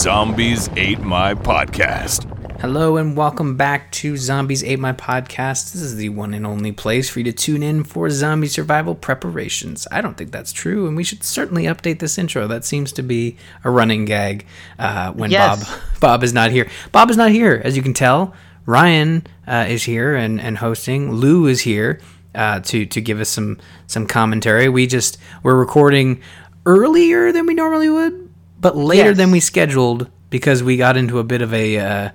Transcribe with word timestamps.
Zombies 0.00 0.70
Ate 0.76 1.00
My 1.00 1.34
Podcast. 1.34 2.24
Hello 2.58 2.96
and 2.96 3.14
welcome 3.14 3.58
back 3.58 3.92
to 3.92 4.16
Zombies 4.16 4.64
Ate 4.64 4.78
My 4.78 4.94
Podcast. 4.94 5.72
This 5.72 5.82
is 5.82 5.96
the 5.96 6.08
one 6.08 6.32
and 6.32 6.46
only 6.46 6.72
place 6.72 7.10
for 7.10 7.18
you 7.18 7.24
to 7.26 7.32
tune 7.32 7.62
in 7.62 7.84
for 7.84 8.08
zombie 8.08 8.46
survival 8.48 8.94
preparations. 8.94 9.86
I 9.92 10.00
don't 10.00 10.16
think 10.16 10.32
that's 10.32 10.52
true, 10.54 10.88
and 10.88 10.96
we 10.96 11.04
should 11.04 11.22
certainly 11.22 11.64
update 11.64 11.98
this 11.98 12.16
intro. 12.16 12.46
That 12.46 12.64
seems 12.64 12.92
to 12.92 13.02
be 13.02 13.36
a 13.62 13.70
running 13.70 14.06
gag 14.06 14.46
uh, 14.78 15.12
when 15.12 15.30
Yes. 15.30 15.68
Bob 15.68 15.80
Bob 16.00 16.24
is 16.24 16.32
not 16.32 16.50
here. 16.50 16.70
Bob 16.92 17.10
is 17.10 17.18
not 17.18 17.30
here, 17.30 17.60
as 17.62 17.76
you 17.76 17.82
can 17.82 17.92
tell. 17.92 18.32
Ryan 18.64 19.26
uh, 19.46 19.66
is 19.68 19.82
here 19.82 20.14
and, 20.14 20.40
and 20.40 20.56
hosting. 20.56 21.12
Lou 21.12 21.46
is 21.46 21.60
here 21.60 22.00
uh, 22.34 22.60
to 22.60 22.86
to 22.86 23.00
give 23.02 23.20
us 23.20 23.28
some 23.28 23.58
some 23.86 24.06
commentary. 24.06 24.70
We 24.70 24.86
just 24.86 25.18
we're 25.42 25.56
recording 25.58 26.22
earlier 26.64 27.32
than 27.32 27.44
we 27.44 27.52
normally 27.52 27.90
would, 27.90 28.29
but 28.60 28.76
later 28.76 29.08
Yes. 29.10 29.16
than 29.16 29.30
we 29.30 29.40
scheduled 29.40 30.08
because 30.30 30.62
we 30.62 30.76
got 30.76 30.96
into 30.96 31.18
a 31.18 31.24
bit 31.24 31.42
of 31.42 31.52
a 31.54 31.78
uh, 31.78 32.10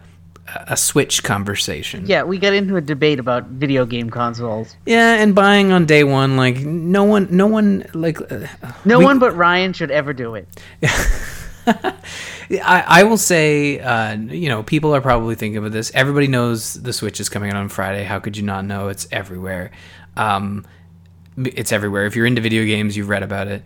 a 0.68 0.78
switch 0.78 1.24
conversation. 1.24 2.06
Yeah, 2.06 2.22
we 2.24 2.38
got 2.38 2.54
into 2.54 2.76
a 2.76 2.82
debate 2.82 3.20
about 3.20 3.48
video 3.48 3.86
game 3.86 4.10
consoles. 4.12 4.76
Yeah, 4.86 5.16
and 5.16 5.34
buying 5.34 5.72
on 5.72 5.86
day 5.86 6.04
one, 6.04 6.38
like 6.38 6.58
no 6.60 7.04
one, 7.04 7.28
no 7.32 7.48
one, 7.48 7.84
like 7.94 8.20
uh, 8.32 8.46
No 8.86 9.00
we- 9.00 9.06
one 9.06 9.18
but 9.20 9.36
Ryan 9.36 9.74
should 9.74 9.90
ever 9.92 10.14
do 10.14 10.36
it. 10.36 10.48
I, 11.68 12.84
I 12.88 13.04
will 13.04 13.18
say, 13.18 13.80
uh, 13.80 14.16
you 14.16 14.50
know, 14.50 14.62
people 14.62 14.94
are 14.96 15.02
probably 15.02 15.34
thinking 15.36 15.58
about 15.58 15.72
this. 15.72 15.92
Everybody 15.96 16.28
knows 16.28 16.76
the 16.76 16.94
Switch 16.94 17.20
is 17.20 17.28
coming 17.28 17.50
out 17.50 17.58
on 17.58 17.70
Friday. 17.70 18.04
How 18.04 18.20
could 18.20 18.38
you 18.38 18.44
not 18.44 18.66
know? 18.66 18.90
It's 18.90 19.08
everywhere. 19.12 19.72
Um, 20.16 20.64
it's 21.38 21.72
everywhere. 21.72 22.06
If 22.06 22.16
you're 22.16 22.28
into 22.28 22.42
video 22.42 22.64
games, 22.66 22.96
you've 22.96 23.10
read 23.10 23.24
about 23.24 23.48
it. 23.48 23.64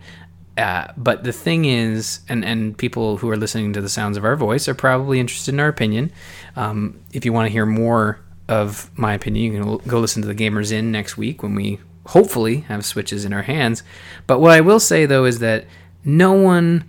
Uh, 0.56 0.92
but 0.96 1.24
the 1.24 1.32
thing 1.32 1.64
is, 1.64 2.20
and, 2.28 2.44
and 2.44 2.76
people 2.76 3.16
who 3.16 3.30
are 3.30 3.36
listening 3.36 3.72
to 3.72 3.80
the 3.80 3.88
sounds 3.88 4.16
of 4.16 4.24
our 4.24 4.36
voice 4.36 4.68
are 4.68 4.74
probably 4.74 5.20
interested 5.20 5.54
in 5.54 5.60
our 5.60 5.68
opinion. 5.68 6.12
Um, 6.56 7.00
if 7.12 7.24
you 7.24 7.32
want 7.32 7.46
to 7.46 7.52
hear 7.52 7.66
more 7.66 8.20
of 8.48 8.90
my 8.98 9.14
opinion, 9.14 9.52
you 9.52 9.78
can 9.78 9.88
go 9.88 10.00
listen 10.00 10.22
to 10.22 10.28
the 10.28 10.34
Gamers 10.34 10.72
In 10.72 10.90
next 10.90 11.16
week 11.16 11.42
when 11.42 11.54
we 11.54 11.78
hopefully 12.06 12.60
have 12.62 12.84
Switches 12.84 13.24
in 13.24 13.32
our 13.32 13.42
hands. 13.42 13.82
But 14.26 14.40
what 14.40 14.50
I 14.50 14.60
will 14.60 14.80
say 14.80 15.06
though 15.06 15.24
is 15.24 15.38
that 15.38 15.66
no 16.04 16.32
one 16.32 16.84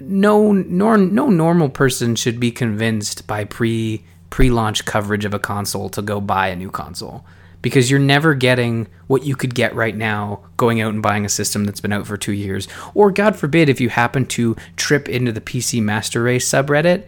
no 0.00 0.52
nor, 0.52 0.98
no 0.98 1.28
normal 1.28 1.68
person 1.68 2.14
should 2.16 2.40
be 2.40 2.50
convinced 2.50 3.26
by 3.26 3.44
pre 3.44 4.04
pre-launch 4.30 4.84
coverage 4.84 5.24
of 5.24 5.34
a 5.34 5.38
console 5.38 5.90
to 5.90 6.00
go 6.00 6.20
buy 6.20 6.48
a 6.48 6.56
new 6.56 6.70
console 6.70 7.24
because 7.62 7.90
you're 7.90 8.00
never 8.00 8.34
getting 8.34 8.88
what 9.06 9.24
you 9.24 9.34
could 9.34 9.54
get 9.54 9.74
right 9.74 9.96
now 9.96 10.40
going 10.56 10.80
out 10.80 10.92
and 10.92 11.02
buying 11.02 11.24
a 11.24 11.28
system 11.28 11.64
that's 11.64 11.80
been 11.80 11.92
out 11.92 12.06
for 12.06 12.16
2 12.16 12.32
years 12.32 12.68
or 12.94 13.10
god 13.10 13.36
forbid 13.36 13.68
if 13.68 13.80
you 13.80 13.88
happen 13.88 14.26
to 14.26 14.56
trip 14.76 15.08
into 15.08 15.32
the 15.32 15.40
PC 15.40 15.82
Master 15.82 16.22
Race 16.22 16.48
subreddit 16.48 17.06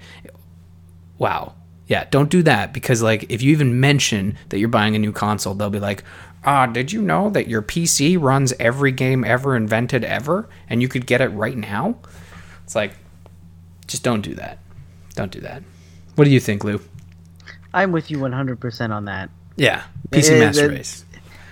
wow 1.18 1.54
yeah 1.86 2.06
don't 2.10 2.30
do 2.30 2.42
that 2.42 2.72
because 2.72 3.02
like 3.02 3.30
if 3.30 3.42
you 3.42 3.52
even 3.52 3.80
mention 3.80 4.36
that 4.48 4.58
you're 4.58 4.68
buying 4.68 4.94
a 4.96 4.98
new 4.98 5.12
console 5.12 5.54
they'll 5.54 5.70
be 5.70 5.80
like 5.80 6.02
uh, 6.44 6.66
did 6.66 6.92
you 6.92 7.00
know 7.00 7.30
that 7.30 7.48
your 7.48 7.62
PC 7.62 8.20
runs 8.20 8.52
every 8.60 8.92
game 8.92 9.24
ever 9.24 9.56
invented 9.56 10.04
ever 10.04 10.48
and 10.68 10.82
you 10.82 10.88
could 10.88 11.06
get 11.06 11.22
it 11.22 11.28
right 11.28 11.56
now? 11.56 11.96
It's 12.64 12.74
like, 12.74 12.92
just 13.86 14.02
don't 14.02 14.20
do 14.20 14.34
that. 14.34 14.58
Don't 15.14 15.32
do 15.32 15.40
that. 15.40 15.62
What 16.16 16.24
do 16.24 16.30
you 16.30 16.40
think, 16.40 16.62
Lou? 16.62 16.80
I'm 17.72 17.92
with 17.92 18.10
you 18.10 18.18
100% 18.18 18.90
on 18.90 19.06
that. 19.06 19.30
Yeah, 19.56 19.82
PC 20.10 20.36
Uh, 20.36 20.38
Master 20.44 20.68
the- 20.68 20.74
Race. 20.74 21.04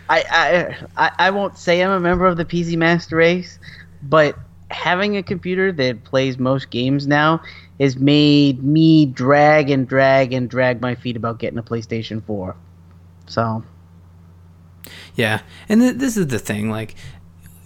I, 0.08 0.24
I, 0.30 1.06
I, 1.06 1.10
I 1.26 1.30
won't 1.30 1.56
say 1.56 1.82
I'm 1.82 1.90
a 1.90 2.00
member 2.00 2.26
of 2.26 2.36
the 2.36 2.44
PC 2.44 2.76
Master 2.76 3.16
Race, 3.16 3.58
but 4.02 4.36
having 4.70 5.16
a 5.16 5.22
computer 5.22 5.72
that 5.72 6.04
plays 6.04 6.38
most 6.38 6.70
games 6.70 7.06
now 7.06 7.40
has 7.80 7.96
made 7.96 8.62
me 8.62 9.06
drag 9.06 9.70
and 9.70 9.88
drag 9.88 10.32
and 10.32 10.50
drag 10.50 10.80
my 10.82 10.94
feet 10.94 11.16
about 11.16 11.38
getting 11.38 11.58
a 11.58 11.62
PlayStation 11.62 12.22
4. 12.24 12.54
So, 13.26 13.62
Yeah, 15.14 15.40
and 15.68 15.80
th- 15.80 15.96
this 15.96 16.16
is 16.16 16.26
the 16.26 16.38
thing. 16.38 16.70
Like, 16.70 16.94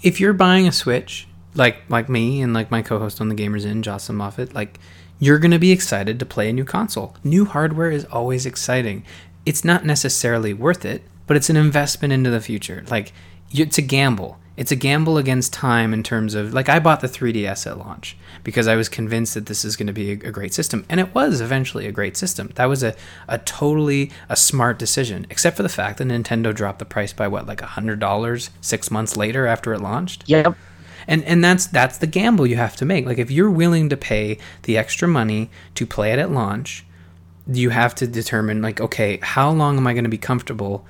if 0.02 0.20
you're 0.20 0.32
buying 0.32 0.69
a 0.69 0.72
Switch, 0.72 1.26
like 1.54 1.78
like 1.88 2.08
me 2.08 2.42
and 2.42 2.52
like 2.52 2.70
my 2.70 2.82
co-host 2.82 3.20
on 3.20 3.28
the 3.28 3.34
Gamers 3.34 3.64
In, 3.64 3.82
Jocelyn 3.82 4.19
Moffat, 4.19 4.54
like 4.54 4.78
you're 5.19 5.38
gonna 5.38 5.58
be 5.58 5.72
excited 5.72 6.19
to 6.20 6.26
play 6.26 6.50
a 6.50 6.52
new 6.52 6.64
console. 6.64 7.16
New 7.25 7.44
hardware 7.46 7.91
is 7.91 8.04
always 8.06 8.46
exciting. 8.46 9.04
It's 9.46 9.64
not 9.64 9.84
necessarily 9.84 10.52
worth 10.52 10.84
it, 10.84 11.02
but 11.26 11.36
it's 11.36 11.48
an 11.48 11.56
investment 11.56 12.12
into 12.12 12.28
the 12.28 12.40
future. 12.40 12.84
Like, 12.90 13.12
it's 13.50 13.78
a 13.78 13.82
gamble. 13.82 14.38
It's 14.56 14.72
a 14.72 14.76
gamble 14.76 15.18
against 15.18 15.52
time 15.52 15.92
in 15.92 16.02
terms 16.02 16.34
of 16.34 16.54
like 16.54 16.68
I 16.68 16.78
bought 16.78 17.00
the 17.00 17.08
3DS 17.08 17.66
at 17.66 17.78
launch 17.78 18.16
because 18.42 18.66
I 18.66 18.76
was 18.76 18.88
convinced 18.88 19.34
that 19.34 19.46
this 19.46 19.64
is 19.64 19.76
going 19.76 19.86
to 19.86 19.92
be 19.92 20.12
a, 20.12 20.16
great 20.16 20.54
system, 20.54 20.86
and 20.88 20.98
it 20.98 21.14
was 21.14 21.40
eventually 21.42 21.86
a 21.86 21.92
great 21.92 22.16
system. 22.16 22.50
That 22.54 22.66
was 22.66 22.82
a, 22.82 22.94
a 23.28 23.38
totally 23.38 24.10
a 24.30 24.36
smart 24.36 24.78
decision, 24.78 25.26
except 25.28 25.58
for 25.58 25.62
the 25.62 25.68
fact 25.68 25.98
that 25.98 26.08
Nintendo 26.08 26.54
dropped 26.54 26.78
the 26.78 26.86
price 26.86 27.12
by 27.12 27.28
what 27.28 27.46
like 27.46 27.60
a 27.60 27.66
hundred 27.66 28.00
dollars 28.00 28.50
six 28.62 28.90
months 28.90 29.16
later 29.16 29.46
after 29.46 29.74
it 29.74 29.80
launched 29.80 30.24
yep. 30.26 30.56
and 31.06 31.22
and 31.24 31.44
that's 31.44 31.66
that's 31.66 31.98
the 31.98 32.06
gamble 32.06 32.46
you 32.46 32.56
have 32.56 32.76
to 32.76 32.84
make 32.84 33.04
like 33.04 33.18
if 33.18 33.30
you're 33.30 33.50
willing 33.50 33.88
to 33.90 33.96
pay 33.96 34.38
the 34.62 34.78
extra 34.78 35.06
money 35.06 35.50
to 35.74 35.86
play 35.86 36.12
it 36.12 36.18
at 36.18 36.30
launch 36.30 36.86
you 37.48 37.70
have 37.70 37.94
to 37.94 38.06
determine 38.06 38.60
like 38.60 38.80
okay 38.80 39.18
how 39.22 39.50
long 39.50 39.76
am 39.76 39.86
i 39.86 39.92
going 39.92 40.04
to 40.04 40.10
be 40.10 40.18
comfortable 40.18 40.84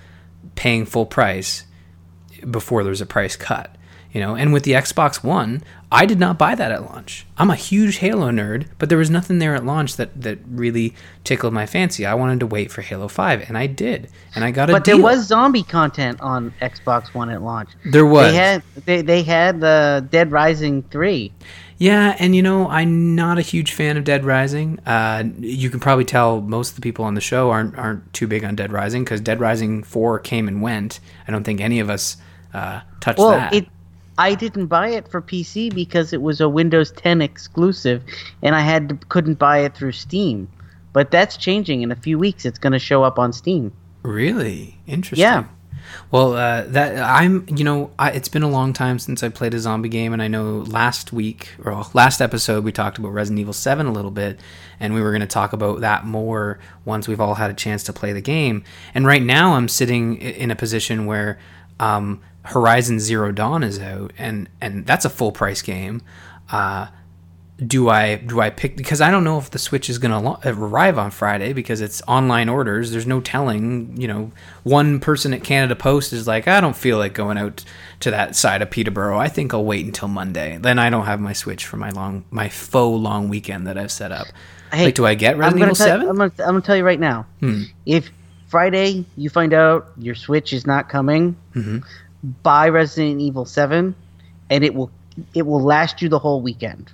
paying 0.54 0.86
full 0.86 1.06
price 1.06 1.64
before 2.50 2.82
there's 2.84 3.00
a 3.00 3.06
price 3.06 3.36
cut 3.36 3.72
you 4.12 4.20
know? 4.22 4.34
And 4.34 4.50
with 4.50 4.62
the 4.62 4.72
xbox 4.72 5.22
one 5.22 5.62
i 5.92 6.06
did 6.06 6.18
not 6.18 6.38
buy 6.38 6.54
that 6.54 6.72
at 6.72 6.82
launch. 6.82 7.26
I'm 7.36 7.50
a 7.50 7.54
huge 7.54 7.98
halo 7.98 8.30
nerd 8.30 8.68
but 8.78 8.88
there 8.88 8.96
was 8.98 9.10
nothing 9.10 9.38
there 9.38 9.54
at 9.54 9.64
launch 9.66 9.96
that 9.96 10.18
that 10.22 10.38
really 10.48 10.94
tickled 11.22 11.52
my 11.52 11.66
fancy. 11.66 12.06
I 12.06 12.14
wanted 12.14 12.40
to 12.40 12.46
wait 12.46 12.72
for 12.72 12.80
halo 12.80 13.08
5 13.08 13.48
and 13.48 13.58
i 13.58 13.66
did 13.66 14.08
and 14.34 14.42
i 14.42 14.50
got 14.50 14.70
a 14.70 14.72
But 14.72 14.84
there 14.84 14.96
was 15.00 15.26
zombie 15.26 15.62
content 15.62 16.20
on 16.20 16.54
Xbox 16.62 17.12
One 17.14 17.28
at 17.30 17.42
launch. 17.42 17.70
there 17.84 18.06
was. 18.06 18.32
They 18.32 18.38
had 18.38 18.62
they, 18.86 19.02
they 19.02 19.22
had 19.22 19.60
the 19.60 20.06
Dead 20.10 20.32
Rising 20.32 20.82
3. 20.84 21.32
Yeah, 21.78 22.16
and 22.18 22.34
you 22.34 22.42
know, 22.42 22.68
I'm 22.68 23.14
not 23.14 23.38
a 23.38 23.42
huge 23.42 23.72
fan 23.72 23.96
of 23.98 24.04
Dead 24.04 24.24
Rising. 24.24 24.78
Uh, 24.86 25.24
you 25.38 25.68
can 25.68 25.78
probably 25.78 26.06
tell 26.06 26.40
most 26.40 26.70
of 26.70 26.74
the 26.76 26.80
people 26.80 27.04
on 27.04 27.14
the 27.14 27.20
show 27.20 27.50
aren't 27.50 27.76
aren't 27.76 28.12
too 28.14 28.26
big 28.26 28.44
on 28.44 28.56
Dead 28.56 28.72
Rising 28.72 29.04
because 29.04 29.20
Dead 29.20 29.40
Rising 29.40 29.82
Four 29.82 30.18
came 30.18 30.48
and 30.48 30.62
went. 30.62 31.00
I 31.28 31.32
don't 31.32 31.44
think 31.44 31.60
any 31.60 31.80
of 31.80 31.90
us 31.90 32.16
uh, 32.54 32.80
touched 33.00 33.18
Well, 33.18 33.30
that. 33.32 33.52
it 33.52 33.68
I 34.18 34.34
didn't 34.34 34.66
buy 34.68 34.88
it 34.88 35.06
for 35.08 35.20
PC 35.20 35.74
because 35.74 36.14
it 36.14 36.22
was 36.22 36.40
a 36.40 36.48
Windows 36.48 36.90
10 36.92 37.20
exclusive, 37.20 38.02
and 38.42 38.54
I 38.54 38.60
had 38.60 38.88
to, 38.88 38.94
couldn't 39.10 39.38
buy 39.38 39.58
it 39.58 39.74
through 39.74 39.92
Steam. 39.92 40.48
But 40.94 41.10
that's 41.10 41.36
changing 41.36 41.82
in 41.82 41.92
a 41.92 41.96
few 41.96 42.18
weeks. 42.18 42.46
It's 42.46 42.58
going 42.58 42.72
to 42.72 42.78
show 42.78 43.02
up 43.02 43.18
on 43.18 43.34
Steam. 43.34 43.70
really 44.02 44.78
interesting. 44.86 45.20
Yeah. 45.22 45.44
Well, 46.10 46.34
uh, 46.34 46.62
that 46.68 46.98
I'm, 46.98 47.46
you 47.48 47.64
know, 47.64 47.90
I, 47.98 48.12
it's 48.12 48.28
been 48.28 48.42
a 48.42 48.48
long 48.48 48.72
time 48.72 48.98
since 48.98 49.22
I 49.22 49.28
played 49.28 49.54
a 49.54 49.58
zombie 49.58 49.88
game, 49.88 50.12
and 50.12 50.22
I 50.22 50.28
know 50.28 50.58
last 50.58 51.12
week 51.12 51.50
or 51.64 51.84
last 51.94 52.20
episode 52.20 52.64
we 52.64 52.72
talked 52.72 52.98
about 52.98 53.08
Resident 53.12 53.40
Evil 53.40 53.52
Seven 53.52 53.86
a 53.86 53.92
little 53.92 54.10
bit, 54.10 54.40
and 54.78 54.94
we 54.94 55.00
were 55.00 55.10
going 55.10 55.20
to 55.20 55.26
talk 55.26 55.52
about 55.52 55.80
that 55.80 56.04
more 56.04 56.58
once 56.84 57.08
we've 57.08 57.20
all 57.20 57.34
had 57.34 57.50
a 57.50 57.54
chance 57.54 57.82
to 57.84 57.92
play 57.92 58.12
the 58.12 58.20
game. 58.20 58.64
And 58.94 59.06
right 59.06 59.22
now, 59.22 59.54
I'm 59.54 59.68
sitting 59.68 60.16
in 60.16 60.50
a 60.50 60.56
position 60.56 61.06
where 61.06 61.38
um, 61.80 62.20
Horizon 62.42 63.00
Zero 63.00 63.32
Dawn 63.32 63.62
is 63.62 63.78
out, 63.78 64.12
and 64.18 64.48
and 64.60 64.86
that's 64.86 65.04
a 65.04 65.10
full 65.10 65.32
price 65.32 65.62
game. 65.62 66.02
Uh, 66.50 66.88
do 67.64 67.88
I 67.88 68.16
do 68.16 68.40
I 68.40 68.50
pick 68.50 68.76
because 68.76 69.00
I 69.00 69.10
don't 69.10 69.24
know 69.24 69.38
if 69.38 69.50
the 69.50 69.58
Switch 69.58 69.88
is 69.88 69.96
going 69.98 70.10
to 70.10 70.18
lo- 70.18 70.38
arrive 70.44 70.98
on 70.98 71.10
Friday 71.10 71.54
because 71.54 71.80
it's 71.80 72.02
online 72.06 72.50
orders. 72.50 72.90
There's 72.90 73.06
no 73.06 73.20
telling. 73.20 73.96
You 73.98 74.08
know, 74.08 74.32
one 74.62 75.00
person 75.00 75.32
at 75.32 75.42
Canada 75.42 75.74
Post 75.74 76.12
is 76.12 76.26
like, 76.26 76.46
I 76.48 76.60
don't 76.60 76.76
feel 76.76 76.98
like 76.98 77.14
going 77.14 77.38
out 77.38 77.64
to 78.00 78.10
that 78.10 78.36
side 78.36 78.60
of 78.60 78.70
Peterborough. 78.70 79.18
I 79.18 79.28
think 79.28 79.54
I'll 79.54 79.64
wait 79.64 79.86
until 79.86 80.08
Monday. 80.08 80.58
Then 80.60 80.78
I 80.78 80.90
don't 80.90 81.06
have 81.06 81.18
my 81.18 81.32
Switch 81.32 81.64
for 81.64 81.78
my 81.78 81.88
long 81.90 82.24
my 82.30 82.48
faux 82.50 83.00
long 83.00 83.28
weekend 83.30 83.66
that 83.66 83.78
I've 83.78 83.92
set 83.92 84.12
up. 84.12 84.26
Hey, 84.70 84.86
like, 84.86 84.94
do 84.94 85.06
I 85.06 85.14
get 85.14 85.38
Resident 85.38 85.62
Evil 85.62 85.74
Seven? 85.74 86.08
I'm 86.08 86.16
gonna, 86.16 86.32
I'm 86.40 86.46
gonna 86.46 86.60
tell 86.60 86.76
you 86.76 86.84
right 86.84 87.00
now. 87.00 87.24
Hmm. 87.40 87.62
If 87.86 88.10
Friday 88.48 89.06
you 89.16 89.30
find 89.30 89.54
out 89.54 89.92
your 89.96 90.14
Switch 90.14 90.52
is 90.52 90.66
not 90.66 90.88
coming, 90.90 91.36
Mm-hmm. 91.54 91.78
buy 92.42 92.68
Resident 92.68 93.20
Evil 93.22 93.46
Seven, 93.46 93.94
and 94.50 94.62
it 94.62 94.74
will 94.74 94.90
it 95.32 95.46
will 95.46 95.62
last 95.62 96.02
you 96.02 96.10
the 96.10 96.18
whole 96.18 96.42
weekend. 96.42 96.92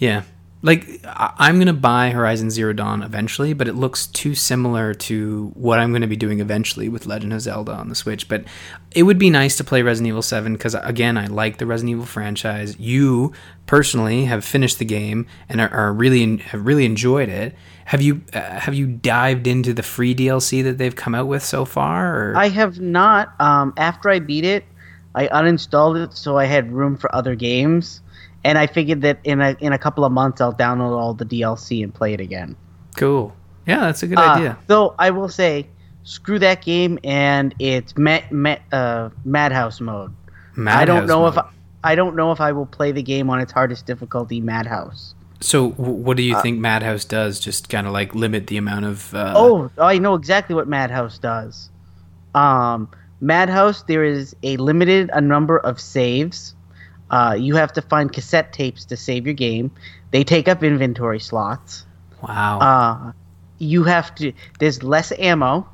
Yeah. 0.00 0.22
Like 0.62 1.00
I- 1.06 1.32
I'm 1.38 1.58
gonna 1.58 1.72
buy 1.72 2.10
Horizon 2.10 2.50
Zero 2.50 2.74
Dawn 2.74 3.02
eventually, 3.02 3.54
but 3.54 3.66
it 3.66 3.76
looks 3.76 4.06
too 4.08 4.34
similar 4.34 4.92
to 4.92 5.52
what 5.54 5.78
I'm 5.78 5.90
gonna 5.90 6.06
be 6.06 6.16
doing 6.16 6.40
eventually 6.40 6.88
with 6.90 7.06
Legend 7.06 7.32
of 7.32 7.40
Zelda 7.40 7.72
on 7.72 7.88
the 7.88 7.94
Switch. 7.94 8.28
But 8.28 8.44
it 8.90 9.04
would 9.04 9.18
be 9.18 9.30
nice 9.30 9.56
to 9.56 9.64
play 9.64 9.80
Resident 9.80 10.08
Evil 10.08 10.20
Seven 10.20 10.52
because 10.52 10.74
again, 10.74 11.16
I 11.16 11.28
like 11.28 11.56
the 11.56 11.64
Resident 11.64 11.92
Evil 11.92 12.04
franchise. 12.04 12.78
You 12.78 13.32
personally 13.64 14.26
have 14.26 14.44
finished 14.44 14.78
the 14.78 14.84
game 14.84 15.26
and 15.48 15.62
are, 15.62 15.70
are 15.70 15.92
really 15.94 16.36
have 16.38 16.66
really 16.66 16.84
enjoyed 16.84 17.30
it. 17.30 17.54
Have 17.86 18.02
you 18.02 18.20
uh, 18.34 18.40
have 18.40 18.74
you 18.74 18.86
dived 18.86 19.46
into 19.46 19.72
the 19.72 19.82
free 19.82 20.14
DLC 20.14 20.62
that 20.64 20.76
they've 20.76 20.94
come 20.94 21.14
out 21.14 21.26
with 21.26 21.42
so 21.42 21.64
far? 21.64 22.32
Or? 22.32 22.36
I 22.36 22.48
have 22.50 22.78
not. 22.80 23.32
Um, 23.40 23.72
after 23.78 24.10
I 24.10 24.18
beat 24.18 24.44
it, 24.44 24.64
I 25.14 25.26
uninstalled 25.28 26.04
it 26.04 26.12
so 26.14 26.36
I 26.36 26.44
had 26.44 26.70
room 26.70 26.98
for 26.98 27.12
other 27.14 27.34
games, 27.34 28.02
and 28.44 28.56
I 28.58 28.66
figured 28.66 29.02
that 29.02 29.18
in 29.24 29.40
a 29.40 29.56
in 29.60 29.72
a 29.72 29.78
couple 29.78 30.04
of 30.04 30.12
months 30.12 30.40
I'll 30.40 30.52
download 30.54 30.96
all 30.98 31.14
the 31.14 31.24
DLC 31.24 31.82
and 31.82 31.92
play 31.94 32.12
it 32.14 32.20
again. 32.20 32.56
cool. 32.96 33.34
Yeah, 33.66 33.80
that's 33.80 34.02
a 34.02 34.06
good 34.06 34.18
Uh, 34.18 34.22
idea. 34.22 34.58
Though 34.66 34.94
I 34.98 35.10
will 35.10 35.28
say, 35.28 35.66
screw 36.02 36.38
that 36.40 36.62
game 36.62 36.98
and 37.04 37.54
it's 37.58 37.96
ma- 37.96 38.20
ma- 38.30 38.56
uh, 38.72 39.10
Madhouse 39.24 39.80
mode. 39.80 40.12
I 40.66 40.84
don't 40.84 41.04
Madhouse 41.04 41.08
know 41.08 41.26
if. 41.28 41.38
I, 41.38 41.44
I 41.84 41.94
don't 41.94 42.16
know 42.16 42.32
if 42.32 42.40
I 42.40 42.52
will 42.52 42.66
play 42.66 42.90
the 42.92 43.02
game 43.02 43.30
on 43.30 43.38
its 43.40 43.52
hardest 43.52 43.86
difficulty, 43.86 44.40
Madhouse. 44.40 45.14
So, 45.40 45.70
w- 45.72 45.92
what 45.92 46.16
do 46.16 46.22
you 46.22 46.38
think 46.42 46.58
Madhouse 46.58 47.04
does? 47.04 47.38
Just 47.40 47.68
kind 47.68 47.86
of 47.86 47.92
like 47.92 48.14
limit 48.14 48.48
the 48.48 48.56
amount 48.56 48.86
of. 48.86 49.14
Uh, 49.14 49.34
Oh, 49.36 49.70
I 49.78 49.98
know 49.98 50.14
exactly 50.14 50.54
what 50.54 50.66
Madhouse 50.66 51.18
does. 51.18 51.70
Um, 52.34 52.88
Madhouse, 53.20 53.82
there 53.84 54.04
is 54.04 54.34
a 54.42 54.56
limited 54.56 55.10
a 55.12 55.20
number 55.20 55.58
of 55.58 55.80
saves. 55.80 56.54
Uh, 57.10 57.34
you 57.38 57.56
have 57.56 57.72
to 57.72 57.82
find 57.82 58.12
cassette 58.12 58.52
tapes 58.52 58.84
to 58.86 58.96
save 58.96 59.26
your 59.26 59.34
game. 59.34 59.70
They 60.12 60.24
take 60.24 60.48
up 60.48 60.62
inventory 60.62 61.20
slots. 61.20 61.84
wow. 62.22 62.58
Uh, 62.60 63.12
you 63.58 63.84
have 63.84 64.14
to. 64.16 64.32
There's 64.58 64.82
less 64.82 65.12
ammo, 65.18 65.66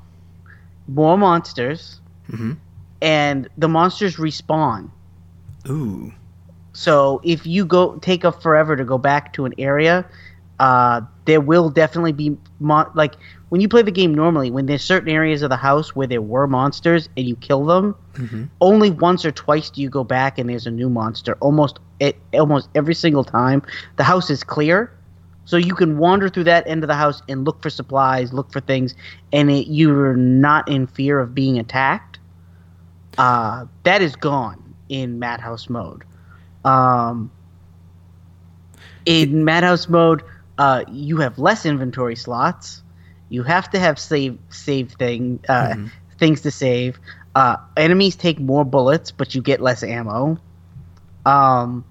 more 0.89 1.17
monsters, 1.19 2.01
Mhm. 2.31 2.57
and 3.03 3.49
the 3.59 3.69
monsters 3.69 4.17
respawn. 4.17 4.91
Ooh. 5.69 6.13
So 6.73 7.21
if 7.25 7.47
you 7.47 7.65
go 7.65 7.97
take 7.97 8.25
a 8.25 8.33
forever 8.33 8.77
to 8.77 8.85
go 8.85 8.99
back 8.99 9.33
to 9.35 9.45
an 9.45 9.55
area, 9.59 10.05
uh, 10.59 11.01
there 11.27 11.41
will 11.41 11.71
definitely 11.71 12.13
be 12.13 12.37
mon- 12.61 12.91
like 12.95 13.15
when 13.51 13.61
you 13.61 13.69
play 13.69 13.83
the 13.83 13.91
game 13.91 14.15
normally. 14.15 14.51
When 14.51 14.67
there's 14.67 14.83
certain 14.83 15.09
areas 15.11 15.43
of 15.43 15.51
the 15.51 15.57
house 15.57 15.95
where 15.95 16.07
there 16.07 16.23
were 16.23 16.47
monsters 16.47 17.09
and 17.17 17.27
you 17.27 17.37
kill 17.37 17.65
them, 17.65 17.95
only 18.61 18.91
once 18.91 19.25
or 19.25 19.31
twice 19.33 19.71
do 19.71 19.83
you 19.83 19.91
go 19.91 20.05
back 20.05 20.39
and 20.39 20.49
there's 20.49 20.67
a 20.67 20.71
new 20.71 20.89
monster. 20.89 21.37
Almost 21.41 21.79
it, 22.01 22.17
almost 22.33 22.69
every 22.75 22.95
single 22.95 23.25
time 23.25 23.63
the 23.97 24.05
house 24.05 24.31
is 24.31 24.43
clear, 24.43 24.91
so 25.45 25.57
you 25.57 25.75
can 25.75 25.99
wander 25.99 26.29
through 26.29 26.45
that 26.45 26.67
end 26.67 26.83
of 26.83 26.89
the 26.89 26.95
house 26.95 27.23
and 27.29 27.45
look 27.45 27.63
for 27.63 27.71
supplies, 27.71 28.33
look 28.33 28.51
for 28.51 28.61
things, 28.61 28.95
and 29.33 29.51
it, 29.51 29.69
you're 29.69 30.17
not 30.17 30.69
in 30.69 30.87
fear 30.87 31.21
of 31.21 31.35
being 31.35 31.59
attacked. 31.59 32.19
Uh, 33.19 33.67
that 33.85 34.03
is 34.03 34.17
gone 34.17 34.75
in 34.89 35.19
Madhouse 35.19 35.69
mode. 35.69 36.05
Um, 36.65 37.31
in 39.07 39.45
Madhouse 39.45 39.89
mode, 39.89 40.23
uh, 40.59 40.85
you 40.91 41.19
have 41.19 41.39
less 41.39 41.67
inventory 41.67 42.17
slots. 42.17 42.83
You 43.29 43.43
have 43.43 43.71
to 43.71 43.79
have 43.79 43.99
save 43.99 44.39
save 44.51 44.93
thing 44.93 45.41
uh, 45.49 45.75
things 46.19 46.43
to 46.43 46.51
save. 46.51 46.99
Uh, 47.35 47.57
enemies 47.77 48.17
take 48.17 48.39
more 48.39 48.65
bullets, 48.65 49.11
but 49.11 49.35
you 49.35 49.43
get 49.43 49.61
less 49.61 49.83
ammo. 49.83 50.39
Um, 51.27 51.85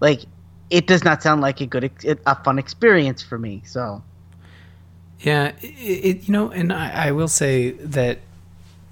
like 0.00 0.24
it 0.70 0.86
does 0.86 1.04
not 1.04 1.22
sound 1.22 1.40
like 1.40 1.60
a 1.60 1.66
good 1.66 1.84
ex- 1.84 2.04
a 2.04 2.44
fun 2.44 2.58
experience 2.58 3.22
for 3.22 3.38
me. 3.38 3.62
So 3.64 4.02
Yeah, 5.20 5.52
it, 5.60 5.66
it 5.66 6.28
you 6.28 6.32
know, 6.32 6.50
and 6.50 6.72
I, 6.72 7.08
I 7.08 7.10
will 7.12 7.28
say 7.28 7.72
that 7.72 8.20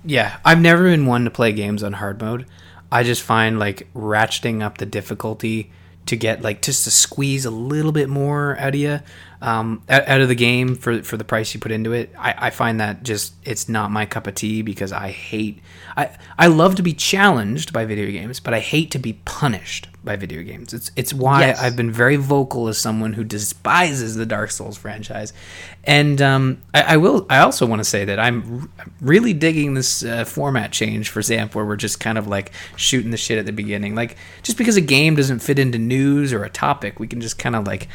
yeah, 0.05 0.39
I've 0.45 0.61
never 0.61 0.85
been 0.85 1.07
one 1.07 1.25
to 1.25 1.31
play 1.31 1.53
games 1.53 1.83
on 1.83 1.95
hard 1.95 2.21
mode. 2.21 2.47
I 2.91 3.03
just 3.03 3.23
find 3.23 3.59
like 3.59 3.93
ratcheting 3.95 4.63
up 4.63 4.79
the 4.79 4.87
difficulty 4.87 5.71
to 6.07 6.17
get 6.17 6.43
like 6.43 6.63
just 6.63 6.85
to 6.85 6.91
squeeze 6.91 7.45
a 7.45 7.51
little 7.51 7.93
bit 7.93 8.09
more 8.09 8.57
out 8.59 8.75
of 8.75 8.81
you, 8.81 9.01
um, 9.45 9.83
out, 9.91 10.23
of 10.23 10.29
the 10.29 10.35
game 10.35 10.75
for 10.75 11.03
for 11.03 11.19
the 11.19 11.25
price 11.25 11.53
you 11.53 11.61
put 11.61 11.71
into 11.71 11.93
it. 11.93 12.11
I, 12.19 12.35
I 12.47 12.51
find 12.51 12.81
that 12.81 13.03
just 13.03 13.35
it's 13.45 13.69
not 13.69 13.91
my 13.91 14.07
cup 14.07 14.27
of 14.27 14.35
tea 14.35 14.63
because 14.63 14.91
I 14.91 15.11
hate 15.11 15.61
I 15.99 16.17
I 16.39 16.47
love 16.47 16.77
to 16.77 16.83
be 16.83 16.95
challenged 16.95 17.71
by 17.71 17.85
video 17.85 18.11
games, 18.11 18.41
but 18.41 18.55
I 18.55 18.61
hate 18.61 18.91
to 18.93 18.99
be 18.99 19.13
punished 19.27 19.89
by 20.03 20.17
video 20.17 20.43
games. 20.43 20.73
It's 20.73 20.91
it's 20.97 21.13
why 21.13 21.41
Yes. 21.41 21.61
I've 21.61 21.77
been 21.77 21.91
very 21.91 22.17
vocal 22.17 22.69
as 22.69 22.79
someone 22.79 23.13
who 23.13 23.23
despises 23.23 24.15
the 24.15 24.25
Dark 24.25 24.51
Souls 24.51 24.79
franchise, 24.79 25.35
and 25.85 26.23
um, 26.23 26.63
I, 26.73 26.95
I 26.95 26.97
will. 26.97 27.27
I 27.29 27.41
also 27.41 27.67
want 27.67 27.81
to 27.81 27.85
say 27.85 28.07
that 28.07 28.19
I'm 28.19 28.71
r- 28.79 28.87
really 29.03 29.35
digging 29.35 29.75
this 29.75 30.03
uh, 30.03 30.25
format 30.25 30.73
change 30.73 31.11
for 31.11 31.21
Zamp, 31.21 31.55
where 31.55 31.67
we're 31.67 31.77
just 31.77 32.01
kind 32.01 32.17
of 32.17 32.27
like 32.27 32.51
shooting 32.77 33.11
the 33.11 33.19
shit 33.19 33.39
at 33.39 33.45
the 33.45 33.53
beginning. 33.53 33.95
Like 33.95 34.17
just 34.43 34.57
because 34.57 34.77
a 34.77 34.81
game 34.81 35.17
doesn't 35.17 35.41
fit 35.41 35.59
into 35.59 35.77
news 35.79 36.33
or 36.33 36.45
a 36.45 36.51
topic, 36.51 36.99
we 36.99 37.07
can 37.07 37.21
just 37.21 37.39
kind 37.39 37.55
of 37.55 37.67
like 37.67 37.89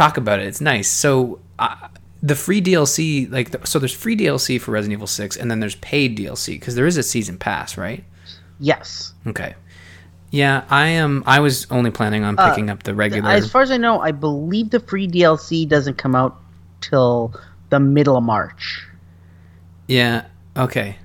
talk 0.00 0.16
about 0.16 0.40
it. 0.40 0.46
It's 0.46 0.60
nice. 0.60 0.88
So. 0.88 1.40
Uh, 1.58 1.88
the 2.22 2.34
free 2.34 2.60
DLC, 2.60 3.32
like, 3.32 3.50
the, 3.50 3.66
so 3.66 3.78
there's 3.78 3.94
free 3.94 4.14
DLC 4.14 4.60
for 4.60 4.72
Resident 4.72 4.98
Evil 4.98 5.06
6, 5.06 5.36
and 5.38 5.50
then 5.50 5.60
there's 5.60 5.76
paid 5.76 6.18
DLC, 6.18 6.48
because 6.48 6.74
there 6.74 6.86
is 6.86 6.98
a 6.98 7.02
season 7.02 7.38
pass, 7.38 7.78
right? 7.78 8.04
yes, 8.58 9.14
Okay. 9.26 9.54
Yeah, 10.30 10.64
I 10.70 10.86
am. 10.88 11.24
I 11.26 11.40
was 11.40 11.66
only 11.70 11.90
planning 11.90 12.22
on 12.22 12.36
picking 12.36 12.70
up 12.70 12.84
the 12.84 12.94
regular. 12.94 13.30
as 13.30 13.50
far 13.50 13.62
as 13.62 13.70
I 13.72 13.76
know, 13.76 14.00
I 14.00 14.12
believe 14.12 14.70
the 14.70 14.78
free 14.78 15.08
DLC 15.08 15.68
doesn't 15.68 15.98
come 15.98 16.14
out 16.14 16.36
till 16.80 17.34
the 17.70 17.80
middle 17.80 18.16
of 18.16 18.22
March. 18.22 18.86
Yeah. 19.88 20.26
Okay. 20.56 20.96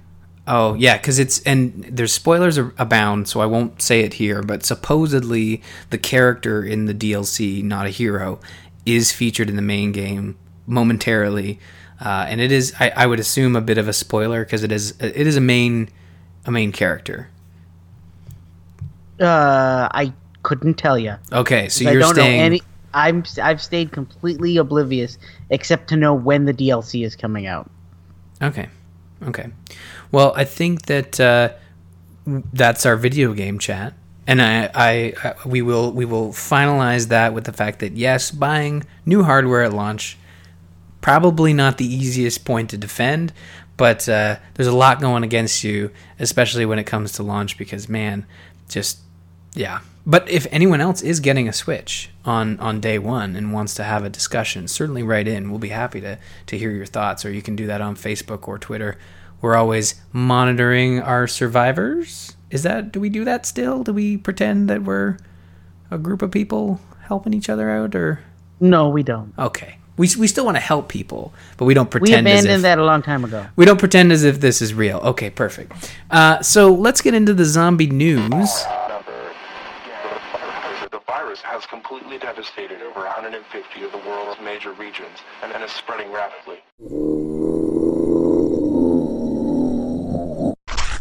Oh, 0.48 0.76
yeah, 0.76 0.98
because 0.98 1.18
it's 1.18 1.42
and 1.42 1.84
there's 1.86 2.14
spoilers 2.14 2.60
abound, 2.60 3.28
so 3.28 3.40
I 3.40 3.48
won't 3.48 3.82
say 3.82 4.02
it 4.02 4.14
here. 4.14 4.44
But 4.44 4.64
supposedly, 4.64 5.64
the 5.90 5.98
character 5.98 6.64
in 6.64 6.86
the 6.86 6.94
DLC, 6.94 7.64
not 7.64 7.88
a 7.88 7.90
hero, 7.90 8.40
is 8.86 9.12
featured 9.12 9.50
in 9.50 9.56
the 9.56 9.62
main 9.62 9.92
game 9.92 10.38
momentarily, 10.68 11.60
uh, 12.00 12.26
and 12.28 12.42
it 12.42 12.52
is. 12.52 12.74
I, 12.80 12.90
I 12.92 13.06
would 13.06 13.20
assume 13.20 13.56
a 13.56 13.62
bit 13.62 13.78
of 13.78 13.88
a 13.88 13.94
spoiler 13.94 14.44
because 14.44 14.64
it 14.64 14.72
is. 14.72 15.00
It 15.00 15.28
is 15.28 15.38
a 15.38 15.42
main, 15.42 15.90
a 16.46 16.52
main 16.52 16.72
character. 16.72 17.30
Uh, 19.20 19.88
I 19.92 20.14
couldn't 20.44 20.76
tell 20.76 21.00
you. 21.00 21.16
Okay, 21.32 21.70
so 21.70 21.84
you're 21.90 21.98
I 21.98 22.06
don't 22.06 22.16
staying. 22.16 22.38
know 22.40 22.46
any. 22.46 22.62
I'm 22.94 23.24
I've 23.42 23.62
stayed 23.62 23.92
completely 23.92 24.58
oblivious, 24.58 25.18
except 25.50 25.90
to 25.90 25.98
know 25.98 26.14
when 26.14 26.46
the 26.46 26.54
DLC 26.54 27.06
is 27.06 27.16
coming 27.16 27.46
out. 27.46 27.70
Okay. 28.42 28.70
Okay. 29.24 29.48
Well, 30.12 30.34
I 30.36 30.44
think 30.44 30.84
that 30.84 31.20
uh, 31.20 31.54
that's 32.26 32.86
our 32.86 32.96
video 32.96 33.34
game 33.34 33.60
chat, 33.60 33.94
and 34.28 34.42
I, 34.42 34.70
I, 34.74 35.14
I, 35.24 35.36
we 35.46 35.62
will, 35.62 35.92
we 35.92 36.06
will 36.06 36.30
finalize 36.30 37.10
that 37.10 37.34
with 37.34 37.46
the 37.46 37.54
fact 37.54 37.80
that 37.80 37.94
yes, 37.94 38.32
buying 38.32 38.84
new 39.06 39.24
hardware 39.24 39.64
at 39.64 39.74
launch 39.74 40.18
probably 41.06 41.54
not 41.54 41.78
the 41.78 41.86
easiest 41.86 42.44
point 42.46 42.72
to 42.72 42.78
defend, 42.80 43.32
but 43.78 44.10
uh, 44.10 44.38
there's 44.56 44.68
a 44.68 44.76
lot 44.76 45.00
going 45.00 45.22
against 45.22 45.64
you, 45.64 45.92
especially 46.18 46.66
when 46.66 46.80
it 46.80 46.86
comes 46.86 47.12
to 47.12 47.22
launch, 47.22 47.60
because 47.60 47.88
man, 47.88 48.26
just 48.68 48.98
yeah. 49.54 49.82
But 50.08 50.28
if 50.32 50.48
anyone 50.50 50.82
else 50.82 51.04
is 51.04 51.20
getting 51.20 51.48
a 51.48 51.54
Switch 51.54 52.10
on, 52.26 52.60
on 52.60 52.80
day 52.80 52.98
one 52.98 53.36
and 53.36 53.54
wants 53.54 53.76
to 53.76 53.84
have 53.84 54.04
a 54.04 54.10
discussion, 54.10 54.68
certainly 54.68 55.04
write 55.04 55.28
in. 55.28 55.52
We'll 55.52 55.60
be 55.60 55.70
happy 55.70 56.02
to, 56.02 56.18
to 56.48 56.58
hear 56.58 56.72
your 56.72 56.88
thoughts, 56.88 57.24
or 57.24 57.32
you 57.32 57.44
can 57.44 57.56
do 57.56 57.68
that 57.68 57.82
on 57.82 57.96
Facebook 57.96 58.48
or 58.48 58.58
Twitter. 58.58 58.98
We're 59.42 59.56
always 59.56 60.02
monitoring 60.12 61.02
our 61.02 61.28
survivors. 61.28 62.35
Is 62.56 62.64
that, 62.64 62.94
do 62.94 63.02
we 63.02 63.10
do 63.10 63.26
that 63.26 63.46
still? 63.46 63.84
Do 63.84 63.92
we 63.92 64.16
pretend 64.16 64.70
that 64.70 64.84
we're 64.84 65.18
a 65.92 65.98
group 65.98 66.22
of 66.22 66.32
people 66.32 66.80
helping 67.04 67.34
each 67.34 67.50
other 67.50 67.70
out, 67.70 67.94
or? 67.96 68.22
No, 68.62 68.88
we 68.88 69.04
don't. 69.04 69.34
Okay. 69.38 69.78
We, 69.98 70.08
we 70.18 70.28
still 70.28 70.46
want 70.46 70.56
to 70.56 70.62
help 70.62 70.88
people, 70.88 71.34
but 71.58 71.66
we 71.66 71.74
don't 71.74 71.94
We 71.94 72.00
pretend 72.00 72.28
as 72.30 72.46
abandoned 72.46 72.56
if, 72.56 72.62
that 72.62 72.80
a 72.80 72.86
long 72.86 73.02
time 73.02 73.26
ago. 73.26 73.46
we 73.58 73.66
don't 73.66 73.78
pretend 73.80 74.14
as 74.14 74.24
if 74.24 74.40
this 74.40 74.62
is 74.62 74.74
real. 74.74 75.00
Okay, 75.00 75.30
perfect. 75.30 75.92
Uh, 76.10 76.42
so 76.42 76.74
let's 76.74 77.02
get 77.02 77.14
into 77.14 77.34
the 77.34 77.44
zombie 77.46 77.88
news. 77.88 78.20
number. 78.88 79.32
The 80.92 81.02
virus 81.06 81.42
has 81.42 81.66
completely 81.66 82.18
devastated 82.18 82.82
over 82.82 83.02
150 83.02 83.84
of 83.84 83.92
the 83.92 83.98
world's 84.00 84.40
major 84.42 84.72
regions 84.72 85.20
and, 85.44 85.52
and 85.52 85.62
is 85.62 85.72
spreading 85.72 86.10
rapidly. 86.12 86.60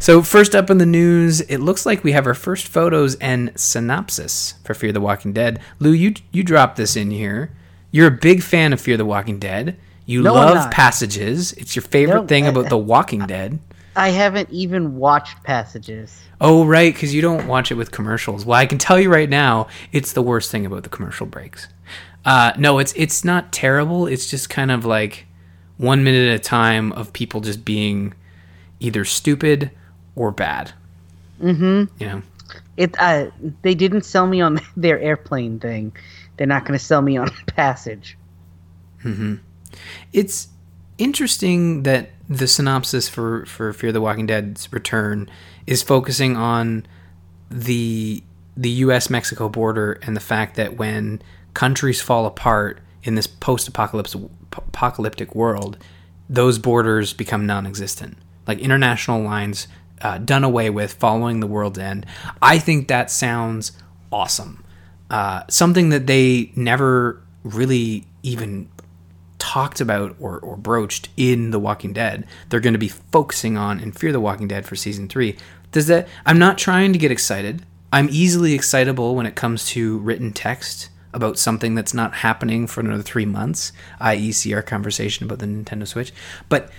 So 0.04 0.20
first 0.20 0.54
up 0.54 0.68
in 0.68 0.76
the 0.76 0.84
news, 0.84 1.40
it 1.40 1.60
looks 1.60 1.86
like 1.86 2.04
we 2.04 2.12
have 2.12 2.26
our 2.26 2.34
first 2.34 2.68
photos 2.68 3.14
and 3.14 3.50
synopsis 3.58 4.52
for 4.62 4.74
Fear 4.74 4.92
the 4.92 5.00
Walking 5.00 5.32
Dead. 5.32 5.58
Lou, 5.78 5.92
you 5.92 6.12
you 6.30 6.42
dropped 6.42 6.76
this 6.76 6.94
in 6.94 7.10
here. 7.10 7.52
You're 7.90 8.08
a 8.08 8.10
big 8.10 8.42
fan 8.42 8.74
of 8.74 8.82
Fear 8.82 8.98
the 8.98 9.06
Walking 9.06 9.38
Dead. 9.38 9.78
You 10.04 10.20
No, 10.20 10.34
love 10.34 10.70
passages. 10.70 11.54
It's 11.54 11.74
your 11.74 11.84
favorite 11.84 12.20
No, 12.20 12.26
thing 12.26 12.44
I- 12.44 12.48
about 12.48 12.68
The 12.68 12.76
Walking 12.76 13.20
Dead. 13.20 13.60
I 13.96 14.10
haven't 14.10 14.50
even 14.50 14.96
watched 14.96 15.42
Passages. 15.42 16.20
Oh, 16.38 16.66
right, 16.66 16.92
because 16.92 17.14
you 17.14 17.22
don't 17.22 17.46
watch 17.46 17.70
it 17.70 17.76
with 17.76 17.90
commercials. 17.90 18.44
Well, 18.44 18.58
I 18.58 18.66
can 18.66 18.76
tell 18.76 19.00
you 19.00 19.10
right 19.10 19.30
now, 19.30 19.68
it's 19.90 20.12
the 20.12 20.20
worst 20.20 20.50
thing 20.50 20.66
about 20.66 20.82
the 20.82 20.90
commercial 20.90 21.24
breaks. 21.24 21.68
Uh, 22.26 22.52
no, 22.58 22.78
it's 22.78 22.92
it's 22.94 23.24
not 23.24 23.52
terrible. 23.52 24.06
It's 24.06 24.28
just 24.28 24.50
kind 24.50 24.70
of 24.70 24.84
like 24.84 25.24
one 25.78 26.04
minute 26.04 26.28
at 26.28 26.36
a 26.36 26.40
time 26.40 26.92
of 26.92 27.14
people 27.14 27.40
just 27.40 27.64
being 27.64 28.12
either 28.80 29.06
stupid 29.06 29.70
or 30.16 30.30
bad. 30.30 30.72
Mm-hmm. 31.40 31.84
You 32.02 32.06
know. 32.06 32.22
It 32.76 32.94
uh, 32.98 33.30
they 33.62 33.74
didn't 33.74 34.02
sell 34.02 34.26
me 34.26 34.40
on 34.40 34.60
their 34.76 35.00
airplane 35.00 35.60
thing. 35.60 35.96
They're 36.36 36.46
not 36.46 36.64
going 36.64 36.78
to 36.78 36.84
sell 36.84 37.02
me 37.02 37.16
on 37.16 37.28
Passage. 37.46 38.16
it's 40.12 40.48
interesting 40.98 41.82
that 41.82 42.10
the 42.28 42.46
synopsis 42.46 43.08
for 43.08 43.44
for 43.46 43.72
Fear 43.72 43.92
the 43.92 44.00
Walking 44.00 44.26
Dead's 44.26 44.72
return 44.72 45.28
is 45.66 45.82
focusing 45.82 46.36
on 46.36 46.86
the 47.50 48.22
the 48.56 48.70
U.S. 48.70 49.10
Mexico 49.10 49.48
border 49.48 49.98
and 50.02 50.16
the 50.16 50.20
fact 50.20 50.56
that 50.56 50.76
when 50.76 51.20
countries 51.54 52.00
fall 52.00 52.26
apart 52.26 52.80
in 53.02 53.14
this 53.14 53.26
post 53.26 53.68
apocalyptic 53.68 55.34
world, 55.34 55.76
those 56.28 56.58
borders 56.58 57.12
become 57.12 57.46
non-existent. 57.46 58.16
Like 58.46 58.58
international 58.60 59.22
lines 59.22 59.66
uh, 60.04 60.18
done 60.18 60.44
away 60.44 60.70
with 60.70 60.92
following 60.92 61.40
the 61.40 61.46
world's 61.46 61.78
end. 61.78 62.06
I 62.40 62.58
think 62.58 62.88
that 62.88 63.10
sounds 63.10 63.72
awesome. 64.12 64.62
Uh, 65.10 65.42
something 65.48 65.88
that 65.88 66.06
they 66.06 66.52
never 66.54 67.20
really 67.42 68.04
even 68.22 68.68
talked 69.38 69.80
about 69.80 70.14
or, 70.20 70.38
or 70.38 70.56
broached 70.56 71.08
in 71.16 71.50
The 71.50 71.58
Walking 71.58 71.92
Dead. 71.92 72.26
They're 72.48 72.60
going 72.60 72.74
to 72.74 72.78
be 72.78 72.88
focusing 72.88 73.56
on 73.56 73.80
in 73.80 73.92
Fear 73.92 74.12
the 74.12 74.20
Walking 74.20 74.48
Dead 74.48 74.66
for 74.66 74.76
season 74.76 75.08
three. 75.08 75.36
Does 75.72 75.86
that? 75.88 76.06
I'm 76.24 76.38
not 76.38 76.58
trying 76.58 76.92
to 76.92 76.98
get 76.98 77.10
excited. 77.10 77.64
I'm 77.92 78.08
easily 78.10 78.54
excitable 78.54 79.14
when 79.14 79.26
it 79.26 79.34
comes 79.34 79.66
to 79.68 79.98
written 79.98 80.32
text 80.32 80.90
about 81.12 81.38
something 81.38 81.74
that's 81.74 81.94
not 81.94 82.14
happening 82.16 82.66
for 82.66 82.80
another 82.80 83.02
three 83.02 83.24
months, 83.24 83.72
i.e., 84.00 84.32
see 84.32 84.52
our 84.52 84.62
conversation 84.62 85.24
about 85.24 85.38
the 85.38 85.46
Nintendo 85.46 85.86
Switch. 85.86 86.12
But 86.48 86.70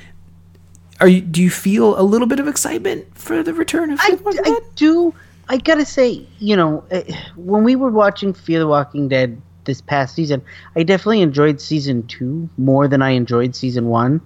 are 1.02 1.08
you? 1.08 1.22
Do 1.22 1.42
you 1.42 1.50
feel 1.50 2.00
a 2.00 2.04
little 2.04 2.28
bit 2.28 2.40
of 2.40 2.48
excitement 2.48 3.06
for 3.18 3.44
the 3.44 3.54
return 3.54 3.92
of 3.92 4.00
Fear 4.00 4.14
I, 4.14 4.16
the 4.16 4.24
Walking 4.24 4.42
I 4.46 4.50
Dead? 4.50 4.64
do. 4.76 5.14
I 5.48 5.58
gotta 5.58 5.86
say, 5.86 6.26
you 6.40 6.56
know, 6.56 6.84
eh, 6.92 7.04
when 7.36 7.64
we 7.64 7.76
were 7.76 7.92
watching 7.92 8.34
Fear 8.34 8.60
the 8.60 8.68
Walking 8.68 9.08
Dead 9.08 9.40
this 9.66 9.82
past 9.82 10.16
season, 10.16 10.42
I 10.76 10.84
definitely 10.84 11.22
enjoyed 11.22 11.60
season 11.62 12.08
two 12.08 12.50
more 12.58 12.88
than 12.88 13.02
I 13.02 13.12
enjoyed 13.12 13.56
season 13.56 13.88
one. 13.88 14.22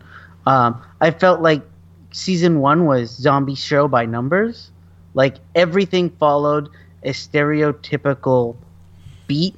Um, 0.45 0.81
I 1.01 1.11
felt 1.11 1.41
like 1.41 1.61
season 2.11 2.59
one 2.59 2.85
was 2.85 3.09
zombie 3.09 3.55
show 3.55 3.87
by 3.87 4.05
numbers. 4.05 4.71
Like 5.13 5.37
everything 5.55 6.09
followed 6.11 6.69
a 7.03 7.09
stereotypical 7.11 8.55
beat, 9.27 9.55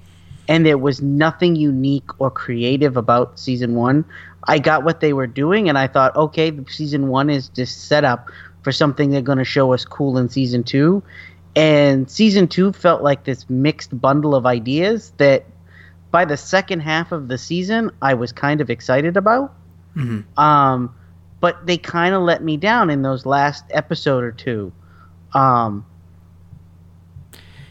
and 0.47 0.65
there 0.65 0.77
was 0.77 1.01
nothing 1.01 1.55
unique 1.55 2.09
or 2.19 2.31
creative 2.31 2.97
about 2.97 3.37
season 3.39 3.75
one. 3.75 4.05
I 4.47 4.59
got 4.59 4.83
what 4.83 4.99
they 5.01 5.13
were 5.13 5.27
doing, 5.27 5.69
and 5.69 5.77
I 5.77 5.87
thought, 5.87 6.15
okay, 6.15 6.51
season 6.67 7.07
one 7.09 7.29
is 7.29 7.49
just 7.49 7.87
set 7.87 8.03
up 8.03 8.29
for 8.63 8.71
something 8.71 9.09
they're 9.11 9.21
going 9.21 9.37
to 9.37 9.43
show 9.45 9.73
us 9.73 9.85
cool 9.85 10.17
in 10.17 10.29
season 10.29 10.63
two. 10.63 11.03
And 11.55 12.09
season 12.09 12.47
two 12.47 12.71
felt 12.73 13.01
like 13.03 13.23
this 13.25 13.49
mixed 13.49 13.99
bundle 13.99 14.33
of 14.35 14.45
ideas 14.45 15.11
that 15.17 15.45
by 16.11 16.25
the 16.25 16.37
second 16.37 16.79
half 16.81 17.11
of 17.11 17.27
the 17.27 17.37
season, 17.37 17.91
I 18.01 18.13
was 18.13 18.31
kind 18.31 18.61
of 18.61 18.69
excited 18.69 19.17
about. 19.17 19.53
Um, 20.37 20.93
but 21.39 21.65
they 21.67 21.77
kind 21.77 22.15
of 22.15 22.21
let 22.21 22.43
me 22.43 22.55
down 22.57 22.89
in 22.89 23.01
those 23.01 23.25
last 23.25 23.65
episode 23.71 24.23
or 24.23 24.31
two. 24.31 24.71
Um, 25.33 25.85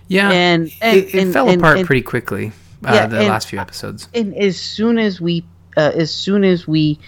Yeah, 0.08 0.30
And- 0.30 0.72
and- 0.82 0.96
it, 0.98 1.14
it 1.14 1.22
and- 1.22 1.32
fell 1.32 1.48
and- 1.48 1.60
apart 1.60 1.84
pretty 1.86 2.02
quickly. 2.02 2.52
Uh, 2.84 2.92
Yeah, 2.94 3.06
the 3.06 3.22
last 3.22 3.46
few 3.48 3.58
episodes. 3.60 4.08
and 4.14 4.34
as 4.34 4.58
soon 4.58 4.98
as 4.98 5.20
we 5.20 5.44
uh, 5.76 5.92
as 5.94 6.12
soon 6.12 6.44
as 6.44 6.66
we 6.66 6.98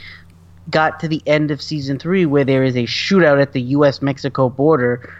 got 0.71 1.00
to 1.00 1.09
the 1.09 1.23
end 1.26 1.50
of 1.50 1.61
season 1.61 1.99
three 1.99 2.25
where 2.25 2.45
there 2.45 2.62
is 2.62 2.76
a 2.76 2.85
shootout 2.85 3.40
at 3.42 3.52
the 3.52 3.61
us 3.61 4.00
mexico 4.00 4.49
border 4.49 5.12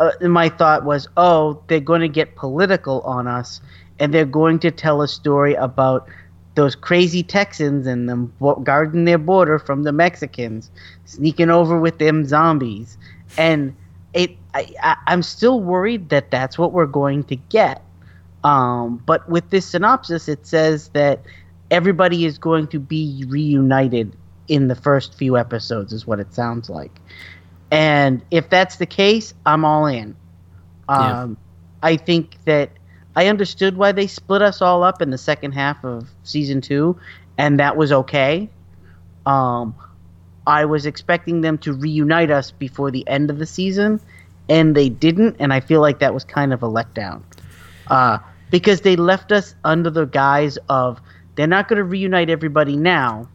uh, 0.00 0.10
my 0.22 0.48
thought 0.48 0.84
was 0.84 1.08
oh 1.16 1.62
they're 1.68 1.80
going 1.80 2.00
to 2.00 2.08
get 2.08 2.34
political 2.36 3.02
on 3.02 3.26
us 3.26 3.60
and 3.98 4.12
they're 4.12 4.24
going 4.24 4.58
to 4.58 4.70
tell 4.70 5.02
a 5.02 5.08
story 5.08 5.54
about 5.54 6.08
those 6.54 6.74
crazy 6.74 7.22
texans 7.22 7.86
and 7.86 8.08
them 8.08 8.32
guarding 8.62 9.04
their 9.04 9.18
border 9.18 9.58
from 9.58 9.84
the 9.84 9.92
mexicans 9.92 10.70
sneaking 11.04 11.50
over 11.50 11.78
with 11.78 11.98
them 11.98 12.26
zombies. 12.26 12.98
And 13.38 13.74
it 14.12 14.36
I, 14.54 14.68
I, 14.82 14.96
i'm 15.06 15.22
still 15.22 15.60
worried 15.60 16.10
that 16.10 16.30
that's 16.30 16.58
what 16.58 16.72
we're 16.72 16.86
going 16.86 17.24
to 17.24 17.36
get. 17.36 17.82
Um, 18.44 19.02
but 19.06 19.26
with 19.28 19.48
this 19.50 19.66
synopsis, 19.66 20.28
it 20.28 20.46
says 20.46 20.88
that 20.88 21.20
everybody 21.72 22.26
is 22.26 22.38
going 22.38 22.68
to 22.68 22.78
be 22.78 23.24
reunited 23.26 24.14
in 24.46 24.68
the 24.68 24.74
first 24.74 25.14
few 25.14 25.36
episodes, 25.38 25.92
is 25.92 26.06
what 26.06 26.20
it 26.20 26.32
sounds 26.34 26.68
like. 26.68 27.00
And 27.70 28.22
if 28.30 28.50
that's 28.50 28.76
the 28.76 28.86
case, 28.86 29.32
I'm 29.46 29.64
all 29.64 29.86
in. 29.86 30.14
Yeah. 30.88 31.22
Um, 31.22 31.38
I 31.82 31.96
think 31.96 32.36
that 32.44 32.70
I 33.16 33.28
understood 33.28 33.76
why 33.76 33.92
they 33.92 34.06
split 34.06 34.42
us 34.42 34.60
all 34.60 34.82
up 34.82 35.00
in 35.00 35.10
the 35.10 35.18
second 35.18 35.52
half 35.52 35.82
of 35.82 36.08
season 36.22 36.60
two, 36.60 36.98
and 37.38 37.58
that 37.58 37.76
was 37.76 37.90
okay. 37.90 38.50
Um, 39.24 39.74
I 40.46 40.66
was 40.66 40.84
expecting 40.84 41.40
them 41.40 41.56
to 41.58 41.72
reunite 41.72 42.30
us 42.30 42.50
before 42.50 42.90
the 42.90 43.08
end 43.08 43.30
of 43.30 43.38
the 43.38 43.46
season, 43.46 44.00
and 44.48 44.74
they 44.74 44.90
didn't, 44.90 45.36
and 45.38 45.52
I 45.52 45.60
feel 45.60 45.80
like 45.80 46.00
that 46.00 46.12
was 46.12 46.24
kind 46.24 46.52
of 46.52 46.62
a 46.62 46.68
letdown. 46.68 47.22
Uh, 47.86 48.18
because 48.50 48.82
they 48.82 48.96
left 48.96 49.32
us 49.32 49.54
under 49.64 49.88
the 49.88 50.04
guise 50.04 50.58
of 50.68 51.00
they're 51.34 51.46
not 51.46 51.68
going 51.68 51.78
to 51.78 51.84
reunite 51.84 52.30
everybody 52.30 52.76
now, 52.76 53.28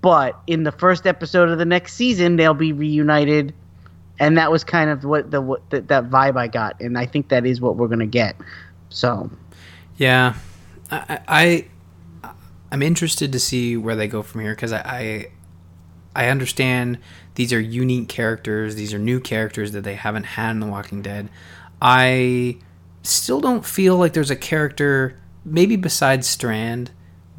but 0.00 0.40
in 0.46 0.62
the 0.62 0.72
first 0.72 1.06
episode 1.06 1.48
of 1.48 1.58
the 1.58 1.64
next 1.64 1.94
season 1.94 2.36
they'll 2.36 2.54
be 2.54 2.72
reunited, 2.72 3.54
and 4.18 4.36
that 4.38 4.50
was 4.50 4.64
kind 4.64 4.90
of 4.90 5.04
what 5.04 5.30
the 5.30 5.40
what 5.40 5.68
the, 5.70 5.80
that 5.82 6.10
vibe 6.10 6.36
I 6.36 6.48
got, 6.48 6.80
and 6.80 6.98
I 6.98 7.06
think 7.06 7.28
that 7.28 7.46
is 7.46 7.60
what 7.60 7.76
we're 7.76 7.88
going 7.88 8.00
to 8.00 8.06
get. 8.06 8.36
So 8.88 9.30
Yeah, 9.96 10.34
I, 10.90 11.20
I 11.28 11.66
I'm 12.72 12.82
interested 12.82 13.32
to 13.32 13.40
see 13.40 13.76
where 13.76 13.96
they 13.96 14.08
go 14.08 14.22
from 14.22 14.40
here 14.40 14.54
because 14.54 14.72
I, 14.72 14.78
I 14.78 15.26
I 16.14 16.28
understand 16.28 16.98
these 17.34 17.52
are 17.52 17.60
unique 17.60 18.08
characters. 18.08 18.74
These 18.74 18.92
are 18.94 18.98
new 18.98 19.20
characters 19.20 19.72
that 19.72 19.82
they 19.82 19.94
haven't 19.94 20.24
had 20.24 20.52
in 20.52 20.60
The 20.60 20.66
Walking 20.66 21.02
Dead. 21.02 21.28
I 21.80 22.58
still 23.02 23.40
don't 23.40 23.64
feel 23.64 23.96
like 23.96 24.12
there's 24.12 24.30
a 24.30 24.36
character, 24.36 25.18
maybe 25.44 25.76
besides 25.76 26.26
Strand, 26.26 26.90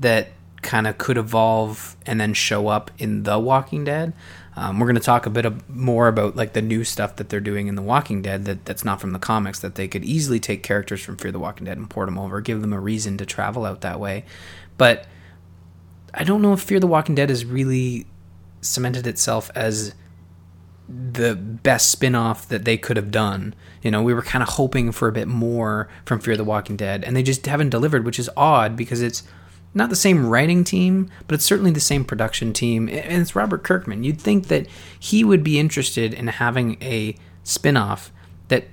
that 0.02 0.30
kind 0.62 0.86
of 0.86 0.98
could 0.98 1.18
evolve 1.18 1.96
and 2.06 2.20
then 2.20 2.34
show 2.34 2.68
up 2.68 2.92
in 2.98 3.24
The 3.24 3.40
Walking 3.40 3.84
Dead. 3.84 4.14
Um, 4.56 4.80
we're 4.80 4.86
going 4.86 4.96
to 4.96 5.02
talk 5.02 5.26
a 5.26 5.30
bit 5.30 5.46
of, 5.46 5.68
more 5.70 6.08
about 6.08 6.36
like 6.36 6.54
the 6.54 6.62
new 6.62 6.84
stuff 6.84 7.16
that 7.16 7.30
they're 7.30 7.40
doing 7.40 7.68
in 7.68 7.76
The 7.76 7.82
Walking 7.82 8.22
Dead 8.22 8.46
that, 8.46 8.66
that's 8.66 8.84
not 8.84 9.00
from 9.00 9.14
the 9.14 9.20
comics. 9.20 9.60
That 9.60 9.76
they 9.76 9.88
could 9.88 10.04
easily 10.04 10.40
take 10.40 10.62
characters 10.62 11.02
from 11.02 11.18
Fear 11.18 11.32
the 11.32 11.40
Walking 11.40 11.66
Dead 11.66 11.78
and 11.78 11.90
port 11.90 12.08
them 12.08 12.20
over, 12.20 12.42
give 12.42 12.62
them 12.62 12.74
a 12.74 12.80
reason 12.80 13.18
to 13.18 13.26
travel 13.26 13.66
out 13.66 13.82
that 13.82 14.00
way. 14.00 14.26
But 14.78 15.08
I 16.14 16.24
don't 16.24 16.42
know 16.42 16.54
if 16.54 16.62
Fear 16.62 16.80
the 16.80 16.88
Walking 16.88 17.16
Dead 17.16 17.30
has 17.30 17.46
really 17.46 18.06
cemented 18.60 19.08
itself 19.08 19.50
as 19.56 19.96
the 20.88 21.36
best 21.36 21.90
spin-off 21.90 22.48
that 22.50 22.66
they 22.66 22.78
could 22.78 22.98
have 22.98 23.12
done. 23.12 23.56
You 23.82 23.92
know, 23.92 24.04
we 24.04 24.14
were 24.14 24.22
kind 24.22 24.44
of 24.44 24.50
hoping 24.50 24.92
for 24.92 25.08
a 25.08 25.12
bit 25.12 25.28
more 25.28 25.88
from 26.06 26.20
Fear 26.20 26.36
the 26.36 26.44
Walking 26.44 26.76
Dead 26.76 27.04
and 27.04 27.16
they 27.16 27.24
just 27.24 27.46
haven't 27.46 27.70
delivered, 27.70 28.06
which 28.06 28.20
is 28.20 28.30
odd 28.36 28.76
because 28.76 29.02
it's 29.02 29.24
not 29.74 29.90
the 29.90 29.96
same 29.96 30.26
writing 30.26 30.64
team, 30.64 31.10
but 31.28 31.36
it's 31.36 31.46
certainly 31.46 31.72
the 31.72 31.80
same 31.80 32.04
production 32.04 32.54
team 32.54 32.88
and 32.90 33.22
it's 33.22 33.36
Robert 33.36 33.64
Kirkman. 33.64 34.04
You'd 34.04 34.20
think 34.20 34.48
that 34.48 34.68
he 35.00 35.24
would 35.24 35.44
be 35.44 35.60
interested 35.60 36.14
in 36.14 36.28
having 36.28 36.82
a 36.82 37.16
spin-off 37.44 38.12
that 38.50 38.66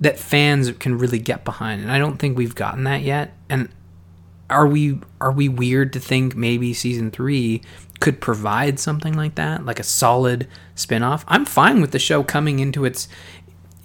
that 0.00 0.18
fans 0.18 0.70
can 0.72 0.98
really 0.98 1.18
get 1.18 1.44
behind. 1.44 1.82
And 1.82 1.90
I 1.90 1.98
don't 1.98 2.18
think 2.18 2.36
we've 2.36 2.54
gotten 2.54 2.84
that 2.84 3.02
yet. 3.02 3.34
And 3.48 3.68
are 4.50 4.66
we 4.66 5.00
are 5.20 5.32
we 5.32 5.48
weird 5.48 5.92
to 5.94 6.00
think 6.00 6.36
maybe 6.36 6.72
season 6.74 7.10
three 7.10 7.62
could 8.00 8.20
provide 8.20 8.78
something 8.78 9.14
like 9.14 9.34
that, 9.34 9.64
like 9.64 9.80
a 9.80 9.84
solid 9.84 10.46
spin-off? 10.74 11.24
I'm 11.26 11.44
fine 11.44 11.80
with 11.80 11.92
the 11.92 11.98
show 11.98 12.22
coming 12.22 12.58
into 12.58 12.84
its 12.84 13.08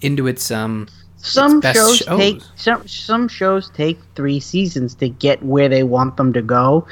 into 0.00 0.26
its 0.26 0.50
um 0.50 0.88
some 1.24 1.60
shows, 1.62 1.96
shows. 1.98 2.18
take 2.18 2.42
some 2.56 2.86
some 2.86 3.28
shows 3.28 3.70
take 3.70 3.98
three 4.14 4.40
seasons 4.40 4.94
to 4.96 5.08
get 5.08 5.42
where 5.42 5.68
they 5.68 5.82
want 5.82 6.16
them 6.16 6.32
to 6.34 6.42
go, 6.42 6.86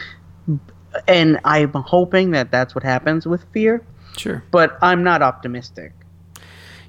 and 1.07 1.39
I'm 1.45 1.73
hoping 1.73 2.31
that 2.33 2.51
that's 2.51 2.75
what 2.75 2.83
happens 2.85 3.27
with 3.27 3.45
Fear. 3.53 3.83
sure. 4.17 4.43
But 4.51 4.79
I'm 4.83 5.03
not 5.05 5.23
optimistic. 5.23 5.93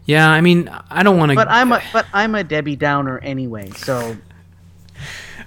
Yeah, 0.06 0.30
I 0.30 0.42
mean, 0.42 0.70
I 0.90 1.04
don't 1.04 1.18
want 1.18 1.32
to 1.32 1.36
But 1.36 1.48
I'm 1.50 1.72
a 1.72 1.82
but 1.94 2.06
I'm 2.14 2.36
a 2.36 2.44
Debbie 2.44 2.76
Downer 2.76 3.20
anyway. 3.20 3.70
So 3.72 4.16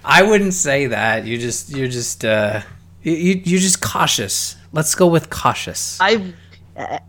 I 0.05 0.23
wouldn't 0.23 0.55
say 0.55 0.87
that. 0.87 1.25
You 1.27 1.39
just 1.39 1.71
you're 1.71 1.89
just 1.89 2.25
uh 2.25 2.61
you 3.03 3.13
you- 3.13 3.43
you're 3.45 3.61
just 3.61 3.81
cautious. 3.81 4.57
Let's 4.73 4.95
go 4.95 5.07
with 5.07 5.31
cautious. 5.31 5.99
I've 6.01 6.35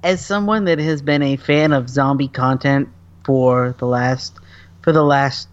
as 0.04 0.26
someone 0.26 0.64
that 0.66 0.80
has 0.80 1.02
been 1.02 1.22
a 1.22 1.36
fan 1.36 1.74
of 1.74 1.90
zombie 1.90 2.30
content 2.30 2.88
for 3.26 3.76
the 3.80 3.86
last 3.86 4.38
for 4.88 4.94
the 4.94 5.04
last 5.04 5.50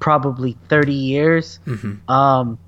probably 0.00 0.56
30 0.70 0.94
years, 0.94 1.58
um, 2.08 2.58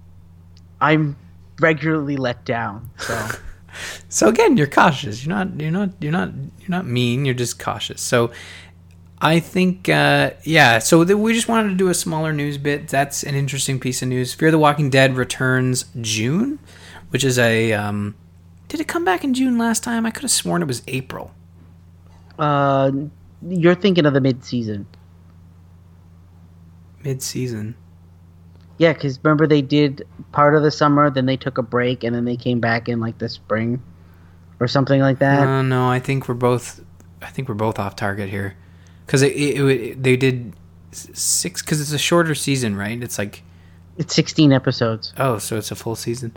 I'm 0.82 1.16
regularly 1.60 2.18
let 2.18 2.44
down. 2.44 2.90
So 2.98 3.28
So 4.10 4.28
again, 4.28 4.58
you're 4.58 4.66
cautious. 4.66 5.24
You're 5.24 5.34
not. 5.34 5.58
You're 5.58 5.70
not. 5.70 5.90
You're 5.98 6.12
not. 6.12 6.30
You're 6.60 6.68
not 6.68 6.84
mean. 6.84 7.24
You're 7.24 7.34
just 7.34 7.58
cautious. 7.58 8.02
So, 8.02 8.32
I 9.22 9.40
think, 9.40 9.88
uh, 9.88 10.32
yeah. 10.42 10.78
So 10.78 11.04
th- 11.04 11.16
we 11.16 11.32
just 11.32 11.48
wanted 11.48 11.70
to 11.70 11.74
do 11.74 11.88
a 11.88 11.94
smaller 11.94 12.34
news 12.34 12.58
bit. 12.58 12.88
That's 12.88 13.22
an 13.22 13.34
interesting 13.34 13.80
piece 13.80 14.02
of 14.02 14.08
news. 14.08 14.34
Fear 14.34 14.50
the 14.50 14.58
Walking 14.58 14.90
Dead 14.90 15.16
returns 15.16 15.86
June, 16.02 16.58
which 17.08 17.24
is 17.24 17.38
a. 17.38 17.72
Um, 17.72 18.14
did 18.68 18.80
it 18.80 18.88
come 18.88 19.06
back 19.06 19.24
in 19.24 19.32
June 19.32 19.56
last 19.56 19.82
time? 19.82 20.04
I 20.04 20.10
could 20.10 20.22
have 20.22 20.30
sworn 20.30 20.60
it 20.60 20.66
was 20.68 20.82
April. 20.86 21.32
uh, 22.38 22.90
you're 23.48 23.74
thinking 23.74 24.04
of 24.04 24.12
the 24.12 24.20
mid 24.20 24.44
season. 26.98 27.10
Mid 27.10 27.22
season. 27.22 27.74
Yeah, 28.78 28.92
because 28.92 29.18
remember 29.24 29.46
they 29.46 29.62
did 29.62 30.06
part 30.32 30.54
of 30.54 30.62
the 30.62 30.70
summer, 30.70 31.10
then 31.10 31.26
they 31.26 31.36
took 31.36 31.58
a 31.58 31.62
break, 31.62 32.04
and 32.04 32.14
then 32.14 32.24
they 32.24 32.36
came 32.36 32.60
back 32.60 32.88
in 32.88 33.00
like 33.00 33.18
the 33.18 33.28
spring, 33.28 33.82
or 34.60 34.68
something 34.68 35.00
like 35.00 35.18
that. 35.18 35.46
Uh, 35.48 35.62
no, 35.62 35.88
I 35.88 35.98
think 35.98 36.28
we're 36.28 36.34
both. 36.34 36.80
I 37.20 37.26
think 37.26 37.48
we're 37.48 37.56
both 37.56 37.80
off 37.80 37.96
target 37.96 38.28
here, 38.28 38.54
because 39.04 39.22
it, 39.22 39.32
it, 39.32 39.60
it- 39.64 40.02
they 40.04 40.16
did 40.16 40.52
six. 40.92 41.60
Because 41.62 41.80
it's 41.80 41.92
a 41.92 41.98
shorter 41.98 42.36
season, 42.36 42.76
right? 42.76 43.02
It's 43.02 43.18
like 43.18 43.42
It's 43.96 44.14
16 44.14 44.52
episodes. 44.52 45.12
Oh, 45.16 45.38
so 45.38 45.56
it's 45.56 45.72
a 45.72 45.76
full 45.76 45.96
season. 45.96 46.36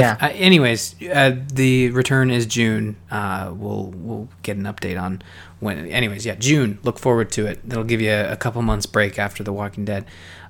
Yeah. 0.00 0.16
I, 0.20 0.28
I, 0.28 0.32
anyways, 0.32 0.96
uh, 1.12 1.36
the 1.52 1.90
return 1.90 2.30
is 2.30 2.46
June. 2.46 2.96
Uh, 3.10 3.52
we'll 3.54 3.92
we'll 3.94 4.28
get 4.42 4.56
an 4.56 4.64
update 4.64 5.00
on 5.00 5.22
when. 5.60 5.86
Anyways, 5.86 6.24
yeah, 6.26 6.34
June. 6.34 6.78
Look 6.82 6.98
forward 6.98 7.30
to 7.32 7.46
it. 7.46 7.60
That'll 7.68 7.84
give 7.84 8.00
you 8.00 8.10
a, 8.10 8.32
a 8.32 8.36
couple 8.36 8.62
months 8.62 8.86
break 8.86 9.18
after 9.18 9.42
The 9.42 9.52
Walking 9.52 9.84
Dead. 9.84 10.06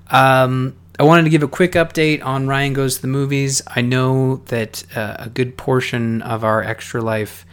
Um, 0.07 0.75
I 0.97 1.03
wanted 1.03 1.23
to 1.23 1.29
give 1.29 1.43
a 1.43 1.47
quick 1.47 1.73
update 1.73 2.23
on 2.23 2.47
Ryan 2.47 2.73
Goes 2.73 2.95
to 2.95 3.01
the 3.01 3.07
Movies. 3.07 3.61
I 3.67 3.81
know 3.81 4.37
that 4.45 4.83
uh, 4.95 5.17
a 5.19 5.29
good 5.29 5.57
portion 5.57 6.21
of 6.21 6.43
our 6.43 6.63
Extra 6.63 7.01
Life 7.01 7.45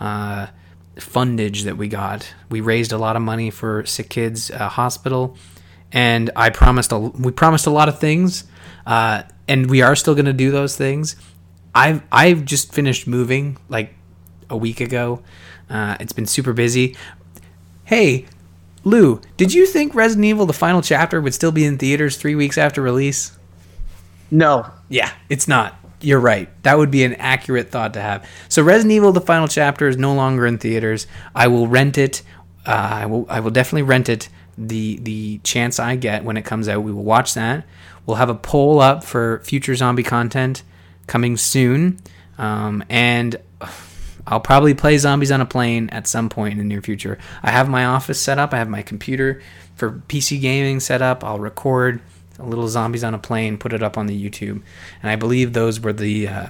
uh, 0.00 0.48
fundage 0.96 1.62
that 1.62 1.76
we 1.76 1.86
got, 1.88 2.34
we 2.50 2.60
raised 2.60 2.90
a 2.92 2.98
lot 2.98 3.14
of 3.14 3.22
money 3.22 3.50
for 3.50 3.86
Sick 3.86 4.08
Kids 4.08 4.50
uh, 4.50 4.68
Hospital, 4.68 5.36
and 5.92 6.30
I 6.34 6.50
promised 6.50 6.90
a, 6.90 6.98
we 6.98 7.30
promised 7.30 7.66
a 7.66 7.70
lot 7.70 7.88
of 7.88 8.00
things, 8.00 8.44
uh, 8.84 9.22
and 9.46 9.70
we 9.70 9.80
are 9.82 9.94
still 9.94 10.14
going 10.14 10.26
to 10.26 10.32
do 10.32 10.50
those 10.50 10.76
things. 10.76 11.14
I've 11.78 12.02
I've 12.10 12.44
just 12.44 12.74
finished 12.74 13.06
moving 13.06 13.56
like 13.68 13.94
a 14.50 14.56
week 14.56 14.80
ago. 14.80 15.22
Uh, 15.70 15.96
it's 16.00 16.12
been 16.12 16.26
super 16.26 16.52
busy. 16.52 16.96
Hey, 17.84 18.26
Lou, 18.82 19.20
did 19.36 19.54
you 19.54 19.64
think 19.64 19.94
Resident 19.94 20.24
Evil: 20.24 20.44
The 20.44 20.52
Final 20.52 20.82
Chapter 20.82 21.20
would 21.20 21.34
still 21.34 21.52
be 21.52 21.64
in 21.64 21.78
theaters 21.78 22.16
three 22.16 22.34
weeks 22.34 22.58
after 22.58 22.82
release? 22.82 23.38
No, 24.30 24.70
Yeah, 24.88 25.12
it's 25.28 25.46
not. 25.46 25.76
You're 26.00 26.20
right. 26.20 26.50
That 26.64 26.78
would 26.78 26.90
be 26.90 27.02
an 27.04 27.14
accurate 27.14 27.70
thought 27.70 27.94
to 27.94 28.00
have. 28.00 28.28
So 28.48 28.60
Resident 28.60 28.92
Evil: 28.92 29.12
The 29.12 29.20
Final 29.20 29.46
Chapter 29.46 29.86
is 29.86 29.96
no 29.96 30.12
longer 30.14 30.46
in 30.46 30.58
theaters. 30.58 31.06
I 31.32 31.46
will 31.46 31.68
rent 31.68 31.96
it. 31.96 32.22
Uh, 32.66 32.72
I 33.02 33.06
will. 33.06 33.24
I 33.28 33.38
will 33.38 33.52
definitely 33.52 33.82
rent 33.82 34.08
it. 34.08 34.28
The 34.56 34.98
the 34.98 35.38
chance 35.44 35.78
I 35.78 35.94
get 35.94 36.24
when 36.24 36.36
it 36.36 36.44
comes 36.44 36.68
out, 36.68 36.82
we 36.82 36.90
will 36.90 37.04
watch 37.04 37.34
that. 37.34 37.64
We'll 38.04 38.16
have 38.16 38.30
a 38.30 38.34
poll 38.34 38.80
up 38.80 39.04
for 39.04 39.38
future 39.44 39.76
zombie 39.76 40.02
content 40.02 40.64
coming 41.08 41.36
soon, 41.36 41.98
um, 42.38 42.84
and 42.88 43.36
I'll 44.28 44.40
probably 44.40 44.74
play 44.74 44.98
Zombies 44.98 45.32
on 45.32 45.40
a 45.40 45.46
Plane 45.46 45.88
at 45.90 46.06
some 46.06 46.28
point 46.28 46.52
in 46.52 46.58
the 46.58 46.64
near 46.64 46.82
future. 46.82 47.18
I 47.42 47.50
have 47.50 47.68
my 47.68 47.86
office 47.86 48.20
set 48.20 48.38
up. 48.38 48.52
I 48.52 48.58
have 48.58 48.68
my 48.68 48.82
computer 48.82 49.40
for 49.74 50.02
PC 50.08 50.40
gaming 50.40 50.80
set 50.80 51.02
up. 51.02 51.24
I'll 51.24 51.38
record 51.38 52.00
a 52.38 52.44
little 52.44 52.68
Zombies 52.68 53.02
on 53.02 53.14
a 53.14 53.18
Plane, 53.18 53.58
put 53.58 53.72
it 53.72 53.82
up 53.82 53.96
on 53.96 54.06
the 54.06 54.30
YouTube, 54.30 54.62
and 55.02 55.10
I 55.10 55.16
believe 55.16 55.52
those 55.54 55.80
were 55.80 55.92
the 55.92 56.28
uh, 56.28 56.46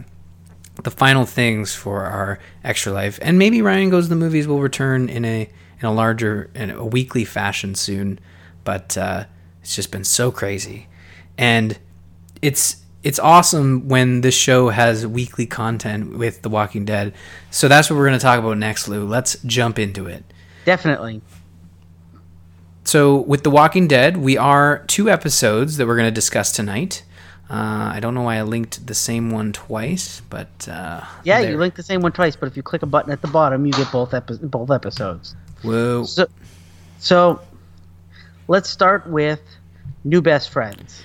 the 0.83 0.91
final 0.91 1.25
things 1.25 1.75
for 1.75 2.05
our 2.05 2.38
extra 2.62 2.92
life. 2.92 3.18
And 3.23 3.38
maybe 3.38 3.62
Ryan 3.62 3.90
Goes 3.90 4.07
to 4.07 4.11
the 4.11 4.16
Movies 4.16 4.47
will 4.47 4.61
return 4.61 5.09
in 5.09 5.25
a 5.25 5.49
in 5.81 5.87
a 5.87 5.92
larger 5.92 6.51
in 6.55 6.71
a 6.71 6.85
weekly 6.85 7.25
fashion 7.25 7.75
soon. 7.75 8.18
But 8.64 8.99
uh, 8.99 9.25
it's 9.62 9.77
just 9.77 9.92
been 9.92 10.05
so 10.05 10.31
crazy, 10.31 10.88
and 11.38 11.79
it's 12.42 12.83
it's 13.03 13.19
awesome 13.19 13.89
when 13.89 14.21
this 14.23 14.35
show 14.35 14.71
has 14.71 15.07
weekly 15.07 15.47
content 15.47 16.17
with 16.19 16.43
The 16.43 16.49
Walking 16.49 16.85
Dead. 16.85 17.15
So 17.51 17.69
that's 17.69 17.89
what 17.89 17.97
we're 17.97 18.07
going 18.09 18.19
to 18.19 18.23
talk 18.23 18.39
about 18.39 18.59
next, 18.59 18.89
Lou. 18.89 19.07
Let's 19.07 19.37
jump 19.45 19.79
into 19.79 20.07
it. 20.07 20.25
definitely. 20.65 21.21
So, 22.85 23.19
with 23.19 23.43
The 23.43 23.51
Walking 23.51 23.87
Dead, 23.87 24.17
we 24.17 24.39
are 24.39 24.83
two 24.87 25.11
episodes 25.11 25.77
that 25.77 25.87
we're 25.87 25.97
going 25.97 26.09
to 26.09 26.15
discuss 26.15 26.53
tonight. 26.53 27.03
Uh, 27.51 27.91
I 27.95 28.01
don't 28.01 28.15
know 28.15 28.23
why 28.23 28.37
I 28.37 28.43
linked 28.43 28.87
the 28.87 28.95
same 28.95 29.31
one 29.31 29.53
twice, 29.53 30.23
but 30.31 30.67
uh, 30.71 31.03
Yeah, 31.23 31.41
there. 31.43 31.51
you 31.51 31.59
link 31.59 31.75
the 31.75 31.83
same 31.83 32.01
one 32.01 32.13
twice, 32.13 32.35
but 32.35 32.47
if 32.47 32.57
you 32.57 32.63
click 32.63 32.83
a 32.83 32.87
button 32.87 33.13
at 33.13 33.21
the 33.21 33.29
bottom, 33.29 33.67
you 33.67 33.73
get 33.73 33.93
both 33.93 34.15
epi- 34.15 34.39
both 34.43 34.71
episodes. 34.71 35.35
Whoa. 35.63 36.05
So, 36.05 36.27
so 36.99 37.41
let's 38.49 38.71
start 38.71 39.07
with 39.07 39.41
new 40.05 40.23
best 40.23 40.49
friends. 40.49 41.03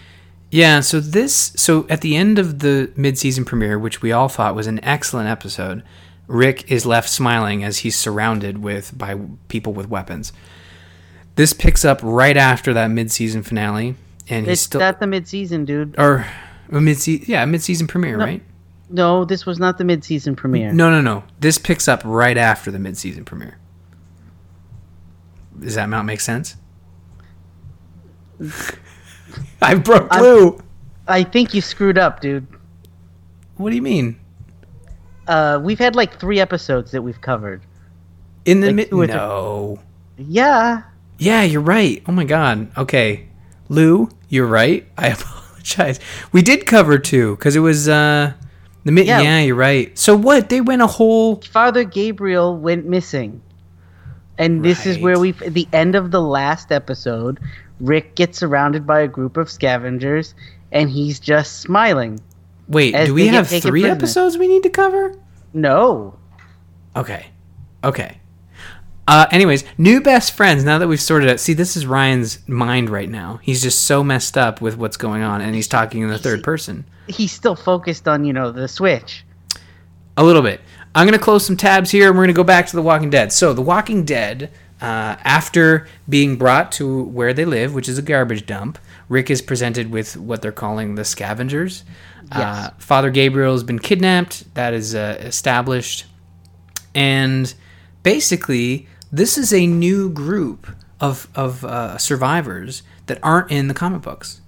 Yeah, 0.53 0.81
so 0.81 0.99
this 0.99 1.51
so 1.55 1.87
at 1.89 2.01
the 2.01 2.15
end 2.15 2.37
of 2.37 2.59
the 2.59 2.91
mid-season 2.95 3.43
premiere, 3.43 3.79
which 3.79 4.03
we 4.03 4.11
all 4.11 4.29
thought 4.29 4.53
was 4.53 4.67
an 4.67 4.79
excellent 4.83 5.27
episode, 5.27 5.81
Rick 6.27 6.71
is 6.71 6.85
left 6.85 7.09
smiling 7.09 7.63
as 7.63 7.79
he's 7.79 7.95
surrounded 7.95 8.59
with 8.59 8.95
by 8.95 9.19
people 9.47 9.73
with 9.73 9.89
weapons. 9.89 10.31
This 11.37 11.53
picks 11.53 11.83
up 11.83 11.99
right 12.03 12.37
after 12.37 12.71
that 12.73 12.89
mid-season 12.91 13.41
finale, 13.41 13.95
and 14.29 14.45
he's 14.45 14.53
It's 14.53 14.61
still 14.61 14.79
not 14.79 14.99
the 14.99 15.07
mid-season, 15.07 15.65
dude. 15.65 15.95
or 15.97 16.27
a 16.71 16.79
mid-season 16.79 17.25
yeah 17.27 17.43
mid-season 17.45 17.87
premiere, 17.87 18.17
No. 18.17 18.25
right? 18.25 18.43
No, 18.91 19.25
this 19.25 19.47
was 19.47 19.57
not 19.57 19.79
the 19.79 19.83
mid-season 19.85 20.35
premiere. 20.35 20.71
No, 20.71 20.91
no, 20.91 21.01
no. 21.01 21.23
This 21.39 21.57
picks 21.57 21.87
up 21.87 22.03
right 22.05 22.37
after 22.37 22.69
the 22.69 22.77
mid-season 22.77 23.25
premiere. 23.25 23.57
Does 25.59 25.73
that 25.73 25.89
not 25.89 26.05
make 26.05 26.19
sense? 26.19 26.57
I 29.61 29.75
broke 29.75 30.11
I'm- 30.11 30.21
Lou. 30.23 30.59
I 31.07 31.23
think 31.23 31.53
you 31.53 31.59
screwed 31.61 31.97
up, 31.97 32.21
dude. 32.21 32.47
What 33.57 33.69
do 33.71 33.75
you 33.75 33.81
mean? 33.81 34.17
Uh, 35.27 35.59
we've 35.61 35.79
had 35.79 35.95
like 35.95 36.19
three 36.19 36.39
episodes 36.39 36.91
that 36.91 37.01
we've 37.01 37.19
covered. 37.21 37.61
In 38.45 38.61
the 38.61 38.67
Like 38.67 38.75
mid? 38.75 38.89
two 38.89 39.01
or 39.01 39.07
three. 39.07 39.15
No. 39.15 39.79
Yeah, 40.17 40.83
Yeah, 41.17 41.43
you're 41.43 41.61
right. 41.61 42.03
Oh 42.07 42.11
my 42.11 42.23
god. 42.25 42.71
Okay, 42.77 43.27
Lou, 43.69 44.09
you're 44.29 44.47
right. 44.47 44.85
I 44.97 45.07
apologize. 45.17 45.99
We 46.31 46.41
did 46.41 46.65
cover 46.65 46.97
two 46.99 47.35
because 47.35 47.55
it 47.55 47.59
was 47.61 47.87
uh 47.89 48.33
the 48.83 48.91
mid. 48.91 49.07
Yeah. 49.07 49.21
Yeah. 49.21 49.39
you're 49.41 49.55
right. 49.55 49.97
So 49.97 50.15
what? 50.15 50.49
They 50.49 50.61
went 50.61 50.81
a 50.81 50.87
whole. 50.87 51.41
Father 51.41 51.83
Gabriel 51.83 52.57
went 52.57 52.85
missing, 52.85 53.41
and 54.37 54.63
this 54.63 54.85
is 54.85 54.99
where 54.99 55.17
we. 55.19 55.31
The 55.31 55.67
end 55.73 55.95
of 55.95 56.11
the 56.11 56.21
last 56.21 56.71
episode, 56.71 57.39
Rick 57.79 58.15
gets 58.15 58.37
surrounded 58.39 58.85
by 58.87 59.01
a 59.01 59.07
group 59.07 59.37
of 59.37 59.49
scavengers, 59.49 60.35
and 60.71 60.89
he's 60.89 61.19
just 61.19 61.61
smiling. 61.61 62.19
Wait, 62.67 62.95
do 63.05 63.13
we 63.13 63.27
have 63.27 63.47
three 63.49 63.85
episodes 63.85 64.37
we 64.37 64.47
need 64.47 64.63
to 64.63 64.69
cover? 64.69 65.15
No, 65.53 66.17
Okay. 66.95 67.27
Okay. 67.83 68.19
Uh, 69.07 69.25
anyways, 69.31 69.65
new 69.77 69.99
best 69.99 70.31
friends. 70.33 70.63
Now 70.63 70.77
that 70.77 70.87
we've 70.87 71.01
sorted 71.01 71.29
out, 71.29 71.39
see, 71.39 71.53
this 71.53 71.75
is 71.75 71.85
Ryan's 71.85 72.47
mind 72.47 72.89
right 72.89 73.09
now. 73.09 73.39
He's 73.43 73.61
just 73.61 73.83
so 73.83 74.03
messed 74.03 74.37
up 74.37 74.61
with 74.61 74.77
what's 74.77 74.95
going 74.95 75.23
on, 75.23 75.41
and 75.41 75.53
he's 75.55 75.67
talking 75.67 76.01
in 76.01 76.09
the 76.09 76.17
third 76.17 76.43
person. 76.43 76.85
he's 77.07 77.31
still 77.31 77.55
focused 77.55 78.07
on 78.07 78.23
you 78.23 78.31
know 78.31 78.51
the 78.51 78.67
switch. 78.67 79.25
A 80.15 80.23
little 80.23 80.41
bit. 80.41 80.61
I'm 80.95 81.05
going 81.07 81.17
to 81.17 81.23
close 81.23 81.45
some 81.45 81.57
tabs 81.57 81.89
here, 81.91 82.07
and 82.07 82.15
we're 82.15 82.23
going 82.25 82.35
to 82.35 82.39
go 82.39 82.43
back 82.43 82.67
to 82.67 82.75
The 82.75 82.81
Walking 82.81 83.09
Dead. 83.09 83.33
So, 83.33 83.51
The 83.51 83.63
Walking 83.63 84.05
Dead, 84.05 84.51
uh, 84.83 85.15
after 85.23 85.87
being 86.09 86.35
brought 86.35 86.73
to 86.73 87.03
where 87.03 87.33
they 87.33 87.45
live, 87.45 87.73
which 87.73 87.87
is 87.87 87.97
a 87.97 88.01
garbage 88.01 88.45
dump, 88.45 88.77
Rick 89.07 89.29
is 89.29 89.41
presented 89.41 89.89
with 89.91 90.17
what 90.17 90.41
they're 90.41 90.51
calling 90.51 90.95
the 90.95 91.05
scavengers. 91.05 91.85
Uh, 92.29 92.71
Father 92.79 93.09
Gabriel 93.09 93.53
has 93.53 93.63
been 93.63 93.79
kidnapped. 93.79 94.53
That 94.55 94.73
is 94.73 94.93
uh, 94.93 95.17
established. 95.21 96.05
And 96.93 97.53
basically, 98.01 98.87
this 99.09 99.37
is 99.37 99.53
a 99.53 99.65
new 99.67 100.09
group 100.09 100.67
of, 100.99 101.29
of 101.33 101.63
uh, 101.63 101.97
survivors 101.97 102.83
that 103.05 103.19
aren't 103.23 103.51
in 103.51 103.69
the 103.69 103.73
comic 103.73 104.01
books 104.01 104.41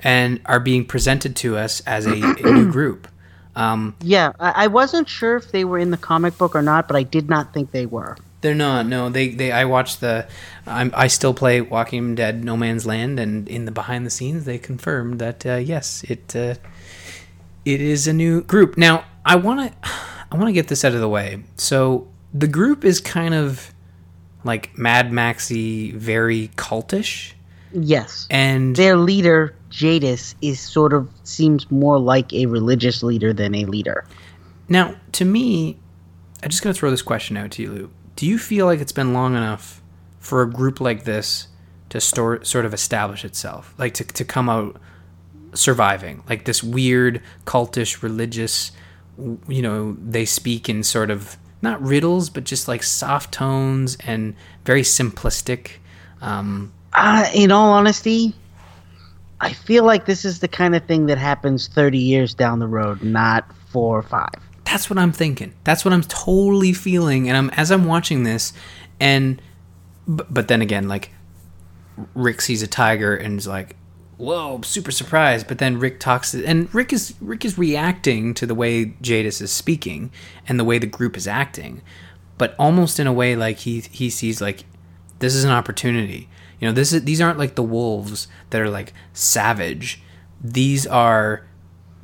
and 0.00 0.40
are 0.46 0.60
being 0.60 0.86
presented 0.86 1.36
to 1.36 1.58
us 1.58 1.80
as 1.80 2.06
a, 2.06 2.12
a 2.12 2.42
new 2.50 2.72
group. 2.72 3.08
Um, 3.54 3.94
Yeah, 4.00 4.32
I, 4.40 4.64
I 4.64 4.66
wasn't 4.68 5.06
sure 5.06 5.36
if 5.36 5.52
they 5.52 5.66
were 5.66 5.78
in 5.78 5.90
the 5.90 5.98
comic 5.98 6.38
book 6.38 6.54
or 6.54 6.62
not, 6.62 6.88
but 6.88 6.96
I 6.96 7.02
did 7.02 7.28
not 7.28 7.52
think 7.52 7.72
they 7.72 7.84
were. 7.84 8.16
They're 8.42 8.54
not. 8.54 8.86
No, 8.86 9.08
they 9.08 9.28
they. 9.30 9.50
I 9.52 9.64
watched 9.64 10.00
the. 10.00 10.26
I'm, 10.66 10.92
I 10.94 11.06
still 11.06 11.32
play 11.32 11.60
Walking 11.60 12.14
Dead: 12.14 12.44
No 12.44 12.56
Man's 12.56 12.84
Land, 12.84 13.18
and 13.18 13.48
in 13.48 13.64
the 13.64 13.70
behind 13.72 14.04
the 14.04 14.10
scenes, 14.10 14.44
they 14.44 14.58
confirmed 14.58 15.18
that 15.20 15.46
uh, 15.46 15.54
yes, 15.56 16.04
it 16.08 16.36
uh, 16.36 16.54
it 17.64 17.80
is 17.80 18.06
a 18.06 18.12
new 18.12 18.42
group. 18.42 18.76
Now, 18.76 19.04
I 19.24 19.36
want 19.36 19.72
to 19.72 19.88
I 20.32 20.36
want 20.36 20.48
to 20.48 20.52
get 20.52 20.68
this 20.68 20.84
out 20.84 20.92
of 20.92 21.00
the 21.00 21.08
way. 21.08 21.42
So 21.56 22.08
the 22.34 22.48
group 22.48 22.84
is 22.84 23.00
kind 23.00 23.32
of 23.34 23.72
like 24.44 24.76
Mad 24.76 25.12
Maxy, 25.12 25.92
very 25.92 26.48
cultish, 26.56 27.34
Yes. 27.72 28.26
and 28.28 28.74
Their 28.74 28.96
leader, 28.96 29.54
Jadis, 29.70 30.34
is 30.42 30.58
sort 30.58 30.92
of 30.92 31.08
seems 31.22 31.70
more 31.70 31.98
like 32.00 32.32
a 32.32 32.46
religious 32.46 33.04
leader 33.04 33.32
than 33.32 33.54
a 33.54 33.66
leader. 33.66 34.04
Now, 34.68 34.96
to 35.12 35.24
me, 35.24 35.78
I'm 36.42 36.50
just 36.50 36.62
going 36.62 36.74
to 36.74 36.78
throw 36.78 36.90
this 36.90 37.02
question 37.02 37.36
out 37.36 37.52
to 37.52 37.62
you, 37.62 37.70
Lou. 37.70 37.90
Do 38.16 38.26
you 38.26 38.38
feel 38.38 38.66
like 38.66 38.80
it's 38.80 38.92
been 38.92 39.12
long 39.12 39.34
enough 39.34 39.82
for 40.20 40.42
a 40.42 40.50
group 40.50 40.80
like 40.80 41.04
this 41.04 41.48
to 41.90 42.00
store, 42.00 42.44
sort 42.44 42.64
of 42.64 42.74
establish 42.74 43.24
itself? 43.24 43.74
Like 43.78 43.94
to, 43.94 44.04
to 44.04 44.24
come 44.24 44.48
out 44.48 44.76
surviving? 45.54 46.22
Like 46.28 46.44
this 46.44 46.62
weird, 46.62 47.22
cultish, 47.46 48.02
religious, 48.02 48.72
you 49.48 49.62
know, 49.62 49.96
they 50.02 50.24
speak 50.24 50.68
in 50.68 50.82
sort 50.82 51.10
of 51.10 51.36
not 51.60 51.80
riddles, 51.80 52.28
but 52.30 52.44
just 52.44 52.68
like 52.68 52.82
soft 52.82 53.32
tones 53.32 53.96
and 54.04 54.34
very 54.64 54.82
simplistic. 54.82 55.72
Um, 56.20 56.72
Uh, 56.94 57.26
in 57.34 57.50
all 57.52 57.72
honesty, 57.72 58.34
I 59.40 59.52
feel 59.52 59.84
like 59.84 60.06
this 60.06 60.24
is 60.24 60.40
the 60.40 60.48
kind 60.48 60.74
of 60.76 60.84
thing 60.84 61.06
that 61.06 61.18
happens 61.18 61.68
30 61.68 61.98
years 61.98 62.34
down 62.34 62.58
the 62.58 62.66
road, 62.66 63.02
not 63.02 63.44
four 63.70 63.98
or 63.98 64.02
five. 64.02 64.34
That's 64.72 64.88
what 64.88 64.98
I'm 64.98 65.12
thinking. 65.12 65.52
That's 65.64 65.84
what 65.84 65.92
I'm 65.92 66.02
totally 66.02 66.72
feeling. 66.72 67.28
And 67.28 67.36
I'm 67.36 67.50
as 67.50 67.70
I'm 67.70 67.84
watching 67.84 68.22
this, 68.22 68.54
and 68.98 69.40
but, 70.08 70.32
but 70.32 70.48
then 70.48 70.62
again, 70.62 70.88
like 70.88 71.10
Rick 72.14 72.40
sees 72.40 72.62
a 72.62 72.66
tiger 72.66 73.14
and 73.14 73.38
is 73.38 73.46
like, 73.46 73.76
"Whoa, 74.16 74.62
super 74.62 74.90
surprised!" 74.90 75.46
But 75.46 75.58
then 75.58 75.78
Rick 75.78 76.00
talks, 76.00 76.34
and 76.34 76.74
Rick 76.74 76.90
is 76.90 77.14
Rick 77.20 77.44
is 77.44 77.58
reacting 77.58 78.32
to 78.32 78.46
the 78.46 78.54
way 78.54 78.94
Jadis 79.02 79.42
is 79.42 79.52
speaking 79.52 80.10
and 80.48 80.58
the 80.58 80.64
way 80.64 80.78
the 80.78 80.86
group 80.86 81.18
is 81.18 81.28
acting, 81.28 81.82
but 82.38 82.54
almost 82.58 82.98
in 82.98 83.06
a 83.06 83.12
way 83.12 83.36
like 83.36 83.58
he 83.58 83.80
he 83.80 84.08
sees 84.08 84.40
like 84.40 84.64
this 85.18 85.34
is 85.34 85.44
an 85.44 85.50
opportunity. 85.50 86.30
You 86.60 86.68
know, 86.68 86.72
this 86.72 86.94
is 86.94 87.04
these 87.04 87.20
aren't 87.20 87.38
like 87.38 87.56
the 87.56 87.62
wolves 87.62 88.26
that 88.48 88.62
are 88.62 88.70
like 88.70 88.94
savage. 89.12 90.02
These 90.40 90.86
are 90.86 91.46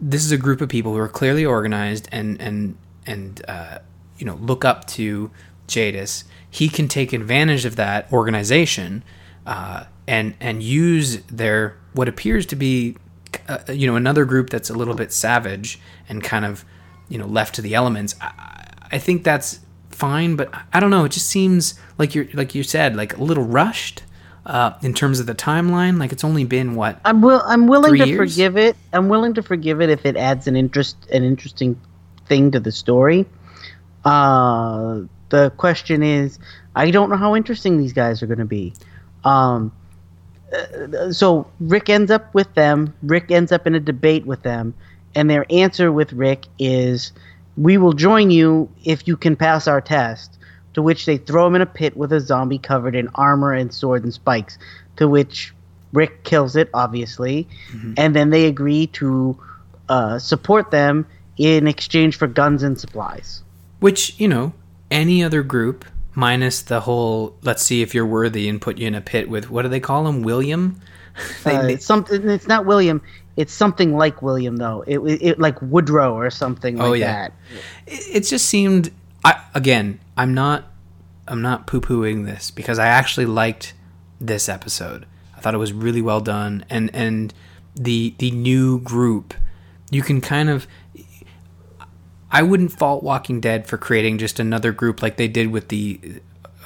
this 0.01 0.25
is 0.25 0.33
a 0.33 0.39
group 0.39 0.61
of 0.61 0.69
people 0.69 0.93
who 0.93 0.99
are 0.99 1.09
clearly 1.09 1.45
organized 1.45 2.09
and 2.13 2.41
and 2.41 2.77
and 3.07 3.43
uh, 3.49 3.79
you 4.19 4.27
know 4.27 4.35
look 4.37 4.65
up 4.65 4.87
to 4.89 5.31
Jadis. 5.67 6.25
He 6.51 6.69
can 6.69 6.89
take 6.89 7.13
advantage 7.13 7.65
of 7.65 7.77
that 7.77 8.13
organization 8.13 9.03
uh, 9.47 9.85
and 10.07 10.35
and 10.41 10.63
use 10.63 11.23
their 11.25 11.77
what 11.93 12.09
appears 12.09 12.47
to 12.47 12.57
be 12.57 12.97
uh, 13.49 13.59
you 13.69 13.87
know 13.87 13.97
another 13.97 14.25
group 14.25 14.51
that's 14.51 14.71
a 14.71 14.75
little 14.75 14.95
bit 14.95 15.13
savage 15.13 15.81
and 16.09 16.23
kind 16.23 16.45
of 16.45 16.65
you 17.09 17.19
know 17.19 17.27
left 17.27 17.55
to 17.57 17.63
the 17.63 17.75
elements. 17.75 18.15
I, 18.21 18.65
I 18.93 18.99
think 18.99 19.25
that's 19.25 19.61
fine, 19.91 20.37
but 20.37 20.51
I 20.73 20.81
don't 20.81 20.91
know. 20.91 21.05
It 21.05 21.13
just 21.13 21.29
seems 21.29 21.75
like 21.99 22.15
you're 22.15 22.29
like 22.35 22.55
you 22.55 22.63
said 22.63 22.97
like 22.97 23.17
a 23.17 23.23
little 23.23 23.45
rushed. 23.45 24.03
Uh, 24.49 24.73
in 24.81 24.95
terms 24.95 25.21
of 25.21 25.27
the 25.27 25.35
timeline, 25.35 26.01
like 26.01 26.11
it's 26.11 26.25
only 26.25 26.43
been 26.43 26.75
what 26.75 26.99
I'm 27.05 27.21
will 27.21 27.43
I'm 27.45 27.67
willing 27.67 27.99
to 27.99 28.09
years? 28.09 28.33
forgive 28.33 28.57
it. 28.57 28.77
I'm 28.95 29.11
willing 29.11 29.35
to 29.35 29.43
forgive 29.43 29.83
it 29.83 29.91
if 29.91 30.07
it 30.07 30.17
adds 30.17 30.47
an 30.47 30.57
interest 30.57 30.97
an 31.13 31.23
interesting 31.23 31.79
thing 32.27 32.51
to 32.53 32.61
the 32.61 32.73
story. 32.73 33.27
Uh, 34.07 35.03
the 35.29 35.51
question 35.59 36.03
is, 36.03 36.39
I 36.75 36.91
don't 36.91 37.11
know 37.11 37.19
how 37.19 37.37
interesting 37.37 37.77
these 37.77 37.93
guys 37.93 38.23
are 38.23 38.27
going 38.27 38.39
to 38.39 38.47
be. 38.47 38.73
Um, 39.23 39.71
uh, 40.51 41.13
so 41.13 41.47
Rick 41.61 41.91
ends 41.91 42.11
up 42.11 42.33
with 42.35 42.55
them. 42.55 42.95
Rick 43.03 43.31
ends 43.31 43.53
up 43.53 43.67
in 43.67 43.75
a 43.75 43.81
debate 43.81 44.25
with 44.25 44.45
them, 44.45 44.73
and 45.15 45.29
their 45.29 45.45
answer 45.51 45.93
with 45.93 46.15
Rick 46.15 46.47
is, 46.59 47.13
"We 47.59 47.77
will 47.77 47.93
join 47.93 48.31
you 48.31 48.71
if 48.83 49.07
you 49.07 49.19
can 49.19 49.37
pass 49.37 49.69
our 49.69 49.83
test." 49.83 50.38
To 50.79 50.83
which 50.83 51.07
they 51.07 51.17
throw 51.17 51.45
him 51.45 51.57
in 51.57 51.61
a 51.61 51.67
pit 51.67 51.97
with 51.97 52.13
a 52.13 52.21
zombie 52.21 52.57
covered 52.59 52.95
in 52.95 53.09
armor 53.17 53.53
and 53.53 53.75
sword 53.75 54.05
and 54.05 54.15
spikes. 54.15 54.59
To 54.99 55.09
which 55.09 55.53
Rick 55.93 56.23
kills 56.23 56.55
it, 56.55 56.71
obviously, 56.73 57.49
and 57.97 58.15
then 58.15 58.31
they 58.31 58.47
agree 58.47 58.87
to 58.89 59.37
uh, 59.89 60.21
support 60.21 60.71
them 60.71 61.05
in 61.37 61.67
exchange 61.67 62.15
for 62.17 62.29
guns 62.29 62.63
and 62.63 62.79
supplies. 62.79 63.43
Which, 63.81 64.15
you 64.21 64.29
know, 64.29 64.53
any 64.89 65.25
other 65.25 65.43
group, 65.43 65.85
minus 66.15 66.63
the 66.63 66.79
whole 66.83 67.35
let's 67.43 67.65
see 67.65 67.83
if 67.83 67.93
you're 67.93 68.07
worthy 68.07 68.49
and 68.49 68.61
put 68.63 68.79
you 68.79 68.87
in 68.87 68.95
a 68.95 69.01
pit 69.01 69.29
with 69.29 69.51
what 69.51 69.63
do 69.63 69.69
they 69.69 69.81
call 69.81 70.07
him? 70.07 70.23
William? 70.23 70.81
They- 71.43 71.57
Uh, 71.57 71.63
it's 71.67 71.85
something. 71.85 72.29
It's 72.29 72.47
not 72.47 72.67
William. 72.67 73.03
It's 73.37 73.53
something 73.53 73.97
like 73.97 74.23
William, 74.23 74.59
though. 74.59 74.85
It, 74.87 74.99
it, 75.01 75.23
it 75.23 75.39
like 75.41 75.61
Woodrow 75.61 76.15
or 76.15 76.31
something 76.31 76.77
like 76.77 76.87
Oh, 76.89 76.93
yeah. 76.93 77.13
that. 77.13 77.33
it 77.89 78.17
it 78.17 78.21
just 78.29 78.47
seemed 78.47 78.93
I 79.25 79.43
again, 79.55 80.01
I'm 80.17 80.35
not 80.35 80.65
I'm 81.27 81.43
not 81.43 81.67
poo-pooing 81.67 82.25
this 82.25 82.51
because 82.51 82.79
I 82.79 82.87
actually 82.87 83.27
liked 83.27 83.75
this 84.21 84.49
episode. 84.49 85.07
I 85.37 85.41
thought 85.41 85.55
it 85.55 85.59
was 85.59 85.73
really 85.73 86.03
well 86.03 86.21
done 86.21 86.65
and 86.69 86.91
and 86.95 87.33
the 87.75 88.15
the 88.19 88.31
new 88.31 88.81
group 88.81 89.35
you 89.91 90.03
can 90.03 90.21
kind 90.21 90.51
of 90.51 90.67
I 92.31 92.43
wouldn't 92.43 92.73
fault 92.73 93.03
Walking 93.03 93.41
Dead 93.41 93.67
for 93.67 93.79
creating 93.79 94.19
just 94.19 94.39
another 94.39 94.73
group 94.73 95.03
like 95.03 95.17
they 95.17 95.29
did 95.29 95.51
with 95.51 95.69
the 95.69 96.21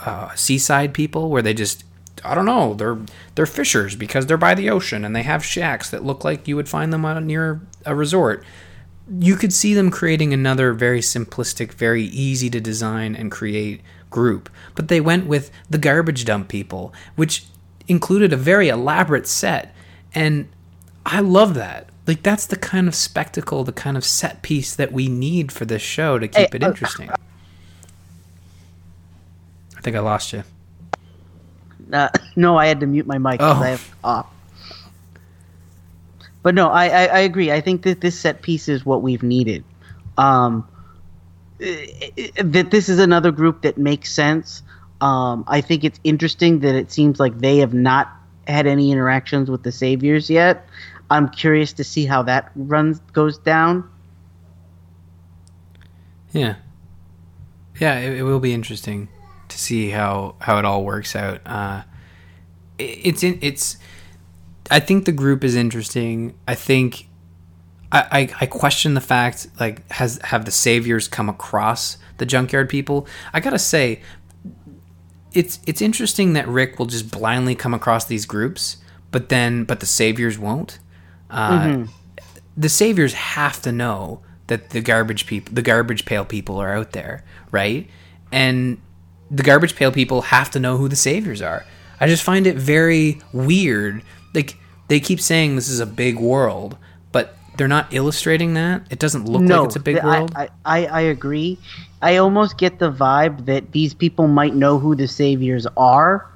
uh, 0.04 0.34
seaside 0.34 0.92
people, 0.92 1.30
where 1.30 1.42
they 1.42 1.54
just 1.54 1.84
I 2.24 2.34
don't 2.34 2.46
know 2.46 2.74
they're 2.74 2.98
they're 3.34 3.46
fishers 3.46 3.96
because 3.96 4.26
they're 4.26 4.36
by 4.36 4.54
the 4.54 4.70
ocean 4.70 5.04
and 5.04 5.14
they 5.14 5.22
have 5.22 5.44
shacks 5.44 5.90
that 5.90 6.04
look 6.04 6.24
like 6.24 6.48
you 6.48 6.56
would 6.56 6.68
find 6.68 6.92
them 6.92 7.04
on 7.04 7.26
near 7.26 7.60
a 7.86 7.94
resort. 7.94 8.44
You 9.10 9.36
could 9.36 9.52
see 9.52 9.74
them 9.74 9.90
creating 9.90 10.32
another 10.32 10.72
very 10.72 11.00
simplistic, 11.00 11.72
very 11.72 12.04
easy 12.04 12.48
to 12.50 12.60
design 12.60 13.16
and 13.16 13.30
create 13.30 13.80
group, 14.10 14.48
but 14.74 14.88
they 14.88 15.00
went 15.00 15.26
with 15.26 15.50
the 15.68 15.78
garbage 15.78 16.24
dump 16.24 16.48
people, 16.48 16.94
which 17.16 17.44
included 17.88 18.32
a 18.32 18.36
very 18.36 18.68
elaborate 18.68 19.26
set, 19.26 19.74
and 20.14 20.48
I 21.04 21.20
love 21.20 21.54
that. 21.54 21.88
Like 22.06 22.22
that's 22.22 22.46
the 22.46 22.56
kind 22.56 22.88
of 22.88 22.94
spectacle, 22.94 23.64
the 23.64 23.72
kind 23.72 23.96
of 23.96 24.04
set 24.04 24.42
piece 24.42 24.74
that 24.76 24.92
we 24.92 25.08
need 25.08 25.50
for 25.52 25.64
this 25.64 25.82
show 25.82 26.18
to 26.18 26.28
keep 26.28 26.52
Hey, 26.52 26.56
it 26.58 26.62
uh, 26.62 26.68
interesting. 26.68 27.10
I 27.10 27.16
think 29.80 29.96
I 29.96 30.00
lost 30.00 30.32
you. 30.32 30.44
Uh, 31.92 32.08
no, 32.36 32.56
I 32.56 32.66
had 32.66 32.80
to 32.80 32.86
mute 32.86 33.06
my 33.06 33.18
mic 33.18 33.38
because 33.38 33.58
Oh. 33.58 33.62
I 33.62 33.68
have 33.70 33.94
off. 34.04 34.26
But 36.42 36.54
no, 36.54 36.68
I, 36.68 36.86
I, 36.86 37.04
I 37.04 37.18
agree. 37.20 37.52
I 37.52 37.60
think 37.60 37.82
that 37.82 38.00
this 38.00 38.18
set 38.18 38.42
piece 38.42 38.68
is 38.68 38.84
what 38.84 39.02
we've 39.02 39.22
needed. 39.22 39.64
Um, 40.18 40.68
that 41.58 42.68
this 42.70 42.88
is 42.88 42.98
another 42.98 43.30
group 43.30 43.62
that 43.62 43.78
makes 43.78 44.12
sense. 44.12 44.62
Um, 45.00 45.44
I 45.46 45.60
think 45.60 45.84
it's 45.84 46.00
interesting 46.02 46.60
that 46.60 46.74
it 46.74 46.90
seems 46.90 47.20
like 47.20 47.38
they 47.38 47.58
have 47.58 47.74
not 47.74 48.12
had 48.48 48.66
any 48.66 48.90
interactions 48.90 49.48
with 49.48 49.62
the 49.62 49.70
saviors 49.70 50.28
yet. 50.28 50.66
I'm 51.10 51.28
curious 51.28 51.72
to 51.74 51.84
see 51.84 52.06
how 52.06 52.22
that 52.24 52.50
runs 52.56 52.98
goes 53.12 53.38
down. 53.38 53.88
Yeah, 56.32 56.56
yeah, 57.78 57.98
it, 57.98 58.18
it 58.18 58.22
will 58.22 58.40
be 58.40 58.52
interesting 58.52 59.08
to 59.48 59.58
see 59.58 59.90
how 59.90 60.34
how 60.40 60.58
it 60.58 60.64
all 60.64 60.84
works 60.84 61.14
out. 61.14 61.40
Uh, 61.46 61.82
it, 62.78 62.98
it's 63.04 63.22
in 63.22 63.38
it's. 63.42 63.76
I 64.70 64.80
think 64.80 65.04
the 65.04 65.12
group 65.12 65.44
is 65.44 65.54
interesting. 65.54 66.34
I 66.46 66.54
think. 66.54 67.08
I, 67.90 68.06
I, 68.10 68.34
I 68.40 68.46
question 68.46 68.94
the 68.94 69.02
fact 69.02 69.48
like 69.60 69.86
has 69.92 70.18
have 70.24 70.46
the 70.46 70.50
saviors 70.50 71.08
come 71.08 71.28
across 71.28 71.98
the 72.16 72.24
junkyard 72.24 72.70
people 72.70 73.06
i 73.34 73.40
gotta 73.40 73.58
say 73.58 74.00
it's 75.34 75.58
it's 75.66 75.82
interesting 75.82 76.32
that 76.32 76.48
rick 76.48 76.78
will 76.78 76.86
just 76.86 77.10
blindly 77.10 77.54
come 77.54 77.74
across 77.74 78.04
these 78.06 78.24
groups 78.24 78.78
but 79.10 79.28
then 79.28 79.64
but 79.64 79.80
the 79.80 79.86
saviors 79.86 80.38
won't 80.38 80.78
uh, 81.30 81.84
the 82.56 82.68
saviors 82.68 83.14
have 83.14 83.60
to 83.62 83.72
know 83.72 84.22
that 84.48 84.70
the 84.70 84.80
garbage 84.80 85.26
people 85.26 85.52
the 85.54 85.62
garbage 85.62 86.04
pail 86.04 86.24
people 86.24 86.58
are 86.58 86.74
out 86.74 86.92
there 86.92 87.24
right 87.50 87.88
and 88.30 88.80
the 89.30 89.42
garbage 89.42 89.74
pail 89.76 89.90
people 89.90 90.22
have 90.22 90.50
to 90.50 90.60
know 90.60 90.76
who 90.76 90.88
the 90.88 90.96
saviors 90.96 91.40
are 91.40 91.64
i 92.00 92.06
just 92.06 92.22
find 92.22 92.46
it 92.46 92.56
very 92.56 93.20
weird 93.32 94.02
like 94.34 94.56
they 94.88 95.00
keep 95.00 95.20
saying 95.20 95.56
this 95.56 95.68
is 95.68 95.80
a 95.80 95.86
big 95.86 96.18
world 96.18 96.76
but 97.12 97.36
they're 97.56 97.68
not 97.68 97.92
illustrating 97.92 98.54
that 98.54 98.86
it 98.90 98.98
doesn't 98.98 99.26
look 99.26 99.42
no, 99.42 99.60
like 99.60 99.66
it's 99.66 99.76
a 99.76 99.80
big 99.80 99.98
I- 99.98 100.06
world 100.06 100.32
I, 100.34 100.48
I, 100.64 100.86
I 100.86 101.00
agree. 101.02 101.58
I 102.00 102.16
almost 102.16 102.58
get 102.58 102.78
the 102.80 102.90
vibe 102.90 103.44
that 103.46 103.70
these 103.72 103.94
people 103.94 104.26
might 104.26 104.54
know 104.54 104.78
who 104.80 104.96
the 104.96 105.06
saviors 105.06 105.68
are, 105.76 106.28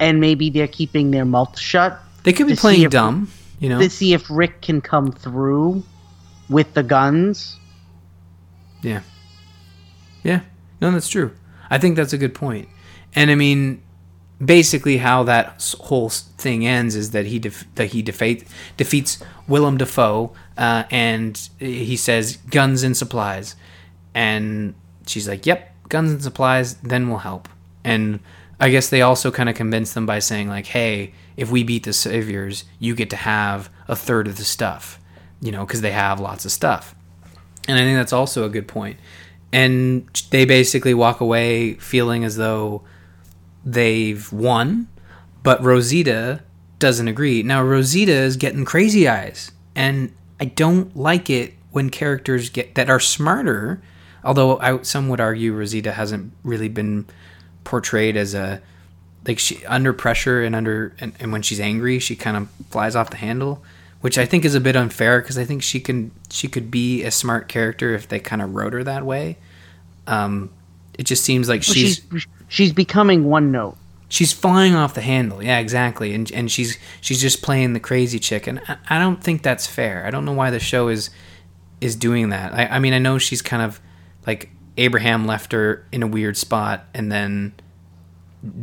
and 0.00 0.18
maybe 0.18 0.48
they're 0.48 0.66
keeping 0.66 1.10
their 1.10 1.26
mouth 1.26 1.58
shut 1.58 2.00
they 2.22 2.32
could 2.32 2.46
be 2.46 2.56
playing 2.56 2.82
if- 2.82 2.90
dumb 2.90 3.30
you 3.58 3.68
know 3.68 3.78
to 3.80 3.90
see 3.90 4.14
if 4.14 4.24
Rick 4.30 4.62
can 4.62 4.80
come 4.80 5.12
through 5.12 5.82
with 6.48 6.72
the 6.74 6.82
guns. 6.82 7.58
Yeah. 8.82 9.02
Yeah. 10.22 10.40
No, 10.80 10.90
that's 10.90 11.08
true. 11.08 11.32
I 11.70 11.78
think 11.78 11.96
that's 11.96 12.12
a 12.12 12.18
good 12.18 12.34
point. 12.34 12.68
And 13.14 13.30
I 13.30 13.34
mean, 13.34 13.82
basically, 14.44 14.98
how 14.98 15.22
that 15.24 15.74
whole 15.80 16.10
thing 16.10 16.66
ends 16.66 16.94
is 16.94 17.10
that 17.12 17.26
he 17.26 17.38
def- 17.38 17.66
that 17.74 17.86
he 17.88 18.02
defeat 18.02 18.46
defeats 18.76 19.22
Willem 19.46 19.76
Dafoe, 19.78 20.32
uh, 20.56 20.84
and 20.90 21.48
he 21.58 21.96
says 21.96 22.36
guns 22.50 22.82
and 22.82 22.96
supplies, 22.96 23.56
and 24.14 24.74
she's 25.06 25.28
like, 25.28 25.46
"Yep, 25.46 25.68
guns 25.88 26.12
and 26.12 26.22
supplies, 26.22 26.74
then 26.76 27.08
we'll 27.08 27.18
help. 27.18 27.48
And 27.84 28.20
I 28.60 28.70
guess 28.70 28.88
they 28.88 29.02
also 29.02 29.30
kind 29.30 29.48
of 29.48 29.54
convince 29.54 29.92
them 29.92 30.06
by 30.06 30.18
saying 30.18 30.48
like, 30.48 30.66
hey, 30.66 31.14
if 31.36 31.50
we 31.50 31.62
beat 31.62 31.84
the 31.84 31.92
saviors, 31.92 32.64
you 32.78 32.94
get 32.94 33.10
to 33.10 33.16
have 33.16 33.70
a 33.86 33.96
third 33.96 34.26
of 34.26 34.36
the 34.36 34.44
stuff, 34.44 34.98
you 35.40 35.52
know, 35.52 35.64
because 35.64 35.80
they 35.80 35.92
have 35.92 36.20
lots 36.20 36.44
of 36.44 36.52
stuff. 36.52 36.94
And 37.66 37.78
I 37.78 37.82
think 37.82 37.96
that's 37.96 38.12
also 38.12 38.44
a 38.44 38.48
good 38.48 38.68
point. 38.68 38.98
And 39.52 40.08
they 40.30 40.44
basically 40.44 40.94
walk 40.94 41.20
away 41.20 41.74
feeling 41.74 42.24
as 42.24 42.36
though 42.36 42.82
they've 43.72 44.32
won, 44.32 44.88
but 45.42 45.62
Rosita 45.62 46.42
doesn't 46.78 47.08
agree. 47.08 47.42
Now 47.42 47.62
Rosita 47.62 48.12
is 48.12 48.36
getting 48.36 48.64
crazy 48.64 49.08
eyes, 49.08 49.50
and 49.74 50.12
I 50.40 50.46
don't 50.46 50.96
like 50.96 51.28
it 51.30 51.54
when 51.70 51.90
characters 51.90 52.50
get 52.50 52.74
that 52.76 52.88
are 52.88 53.00
smarter. 53.00 53.80
Although 54.24 54.58
I, 54.58 54.82
some 54.82 55.08
would 55.08 55.20
argue 55.20 55.52
Rosita 55.52 55.92
hasn't 55.92 56.32
really 56.42 56.68
been 56.68 57.06
portrayed 57.64 58.16
as 58.16 58.34
a 58.34 58.60
like 59.26 59.38
she 59.38 59.64
under 59.66 59.92
pressure 59.92 60.42
and 60.42 60.56
under 60.56 60.94
and, 61.00 61.12
and 61.20 61.32
when 61.32 61.42
she's 61.42 61.60
angry 61.60 61.98
she 61.98 62.16
kind 62.16 62.36
of 62.36 62.48
flies 62.70 62.96
off 62.96 63.10
the 63.10 63.16
handle 63.18 63.62
which 64.00 64.16
i 64.16 64.24
think 64.24 64.44
is 64.44 64.54
a 64.54 64.60
bit 64.60 64.74
unfair 64.74 65.20
because 65.20 65.36
i 65.36 65.44
think 65.44 65.62
she 65.62 65.78
can 65.78 66.10
she 66.30 66.48
could 66.48 66.70
be 66.70 67.02
a 67.04 67.10
smart 67.10 67.46
character 67.46 67.94
if 67.94 68.08
they 68.08 68.18
kind 68.18 68.40
of 68.40 68.54
wrote 68.54 68.72
her 68.72 68.82
that 68.82 69.04
way 69.04 69.36
um 70.06 70.48
it 70.98 71.04
just 71.04 71.24
seems 71.24 71.46
like 71.48 71.60
Well, 71.66 71.74
she's 71.74 71.96
she's 72.10 72.26
she's 72.48 72.72
becoming 72.72 73.24
one 73.24 73.52
note. 73.52 73.76
she's 74.08 74.32
flying 74.32 74.74
off 74.74 74.94
the 74.94 75.00
handle. 75.02 75.42
Yeah 75.42 75.58
exactly. 75.58 76.14
And 76.14 76.30
and 76.32 76.50
she's 76.50 76.78
she's 77.00 77.20
just 77.20 77.42
playing 77.42 77.74
the 77.74 77.80
crazy 77.80 78.18
chick. 78.18 78.46
And 78.46 78.60
I, 78.66 78.76
I 78.90 78.98
don't 78.98 79.22
think 79.22 79.42
that's 79.42 79.66
fair. 79.66 80.04
I 80.06 80.10
don't 80.10 80.24
know 80.24 80.32
why 80.32 80.50
the 80.50 80.58
show 80.60 80.88
is 80.88 81.10
is 81.80 81.94
doing 81.94 82.30
that. 82.30 82.52
I, 82.54 82.66
I 82.66 82.78
mean 82.78 82.92
i 82.94 82.98
know 82.98 83.18
she's 83.18 83.42
kind 83.42 83.62
of 83.62 83.80
like 84.26 84.50
abraham 84.76 85.26
left 85.26 85.52
her 85.52 85.86
in 85.92 86.02
a 86.02 86.06
weird 86.06 86.36
spot 86.36 86.86
and 86.94 87.12
then 87.12 87.52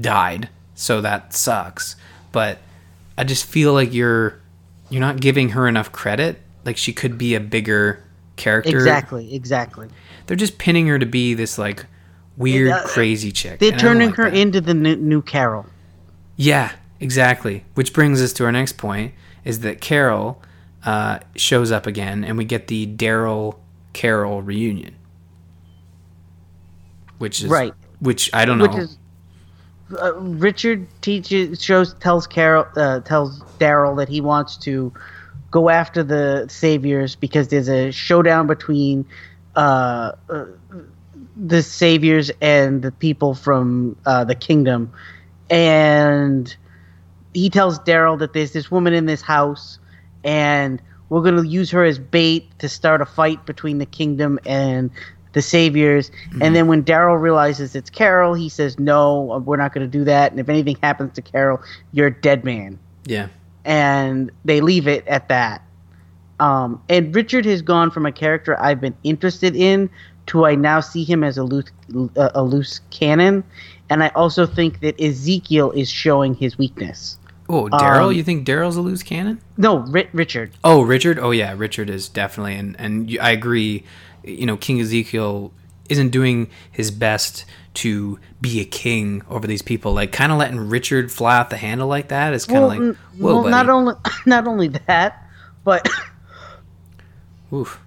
died. 0.01 0.49
So 0.73 1.01
that 1.01 1.33
sucks. 1.33 1.95
But 2.31 2.59
i 3.17 3.23
just 3.23 3.45
feel 3.45 3.71
like 3.73 3.93
you're 3.93 4.41
you're 4.89 5.01
not 5.01 5.19
giving 5.21 5.49
her 5.49 5.67
enough 5.67 5.91
credit. 5.91 6.41
Like 6.65 6.77
she 6.77 6.91
could 6.93 7.17
be 7.17 7.35
a 7.35 7.39
bigger 7.39 8.03
character. 8.35 8.75
Exactly, 8.75 9.33
exactly. 9.33 9.87
they're 10.25 10.35
just 10.35 10.57
pinning 10.57 10.87
her 10.87 10.99
to 10.99 11.05
be 11.05 11.33
this 11.35 11.57
like 11.57 11.85
weird 12.37 12.71
uh, 12.71 12.83
crazy 12.85 13.31
chick 13.31 13.59
They're 13.59 13.71
and 13.71 13.81
I 13.81 13.83
don't 13.83 13.93
turning 13.93 14.07
like 14.09 14.17
her 14.17 14.29
that. 14.29 14.37
into 14.37 14.61
the 14.61 14.73
new, 14.73 14.95
new 14.95 15.21
Carol. 15.21 15.65
Yeah, 16.35 16.71
exactly. 16.99 17.63
Which 17.75 17.93
brings 17.93 18.21
us 18.21 18.33
to 18.33 18.45
our 18.45 18.51
next 18.51 18.73
point: 18.77 19.13
is 19.43 19.61
that 19.61 19.81
Carol 19.81 20.41
uh, 20.85 21.19
shows 21.35 21.71
up 21.71 21.87
again, 21.87 22.23
and 22.23 22.37
we 22.37 22.45
get 22.45 22.67
the 22.67 22.85
Daryl 22.87 23.57
Carol 23.93 24.41
reunion, 24.41 24.95
which 27.17 27.41
is 27.41 27.49
Right. 27.49 27.73
Which 27.99 28.29
I 28.33 28.45
don't 28.45 28.57
know. 28.57 28.67
which 28.67 28.77
is 28.77 28.97
uh, 30.01 30.13
Richard 30.15 30.87
teaches 31.01 31.63
shows 31.63 31.93
tells 31.95 32.27
Carol 32.27 32.65
uh, 32.75 32.99
tells 33.01 33.39
Daryl 33.59 33.95
that 33.97 34.09
he 34.09 34.19
wants 34.19 34.57
to 34.57 34.91
go 35.51 35.69
after 35.69 36.03
the 36.03 36.47
saviors 36.49 37.15
because 37.15 37.47
there's 37.47 37.69
a 37.69 37.91
showdown 37.91 38.47
between 38.47 39.05
uh, 39.55 40.11
uh, 40.29 40.45
the 41.35 41.61
saviors 41.61 42.31
and 42.41 42.81
the 42.81 42.91
people 42.91 43.33
from 43.33 43.97
uh, 44.05 44.23
the 44.23 44.35
kingdom, 44.35 44.91
and 45.49 46.55
he 47.33 47.49
tells 47.49 47.79
Daryl 47.79 48.17
that 48.19 48.33
there's 48.33 48.53
this 48.53 48.71
woman 48.71 48.93
in 48.93 49.05
this 49.05 49.21
house, 49.21 49.79
and 50.23 50.81
we're 51.09 51.21
going 51.21 51.35
to 51.35 51.47
use 51.47 51.69
her 51.71 51.83
as 51.83 51.99
bait 51.99 52.57
to 52.59 52.69
start 52.69 53.01
a 53.01 53.05
fight 53.05 53.45
between 53.45 53.77
the 53.77 53.85
kingdom 53.85 54.39
and 54.45 54.89
the 55.33 55.41
saviors. 55.41 56.11
And 56.41 56.55
then 56.55 56.67
when 56.67 56.83
Daryl 56.83 57.21
realizes 57.21 57.75
it's 57.75 57.89
Carol, 57.89 58.33
he 58.33 58.47
says, 58.47 58.79
"No, 58.79 59.43
we're 59.45 59.57
not 59.57 59.73
going 59.73 59.85
to 59.85 59.97
do 59.97 60.05
that. 60.05 60.31
And 60.31 60.39
if 60.39 60.47
anything 60.49 60.77
happens 60.81 61.13
to 61.13 61.21
Carol, 61.21 61.61
you're 61.91 62.07
a 62.07 62.21
dead 62.21 62.43
man." 62.43 62.79
yeah, 63.05 63.27
and 63.63 64.31
they 64.45 64.61
leave 64.61 64.87
it 64.87 65.05
at 65.07 65.27
that. 65.29 65.61
Um, 66.39 66.81
and 66.89 67.15
Richard 67.15 67.45
has 67.45 67.61
gone 67.61 67.91
from 67.91 68.05
a 68.05 68.11
character 68.11 68.61
I've 68.61 68.81
been 68.81 68.95
interested 69.03 69.55
in 69.55 69.89
to 70.27 70.45
I 70.45 70.55
now 70.55 70.79
see 70.79 71.03
him 71.03 71.23
as 71.23 71.37
a 71.37 71.43
loose, 71.43 71.71
uh, 72.17 72.29
a 72.33 72.43
loose 72.43 72.81
cannon, 72.89 73.43
and 73.89 74.03
I 74.03 74.09
also 74.09 74.45
think 74.45 74.79
that 74.81 74.99
Ezekiel 74.99 75.71
is 75.71 75.89
showing 75.89 76.33
his 76.35 76.57
weakness. 76.57 77.17
Oh, 77.47 77.65
Daryl? 77.65 78.09
Um, 78.09 78.13
you 78.13 78.23
think 78.23 78.47
Daryl's 78.47 78.75
a 78.75 78.81
loose 78.81 79.03
cannon? 79.03 79.39
No, 79.57 79.79
Ri- 79.79 80.09
Richard. 80.13 80.51
Oh, 80.63 80.81
Richard. 80.81 81.19
Oh, 81.19 81.31
yeah, 81.31 81.53
Richard 81.55 81.89
is 81.89 82.09
definitely, 82.09 82.55
and 82.55 82.75
and 82.79 83.17
I 83.21 83.31
agree. 83.31 83.83
You 84.23 84.47
know, 84.47 84.57
King 84.57 84.81
Ezekiel 84.81 85.51
isn't 85.87 86.09
doing 86.09 86.49
his 86.71 86.89
best 86.89 87.45
to 87.75 88.19
be 88.41 88.59
a 88.59 88.65
king 88.65 89.21
over 89.29 89.45
these 89.45 89.61
people. 89.61 89.93
Like, 89.93 90.11
kind 90.11 90.31
of 90.31 90.39
letting 90.39 90.57
Richard 90.57 91.11
fly 91.11 91.37
off 91.37 91.49
the 91.49 91.57
handle 91.57 91.87
like 91.87 92.07
that 92.07 92.33
is 92.33 92.45
kind 92.45 92.63
of 92.63 92.69
like, 92.69 92.79
whoa, 92.79 92.95
well, 93.19 93.43
buddy. 93.43 93.51
not 93.51 93.69
only 93.69 93.93
not 94.25 94.47
only 94.47 94.69
that, 94.87 95.29
but 95.63 95.87
Oof. 97.53 97.79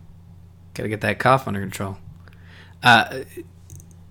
Gotta 0.74 0.88
get 0.88 1.00
that 1.00 1.18
cough 1.18 1.48
under 1.48 1.60
control. 1.60 1.98
Uh, 2.82 3.20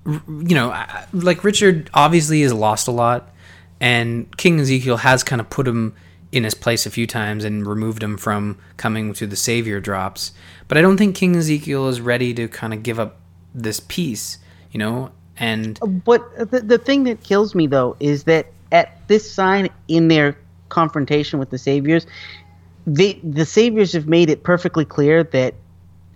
you 0.06 0.56
know, 0.56 0.86
like 1.14 1.44
Richard 1.44 1.90
obviously 1.94 2.42
has 2.42 2.54
lost 2.54 2.88
a 2.88 2.92
lot, 2.92 3.34
and 3.80 4.36
King 4.38 4.60
Ezekiel 4.60 4.98
has 4.98 5.24
kind 5.24 5.42
of 5.42 5.50
put 5.50 5.68
him 5.68 5.94
in 6.32 6.44
his 6.44 6.54
place 6.54 6.86
a 6.86 6.90
few 6.90 7.08
times 7.08 7.44
and 7.44 7.66
removed 7.66 8.04
him 8.04 8.18
from 8.18 8.58
coming 8.76 9.14
to 9.14 9.28
the 9.28 9.36
Savior 9.36 9.80
drops. 9.80 10.34
But 10.68 10.78
I 10.78 10.82
don't 10.82 10.98
think 10.98 11.16
King 11.16 11.36
Ezekiel 11.36 11.88
is 11.88 12.02
ready 12.02 12.34
to 12.34 12.48
kind 12.48 12.74
of 12.74 12.84
give 12.84 13.00
up 13.00 13.20
this 13.54 13.80
peace, 13.80 14.38
you 14.72 14.78
know? 14.78 15.12
And 15.38 15.80
But 16.04 16.52
the, 16.52 16.62
the 16.62 16.78
thing 16.78 17.04
that 17.04 17.24
kills 17.24 17.56
me 17.56 17.68
though 17.68 17.96
is 18.00 18.24
that 18.24 18.48
at 18.72 19.08
this 19.08 19.30
sign 19.32 19.70
in 19.88 20.08
their 20.08 20.38
confrontation 20.70 21.40
with 21.40 21.50
the 21.50 21.58
saviors, 21.58 22.06
they 22.86 23.14
the 23.24 23.46
saviors 23.46 23.94
have 23.94 24.08
made 24.08 24.30
it 24.30 24.44
perfectly 24.44 24.86
clear 24.86 25.24
that 25.24 25.54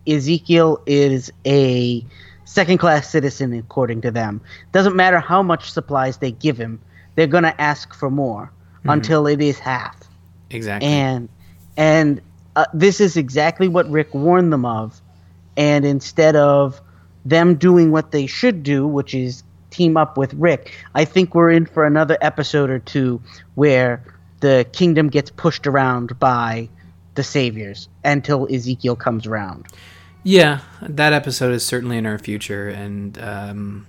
Ezekiel 0.08 0.82
is 0.86 1.32
a 1.46 2.04
second 2.52 2.80
class 2.80 3.10
citizen 3.10 3.54
according 3.54 4.02
to 4.02 4.12
them. 4.12 4.42
Doesn't 4.74 4.96
matter 4.96 5.20
how 5.20 5.42
much 5.42 5.72
supplies 5.72 6.18
they 6.18 6.32
give 6.32 6.58
him, 6.58 6.82
they're 7.16 7.28
gonna 7.28 7.56
ask 7.58 7.94
for 7.94 8.10
more 8.10 8.52
until 8.84 9.28
it 9.28 9.42
is 9.42 9.60
half 9.60 9.96
exactly. 10.50 10.90
and 10.90 11.30
and 11.78 12.22
uh, 12.56 12.66
this 12.74 13.00
is 13.00 13.16
exactly 13.16 13.68
what 13.68 13.90
Rick 13.90 14.14
warned 14.14 14.52
them 14.52 14.66
of. 14.66 15.02
And 15.56 15.86
instead 15.86 16.36
of 16.36 16.82
them 17.24 17.56
doing 17.56 17.92
what 17.92 18.12
they 18.12 18.26
should 18.26 18.64
do, 18.64 18.88
which 18.88 19.14
is 19.14 19.44
team 19.70 19.96
up 19.96 20.18
with 20.18 20.34
Rick, 20.34 20.74
I 20.94 21.06
think 21.06 21.34
we're 21.34 21.52
in 21.52 21.66
for 21.66 21.86
another 21.86 22.18
episode 22.20 22.70
or 22.70 22.80
two 22.80 23.22
where 23.56 24.04
the 24.42 24.66
kingdom 24.74 25.10
gets 25.10 25.30
pushed 25.30 25.68
around 25.68 26.20
by 26.20 26.70
the 27.16 27.24
saviors 27.24 27.88
until 28.04 28.54
Ezekiel 28.54 28.96
comes 28.96 29.28
around. 29.28 29.68
Yeah, 30.24 30.60
that 30.82 31.14
episode 31.14 31.54
is 31.54 31.66
certainly 31.66 31.98
in 31.98 32.06
our 32.06 32.20
future, 32.20 32.70
and 32.70 33.18
um, 33.20 33.88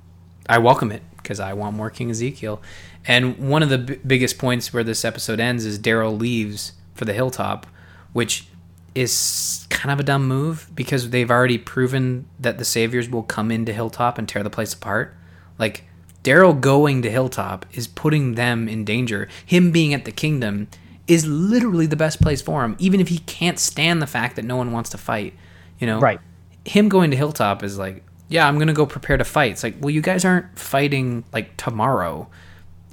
I 0.49 0.59
welcome 0.59 0.91
it 0.91 1.03
because 1.17 1.41
I 1.41 1.53
want 1.53 1.77
more 1.77 1.91
King 1.91 2.11
Ezekiel. 2.11 2.63
And 3.07 3.51
one 3.51 3.63
of 3.63 3.69
the 3.69 3.79
b- 3.79 3.99
biggest 4.07 4.39
points 4.39 4.73
where 4.73 4.83
this 4.85 5.05
episode 5.05 5.41
ends 5.41 5.67
is 5.67 5.79
Daryl 5.79 6.19
leaves 6.19 6.73
for 6.95 7.05
the 7.05 7.13
hilltop, 7.13 7.67
which 8.13 8.47
is 8.95 9.67
kind 9.71 9.93
of 9.93 10.01
a 10.01 10.03
dumb 10.03 10.27
move 10.27 10.71
because 10.75 11.11
they've 11.11 11.31
already 11.31 11.59
proven 11.59 12.27
that 12.39 12.59
the 12.59 12.65
Saviors 12.65 13.09
will 13.09 13.23
come 13.23 13.51
into 13.51 13.73
Hilltop 13.73 14.19
and 14.19 14.29
tear 14.29 14.43
the 14.43 14.51
place 14.51 14.75
apart. 14.75 15.17
Like, 15.59 15.85
Daryl 16.23 16.59
going 16.59 17.03
to 17.03 17.11
Hilltop 17.11 17.67
is 17.73 17.89
putting 17.89 18.35
them 18.35 18.69
in 18.69 18.85
danger. 18.85 19.29
Him 19.45 19.71
being 19.71 19.95
at 19.95 20.05
the 20.05 20.13
kingdom 20.13 20.69
is 21.09 21.27
literally 21.27 21.87
the 21.87 21.97
best 21.97 22.21
place 22.21 22.41
for 22.41 22.65
him, 22.65 22.77
even 22.79 23.01
if 23.01 23.09
he 23.09 23.19
can't 23.19 23.59
stand 23.59 24.01
the 24.01 24.07
fact 24.07 24.37
that 24.37 24.45
no 24.45 24.57
one 24.57 24.73
wants 24.73 24.91
to 24.91 24.99
fight. 24.99 25.35
You 25.83 25.89
know, 25.89 25.99
Right. 25.99 26.21
Him 26.65 26.89
going 26.89 27.11
to 27.11 27.17
Hilltop 27.17 27.65
is 27.65 27.77
like, 27.77 28.05
yeah, 28.29 28.47
I'm 28.47 28.57
gonna 28.59 28.73
go 28.73 28.87
prepare 28.87 29.17
to 29.17 29.25
fight. 29.25 29.51
It's 29.51 29.65
like, 29.65 29.75
well, 29.81 29.91
you 29.91 30.01
guys 30.01 30.25
aren't 30.25 30.59
fighting 30.59 31.25
like 31.33 31.57
tomorrow. 31.57 32.29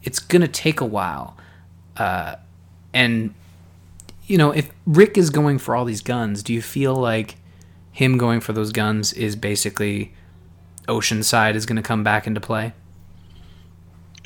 It's 0.04 0.18
gonna 0.20 0.48
take 0.48 0.82
a 0.82 0.86
while, 0.86 1.38
uh, 1.98 2.38
and 2.94 3.36
you 4.26 4.38
know, 4.38 4.52
if 4.52 4.70
Rick 4.86 5.18
is 5.18 5.30
going 5.30 5.58
for 5.58 5.76
all 5.76 5.86
these 5.86 6.02
guns, 6.02 6.44
do 6.44 6.54
you 6.54 6.62
feel 6.62 6.96
like 6.96 7.36
him 7.92 8.18
going 8.18 8.40
for 8.40 8.54
those 8.54 8.72
guns 8.72 9.12
is 9.14 9.36
basically 9.36 10.14
Oceanside 10.88 11.56
is 11.56 11.66
going 11.66 11.76
to 11.76 11.82
come 11.82 12.04
back 12.04 12.28
into 12.28 12.40
play? 12.40 12.74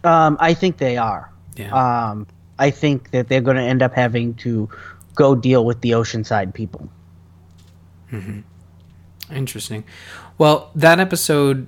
Um, 0.04 0.38
I 0.40 0.54
think 0.54 0.78
they 0.78 0.98
are. 0.98 1.32
Yeah. 1.56 1.72
Um, 1.74 2.28
I 2.60 2.70
think 2.70 3.12
that 3.12 3.30
they're 3.30 3.42
going 3.42 3.58
to 3.58 3.64
end 3.64 3.82
up 3.82 3.94
having 3.94 4.34
to 4.36 4.70
go 5.16 5.36
deal 5.36 5.66
with 5.66 5.82
the 5.82 5.92
Oceanside 5.92 6.54
people. 6.54 6.90
Interesting. 9.32 9.84
Well, 10.38 10.72
that 10.76 11.00
episode, 11.00 11.68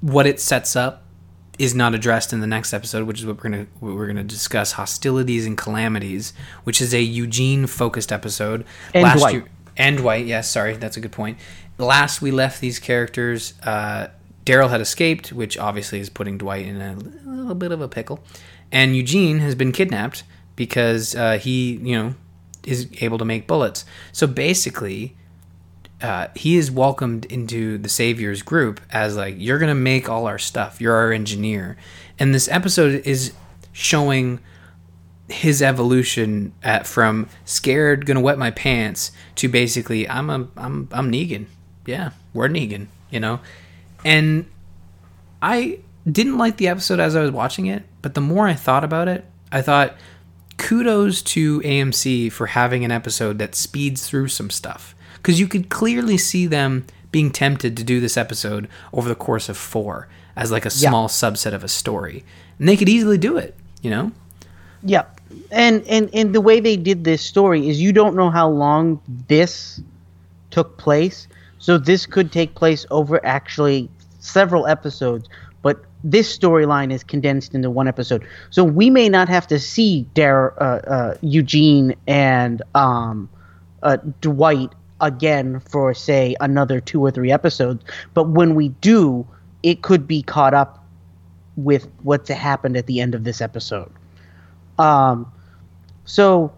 what 0.00 0.26
it 0.26 0.40
sets 0.40 0.76
up, 0.76 1.04
is 1.58 1.74
not 1.74 1.94
addressed 1.94 2.32
in 2.32 2.40
the 2.40 2.46
next 2.46 2.72
episode, 2.72 3.06
which 3.06 3.20
is 3.20 3.26
what 3.26 3.36
we're 3.36 3.50
gonna 3.50 3.66
what 3.80 3.94
we're 3.94 4.06
gonna 4.06 4.24
discuss: 4.24 4.72
hostilities 4.72 5.46
and 5.46 5.58
calamities, 5.58 6.32
which 6.64 6.80
is 6.80 6.94
a 6.94 7.02
Eugene 7.02 7.66
focused 7.66 8.12
episode. 8.12 8.64
And 8.94 9.18
Dwight. 9.18 9.44
and 9.76 9.98
Dwight, 9.98 10.26
yes, 10.26 10.50
sorry, 10.50 10.76
that's 10.76 10.96
a 10.96 11.00
good 11.00 11.12
point. 11.12 11.38
Last 11.78 12.22
we 12.22 12.30
left 12.30 12.60
these 12.60 12.78
characters, 12.78 13.54
uh, 13.62 14.08
Daryl 14.44 14.70
had 14.70 14.80
escaped, 14.80 15.32
which 15.32 15.58
obviously 15.58 16.00
is 16.00 16.08
putting 16.08 16.38
Dwight 16.38 16.66
in 16.66 16.80
a 16.80 16.96
little 17.28 17.54
bit 17.54 17.72
of 17.72 17.80
a 17.80 17.88
pickle. 17.88 18.24
And 18.72 18.96
Eugene 18.96 19.40
has 19.40 19.54
been 19.54 19.72
kidnapped 19.72 20.24
because 20.56 21.14
uh, 21.14 21.38
he, 21.38 21.76
you 21.76 21.96
know, 21.96 22.14
is 22.64 22.88
able 23.00 23.18
to 23.18 23.24
make 23.24 23.46
bullets. 23.46 23.84
So 24.12 24.26
basically, 24.26 25.16
uh, 26.02 26.28
he 26.34 26.56
is 26.56 26.70
welcomed 26.70 27.26
into 27.26 27.78
the 27.78 27.88
Saviors 27.88 28.42
group 28.42 28.80
as 28.90 29.16
like 29.16 29.34
you're 29.38 29.58
gonna 29.58 29.74
make 29.74 30.08
all 30.08 30.26
our 30.26 30.38
stuff. 30.38 30.80
You're 30.80 30.94
our 30.94 31.12
engineer, 31.12 31.76
and 32.18 32.34
this 32.34 32.48
episode 32.48 33.06
is 33.06 33.32
showing 33.72 34.40
his 35.28 35.62
evolution 35.62 36.52
at 36.62 36.86
from 36.86 37.28
scared, 37.44 38.06
gonna 38.06 38.20
wet 38.20 38.38
my 38.38 38.50
pants 38.50 39.12
to 39.36 39.48
basically 39.48 40.08
I'm 40.08 40.30
a 40.30 40.48
I'm 40.56 40.88
I'm 40.92 41.12
Negan. 41.12 41.46
Yeah, 41.86 42.10
we're 42.32 42.48
Negan. 42.48 42.86
You 43.10 43.20
know, 43.20 43.40
and 44.04 44.46
I 45.42 45.80
didn't 46.10 46.38
like 46.38 46.56
the 46.56 46.68
episode 46.68 47.00
as 47.00 47.14
I 47.14 47.20
was 47.20 47.30
watching 47.30 47.66
it, 47.66 47.84
but 48.00 48.14
the 48.14 48.20
more 48.20 48.48
I 48.48 48.54
thought 48.54 48.84
about 48.84 49.08
it, 49.08 49.24
I 49.52 49.60
thought 49.60 49.96
kudos 50.56 51.22
to 51.22 51.60
AMC 51.60 52.30
for 52.32 52.46
having 52.46 52.84
an 52.84 52.90
episode 52.90 53.38
that 53.38 53.54
speeds 53.54 54.08
through 54.08 54.28
some 54.28 54.50
stuff 54.50 54.94
because 55.22 55.38
you 55.40 55.46
could 55.46 55.68
clearly 55.68 56.16
see 56.18 56.46
them 56.46 56.86
being 57.12 57.30
tempted 57.30 57.76
to 57.76 57.84
do 57.84 58.00
this 58.00 58.16
episode 58.16 58.68
over 58.92 59.08
the 59.08 59.14
course 59.14 59.48
of 59.48 59.56
four 59.56 60.08
as 60.36 60.50
like 60.50 60.64
a 60.64 60.70
Yeah. 60.74 60.88
small 60.90 61.08
subset 61.08 61.52
of 61.52 61.64
a 61.64 61.68
story, 61.68 62.24
and 62.58 62.68
they 62.68 62.76
could 62.76 62.88
easily 62.88 63.18
do 63.18 63.36
it. 63.36 63.54
You 63.82 63.90
know, 63.90 64.12
Yeah. 64.82 65.04
And, 65.52 65.82
and 65.86 66.10
and 66.12 66.34
the 66.34 66.40
way 66.40 66.58
they 66.60 66.76
did 66.76 67.04
this 67.04 67.22
story 67.22 67.68
is 67.68 67.80
you 67.80 67.92
don't 67.92 68.16
know 68.16 68.30
how 68.30 68.48
long 68.48 69.00
this 69.28 69.80
took 70.50 70.76
place. 70.78 71.28
So 71.58 71.78
this 71.78 72.06
could 72.06 72.32
take 72.32 72.54
place 72.54 72.86
over 72.90 73.24
actually 73.24 73.88
several 74.20 74.66
episodes, 74.66 75.28
but 75.62 75.84
this 76.02 76.36
storyline 76.36 76.90
is 76.92 77.04
condensed 77.04 77.54
into 77.54 77.70
one 77.70 77.86
episode. 77.86 78.24
So 78.50 78.64
we 78.64 78.90
may 78.90 79.08
not 79.08 79.28
have 79.28 79.46
to 79.48 79.58
see 79.58 80.06
Dar- 80.14 80.54
uh, 80.60 80.78
uh, 80.90 81.14
Eugene 81.20 81.94
and 82.06 82.62
um, 82.74 83.28
uh, 83.82 83.98
Dwight 84.20 84.70
again 85.00 85.60
for 85.60 85.94
say 85.94 86.34
another 86.40 86.80
two 86.80 87.00
or 87.00 87.10
three 87.10 87.32
episodes. 87.32 87.84
But 88.14 88.28
when 88.28 88.54
we 88.54 88.68
do, 88.68 89.26
it 89.62 89.82
could 89.82 90.06
be 90.06 90.22
caught 90.22 90.54
up 90.54 90.84
with 91.56 91.88
what's 92.02 92.28
happened 92.28 92.76
at 92.76 92.86
the 92.86 93.00
end 93.00 93.14
of 93.14 93.24
this 93.24 93.40
episode. 93.40 93.90
Um, 94.78 95.30
so 96.04 96.52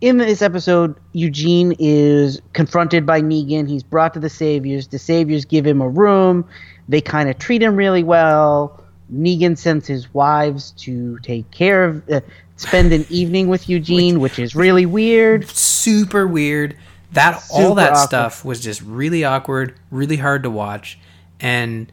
in 0.00 0.18
this 0.18 0.42
episode, 0.42 0.94
Eugene 1.12 1.74
is 1.78 2.40
confronted 2.52 3.06
by 3.06 3.20
Negan. 3.20 3.68
He's 3.68 3.82
brought 3.82 4.14
to 4.14 4.20
the 4.20 4.28
Saviors. 4.28 4.88
The 4.88 4.98
Saviors 4.98 5.44
give 5.44 5.66
him 5.66 5.80
a 5.80 5.88
room. 5.88 6.46
They 6.88 7.00
kind 7.00 7.28
of 7.28 7.38
treat 7.38 7.62
him 7.62 7.76
really 7.76 8.04
well. 8.04 8.82
Negan 9.12 9.56
sends 9.56 9.86
his 9.86 10.12
wives 10.12 10.72
to 10.78 11.18
take 11.20 11.50
care 11.50 11.84
of, 11.84 12.10
uh, 12.10 12.20
spend 12.56 12.92
an 12.92 13.06
evening 13.08 13.48
with 13.48 13.68
Eugene, 13.68 14.20
which 14.20 14.38
is 14.38 14.54
really 14.54 14.86
weird. 14.86 15.48
super 15.48 16.26
weird. 16.26 16.76
That 17.16 17.42
all 17.50 17.74
that 17.76 17.92
awkward. 17.92 18.06
stuff 18.06 18.44
was 18.44 18.60
just 18.60 18.82
really 18.82 19.24
awkward, 19.24 19.74
really 19.90 20.16
hard 20.16 20.42
to 20.44 20.50
watch, 20.50 20.98
and 21.40 21.90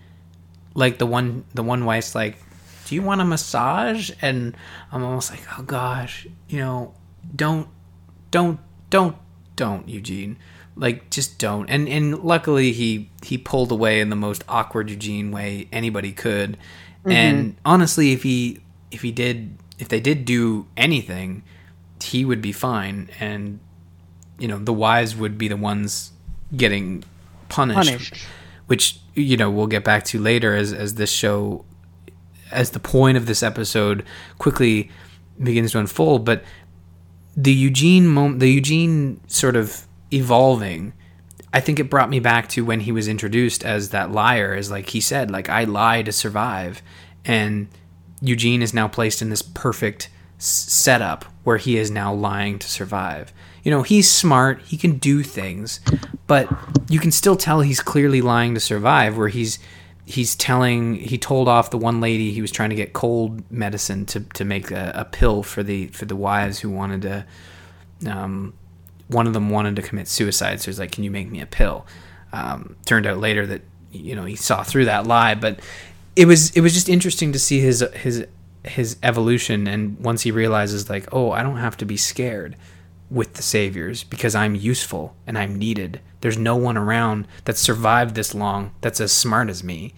like 0.74 0.98
the 0.98 1.06
one 1.06 1.46
the 1.54 1.64
one 1.64 1.86
wife's 1.86 2.14
like, 2.14 2.38
"Do 2.86 2.96
you 2.96 3.02
want 3.02 3.22
a 3.22 3.26
massage?" 3.26 4.12
And 4.22 4.56
I'm 4.92 5.04
almost 5.04 5.32
like, 5.32 5.42
"Oh 5.58 5.64
gosh, 5.64 6.28
you 6.50 6.60
know, 6.60 6.94
don't, 7.36 7.70
don't, 8.32 8.60
don't, 8.90 9.16
don't, 9.56 9.88
Eugene." 9.88 10.38
Like 10.76 11.10
just 11.10 11.40
don't. 11.40 11.70
And 11.70 11.88
and 11.88 12.20
luckily 12.24 12.74
he 12.74 13.10
he 13.24 13.38
pulled 13.38 13.72
away 13.72 14.02
in 14.02 14.10
the 14.10 14.16
most 14.16 14.44
awkward 14.50 14.90
Eugene 14.90 15.32
way 15.32 15.68
anybody 15.72 16.12
could. 16.12 16.58
Mm-hmm. 17.00 17.12
And 17.12 17.56
honestly, 17.64 18.12
if 18.12 18.24
he 18.24 18.60
if 18.92 19.02
he 19.02 19.12
did 19.12 19.58
if 19.80 19.88
they 19.88 20.00
did 20.00 20.26
do 20.26 20.68
anything, 20.76 21.44
he 22.04 22.26
would 22.26 22.42
be 22.42 22.52
fine 22.52 23.10
and 23.20 23.60
you 24.40 24.48
know 24.48 24.58
the 24.58 24.74
wise 24.74 25.16
would 25.16 25.38
be 25.38 25.48
the 25.48 25.58
ones 25.58 26.12
getting 26.56 27.04
punished, 27.50 27.90
Punished. 27.90 28.26
which 28.68 29.00
you 29.16 29.38
know 29.38 29.50
we'll 29.50 29.68
get 29.68 29.84
back 29.84 30.04
to 30.06 30.20
later 30.20 30.56
as 30.56 30.74
as 30.74 30.96
this 30.96 31.12
show 31.12 31.66
as 32.52 32.72
the 32.72 32.80
point 32.80 33.18
of 33.18 33.26
this 33.26 33.42
episode 33.44 34.04
quickly 34.38 34.90
begins 35.42 35.72
to 35.72 35.80
unfold 35.80 36.24
but 36.26 36.44
the 37.36 37.54
Eugene 37.54 38.08
moment 38.08 38.40
the 38.40 38.52
Eugene 38.52 39.20
sort 39.28 39.56
of 39.56 39.88
evolving 40.12 40.94
I 41.56 41.60
think 41.60 41.80
it 41.80 41.90
brought 41.90 42.10
me 42.10 42.20
back 42.20 42.50
to 42.50 42.66
when 42.66 42.82
he 42.82 42.92
was 42.92 43.08
introduced 43.08 43.64
as 43.64 43.90
that 43.90 44.12
liar 44.12 44.54
as 44.54 44.70
like 44.72 44.90
he 44.90 45.02
said 45.02 45.32
like 45.32 45.50
I 45.50 45.64
lie 45.64 46.02
to 46.04 46.12
survive 46.12 46.82
and 47.26 47.68
Eugene 48.22 48.62
is 48.62 48.74
now 48.74 48.88
placed 48.88 49.22
in 49.22 49.30
this 49.30 49.42
perfect 49.42 50.10
s- 50.38 50.46
setup 50.46 51.26
where 51.44 51.58
he 51.58 51.78
is 51.78 51.92
now 51.92 52.14
lying 52.14 52.58
to 52.60 52.68
survive. 52.68 53.34
You 53.64 53.72
know, 53.72 53.82
he's 53.82 54.10
smart, 54.10 54.62
he 54.62 54.78
can 54.78 54.98
do 54.98 55.24
things, 55.24 55.80
but 56.28 56.50
you 56.90 57.00
can 57.00 57.12
still 57.12 57.36
tell 57.36 57.62
he's 57.62 57.80
clearly 57.80 58.22
lying 58.22 58.54
to 58.54 58.60
survive 58.60 59.18
where 59.18 59.30
he's 59.30 59.60
he's 60.06 60.36
telling 60.36 60.96
he 60.96 61.18
told 61.18 61.48
off 61.48 61.70
the 61.70 61.78
one 61.78 62.02
lady 62.02 62.34
he 62.34 62.42
was 62.42 62.52
trying 62.52 62.70
to 62.70 62.76
get 62.76 62.92
cold 62.94 63.50
medicine 63.50 64.06
to 64.06 64.20
to 64.20 64.44
make 64.44 64.70
a, 64.70 64.92
a 64.96 65.06
pill 65.06 65.44
for 65.44 65.64
the 65.64 65.88
for 65.88 66.04
the 66.06 66.16
wives 66.16 66.60
who 66.60 66.70
wanted 66.70 67.02
to 67.02 67.26
um 68.12 68.54
one 69.08 69.28
of 69.28 69.34
them 69.34 69.50
wanted 69.50 69.76
to 69.78 69.82
commit 69.82 70.08
suicide 70.08 70.60
so 70.60 70.66
he's 70.66 70.80
like 70.80 70.92
can 70.92 71.04
you 71.04 71.12
make 71.12 71.30
me 71.30 71.40
a 71.42 71.46
pill? 71.46 71.86
Um, 72.34 72.76
turned 72.86 73.06
out 73.06 73.20
later 73.20 73.46
that 73.46 73.62
you 73.92 74.16
know 74.16 74.26
he 74.26 74.36
saw 74.36 74.64
through 74.64 74.86
that 74.86 75.06
lie 75.06 75.36
but 75.36 75.60
it 76.16 76.26
was 76.26 76.50
it 76.52 76.62
was 76.62 76.74
just 76.74 76.90
interesting 76.90 77.32
to 77.32 77.40
see 77.40 77.60
his 77.60 77.86
his 77.94 78.26
his 78.64 78.98
evolution 79.04 79.68
and 79.68 80.00
once 80.00 80.24
he 80.24 80.32
realizes 80.32 80.90
like 80.90 81.08
oh 81.12 81.32
i 81.32 81.44
don't 81.44 81.58
have 81.58 81.78
to 81.78 81.86
be 81.86 81.98
scared 81.98 82.56
with 83.14 83.36
the 83.36 83.44
saviors 83.44 84.04
because 84.04 84.34
i'm 84.36 84.56
useful 84.56 85.16
and 85.28 85.38
i'm 85.38 85.56
needed 85.56 86.02
there's 86.22 86.38
no 86.38 86.56
one 86.56 86.76
around 86.78 87.28
that's 87.46 87.62
survived 87.62 88.16
this 88.16 88.34
long 88.34 88.72
that's 88.82 89.00
as 89.00 89.12
smart 89.12 89.50
as 89.50 89.64
me 89.64 89.94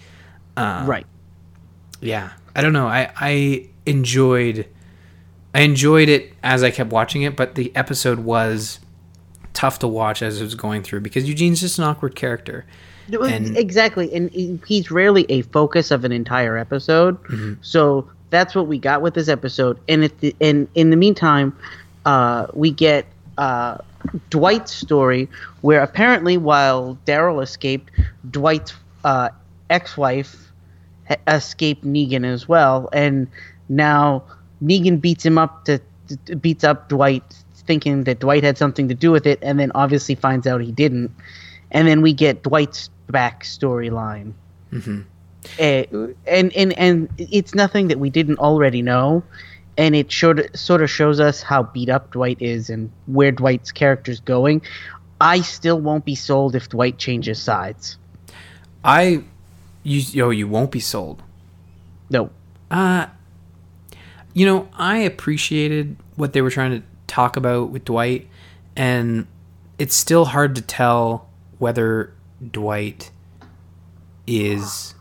right. 0.58 1.06
yeah 2.02 2.32
i 2.56 2.62
don't 2.62 2.74
know 2.74 2.88
i 2.88 3.10
i 3.20 3.68
enjoyed 3.86 4.68
i 5.54 5.62
enjoyed 5.62 6.10
it 6.10 6.34
as 6.44 6.62
i 6.62 6.70
kept 6.70 6.92
watching 6.92 7.22
it 7.24 7.36
but 7.36 7.56
the 7.56 7.74
episode 7.76 8.20
was 8.20 8.80
tough 9.54 9.80
to 9.80 9.88
watch 9.88 10.22
as 10.22 10.42
it 10.42 10.44
was 10.44 10.56
going 10.56 10.84
through 10.84 11.00
because 11.00 11.28
eugene's 11.28 11.62
just 11.62 11.78
an 11.80 11.86
awkward 11.86 12.16
character 12.16 12.66
And- 13.46 13.56
exactly, 13.56 14.12
and 14.16 14.32
he's 14.66 14.90
rarely 14.90 15.28
a 15.30 15.44
focus 15.44 15.92
of 15.92 16.06
an 16.06 16.12
entire 16.12 16.58
episode. 16.58 17.22
Mm-hmm. 17.26 17.54
So 17.62 18.10
that's 18.32 18.56
what 18.56 18.66
we 18.66 18.80
got 18.80 19.04
with 19.04 19.14
this 19.14 19.30
episode. 19.30 19.80
And 19.88 20.06
the, 20.22 20.36
and 20.42 20.68
in 20.74 20.90
the 20.90 20.96
meantime, 20.96 21.56
uh, 22.06 22.48
we 22.54 22.72
get 22.72 23.06
uh, 23.38 23.78
Dwight's 24.30 24.74
story, 24.74 25.30
where 25.62 25.82
apparently 25.82 26.38
while 26.38 26.98
Daryl 27.06 27.42
escaped, 27.42 27.92
Dwight's 28.30 28.74
uh, 29.04 29.30
ex-wife 29.70 30.52
ha- 31.08 31.16
escaped 31.28 31.86
Negan 31.86 32.26
as 32.26 32.48
well, 32.48 32.90
and 32.94 33.28
now 33.70 34.24
Negan 34.64 35.02
beats 35.02 35.26
him 35.26 35.38
up 35.38 35.66
to, 35.66 35.80
to 36.26 36.36
beats 36.36 36.64
up 36.64 36.90
Dwight, 36.90 37.24
thinking 37.56 38.04
that 38.06 38.20
Dwight 38.20 38.44
had 38.44 38.58
something 38.58 38.88
to 38.88 38.96
do 38.96 39.12
with 39.12 39.26
it, 39.26 39.40
and 39.42 39.60
then 39.60 39.72
obviously 39.76 40.16
finds 40.16 40.48
out 40.48 40.62
he 40.62 40.72
didn't 40.72 41.12
and 41.76 41.88
then 41.88 42.02
we 42.02 42.14
get 42.14 42.42
Dwight's 42.42 42.90
back 43.10 43.44
storyline. 43.44 44.34
Mm-hmm. 44.72 45.02
and 45.60 46.56
and 46.56 46.78
and 46.78 47.10
it's 47.18 47.54
nothing 47.54 47.88
that 47.90 48.00
we 48.00 48.10
didn't 48.10 48.40
already 48.40 48.82
know, 48.82 49.24
and 49.78 49.96
it 49.96 50.12
showed 50.12 50.50
sort 50.56 50.82
of 50.82 50.90
shows 50.90 51.20
us 51.20 51.42
how 51.42 51.64
beat 51.64 51.90
up 51.90 52.12
Dwight 52.12 52.42
is 52.42 52.70
and 52.70 52.92
where 53.08 53.32
Dwight's 53.32 53.72
character's 53.72 54.20
going. 54.20 54.62
I 55.22 55.42
still 55.42 55.80
won't 55.80 56.06
be 56.06 56.16
sold 56.16 56.56
if 56.56 56.70
Dwight 56.70 56.98
changes 56.98 57.42
sides. 57.42 57.98
i 58.84 59.24
you 59.84 60.00
yo 60.12 60.30
you 60.30 60.48
won't 60.48 60.72
be 60.72 60.80
sold 60.80 61.24
No, 62.10 62.30
Uh, 62.72 63.08
you 64.34 64.46
know, 64.46 64.68
I 64.78 64.98
appreciated 64.98 65.96
what 66.16 66.34
they 66.34 66.42
were 66.42 66.50
trying 66.52 66.72
to 66.72 66.86
talk 67.08 67.38
about 67.38 67.70
with 67.70 67.86
Dwight, 67.86 68.28
and 68.76 69.28
it's 69.80 69.96
still 69.96 70.26
hard 70.26 70.56
to 70.56 70.62
tell 70.62 71.30
whether 71.58 72.12
Dwight 72.52 73.12
is 74.28 74.94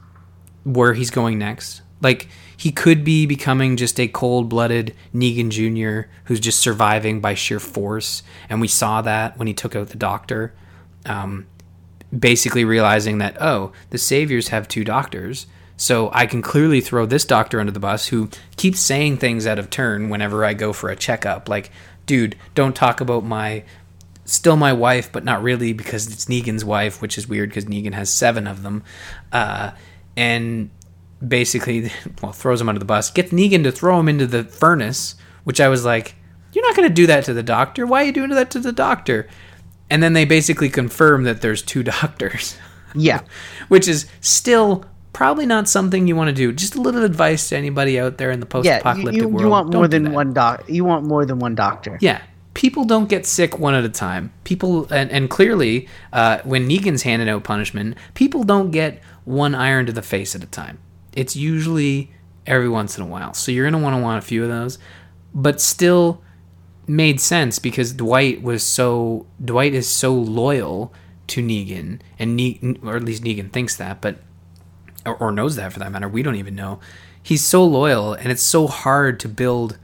where 0.62 0.94
he's 0.94 1.10
going 1.10 1.38
next. 1.38 1.82
Like, 2.00 2.28
he 2.56 2.70
could 2.70 3.04
be 3.04 3.26
becoming 3.26 3.76
just 3.76 3.98
a 3.98 4.08
cold 4.08 4.48
blooded 4.48 4.94
Negan 5.14 5.50
Jr. 5.50 6.08
who's 6.24 6.40
just 6.40 6.60
surviving 6.60 7.20
by 7.20 7.34
sheer 7.34 7.60
force, 7.60 8.22
and 8.48 8.60
we 8.60 8.68
saw 8.68 9.02
that 9.02 9.38
when 9.38 9.48
he 9.48 9.54
took 9.54 9.74
out 9.76 9.88
the 9.88 9.96
doctor. 9.96 10.54
Um, 11.06 11.46
basically 12.18 12.64
realizing 12.64 13.18
that 13.18 13.36
oh 13.40 13.72
the 13.90 13.98
saviors 13.98 14.48
have 14.48 14.68
two 14.68 14.84
doctors 14.84 15.46
so 15.76 16.10
i 16.12 16.26
can 16.26 16.42
clearly 16.42 16.80
throw 16.80 17.06
this 17.06 17.24
doctor 17.24 17.58
under 17.58 17.72
the 17.72 17.80
bus 17.80 18.08
who 18.08 18.28
keeps 18.56 18.78
saying 18.78 19.16
things 19.16 19.46
out 19.46 19.58
of 19.58 19.70
turn 19.70 20.08
whenever 20.08 20.44
i 20.44 20.54
go 20.54 20.72
for 20.72 20.90
a 20.90 20.96
checkup 20.96 21.48
like 21.48 21.70
dude 22.06 22.36
don't 22.54 22.76
talk 22.76 23.00
about 23.00 23.24
my 23.24 23.64
still 24.24 24.56
my 24.56 24.72
wife 24.72 25.10
but 25.10 25.24
not 25.24 25.42
really 25.42 25.72
because 25.72 26.10
it's 26.10 26.26
negan's 26.26 26.64
wife 26.64 27.02
which 27.02 27.18
is 27.18 27.28
weird 27.28 27.48
because 27.48 27.64
negan 27.64 27.94
has 27.94 28.12
seven 28.12 28.46
of 28.46 28.62
them 28.62 28.82
uh, 29.32 29.70
and 30.16 30.70
basically, 31.26 31.90
well, 32.22 32.32
throws 32.32 32.60
him 32.60 32.68
under 32.68 32.78
the 32.78 32.84
bus. 32.84 33.10
Gets 33.10 33.32
Negan 33.32 33.62
to 33.64 33.72
throw 33.72 33.98
him 33.98 34.08
into 34.08 34.26
the 34.26 34.44
furnace, 34.44 35.16
which 35.44 35.60
I 35.60 35.68
was 35.68 35.84
like, 35.84 36.16
"You're 36.52 36.66
not 36.66 36.76
going 36.76 36.88
to 36.88 36.94
do 36.94 37.06
that 37.06 37.24
to 37.24 37.34
the 37.34 37.42
doctor. 37.42 37.86
Why 37.86 38.02
are 38.02 38.06
you 38.06 38.12
doing 38.12 38.30
that 38.30 38.50
to 38.52 38.60
the 38.60 38.72
doctor?" 38.72 39.28
And 39.90 40.02
then 40.02 40.14
they 40.14 40.24
basically 40.24 40.70
confirm 40.70 41.24
that 41.24 41.40
there's 41.42 41.62
two 41.62 41.82
doctors. 41.84 42.56
Yeah. 42.94 43.20
which 43.68 43.88
is 43.88 44.06
still 44.20 44.84
probably 45.12 45.46
not 45.46 45.68
something 45.68 46.06
you 46.06 46.16
want 46.16 46.28
to 46.28 46.34
do. 46.34 46.52
Just 46.52 46.74
a 46.74 46.80
little 46.80 47.04
advice 47.04 47.48
to 47.50 47.56
anybody 47.56 47.98
out 47.98 48.18
there 48.18 48.30
in 48.30 48.40
the 48.40 48.46
post-apocalyptic 48.46 49.22
you, 49.22 49.28
world. 49.28 49.40
you 49.40 49.48
want 49.48 49.72
more 49.72 49.88
than 49.88 50.12
one 50.12 50.32
doc. 50.32 50.64
You 50.68 50.84
want 50.84 51.06
more 51.06 51.24
than 51.24 51.38
one 51.38 51.54
doctor. 51.54 51.98
Yeah. 52.00 52.20
People 52.54 52.84
don't 52.84 53.08
get 53.08 53.26
sick 53.26 53.58
one 53.58 53.74
at 53.74 53.84
a 53.84 53.88
time. 53.88 54.32
People, 54.44 54.86
and, 54.92 55.10
and 55.10 55.28
clearly, 55.28 55.88
uh, 56.12 56.38
when 56.44 56.68
Negan's 56.68 57.02
handing 57.02 57.28
out 57.28 57.42
punishment, 57.42 57.96
people 58.14 58.44
don't 58.44 58.70
get 58.70 59.02
one 59.24 59.54
iron 59.54 59.86
to 59.86 59.92
the 59.92 60.02
face 60.02 60.36
at 60.36 60.44
a 60.44 60.46
time. 60.46 60.78
It's 61.14 61.36
usually 61.36 62.10
every 62.46 62.68
once 62.68 62.96
in 62.96 63.02
a 63.02 63.06
while. 63.06 63.34
So 63.34 63.52
you're 63.52 63.64
going 63.64 63.80
to 63.80 63.84
want 63.84 63.96
to 63.96 64.02
want 64.02 64.22
a 64.22 64.26
few 64.26 64.42
of 64.42 64.48
those. 64.48 64.78
But 65.34 65.60
still 65.60 66.22
made 66.86 67.20
sense 67.20 67.58
because 67.58 67.92
Dwight 67.92 68.42
was 68.42 68.62
so, 68.62 69.26
Dwight 69.42 69.74
is 69.74 69.88
so 69.88 70.14
loyal 70.14 70.92
to 71.28 71.42
Negan, 71.42 72.00
and 72.18 72.36
ne- 72.36 72.60
or 72.82 72.96
at 72.96 73.04
least 73.04 73.22
Negan 73.22 73.50
thinks 73.50 73.76
that, 73.76 74.00
but 74.00 74.18
or, 75.06 75.16
or 75.16 75.32
knows 75.32 75.56
that 75.56 75.72
for 75.72 75.78
that 75.78 75.92
matter. 75.92 76.08
We 76.08 76.22
don't 76.22 76.36
even 76.36 76.54
know. 76.54 76.80
He's 77.22 77.42
so 77.42 77.64
loyal, 77.64 78.14
and 78.14 78.30
it's 78.30 78.42
so 78.42 78.66
hard 78.66 79.18
to 79.20 79.28
build 79.28 79.78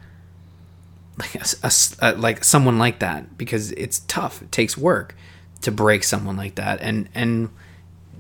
like 1.19 1.35
a, 1.35 1.45
a 1.63 1.73
uh, 2.05 2.15
like 2.17 2.45
someone 2.45 2.79
like 2.79 2.99
that 2.99 3.39
because 3.39 3.73
it's 3.73 4.01
tough. 4.01 4.43
It 4.43 4.53
takes 4.53 4.77
work 4.77 5.17
to 5.63 5.71
break 5.71 6.05
someone 6.05 6.37
like 6.37 6.57
that, 6.57 6.81
and 6.81 7.09
and 7.15 7.51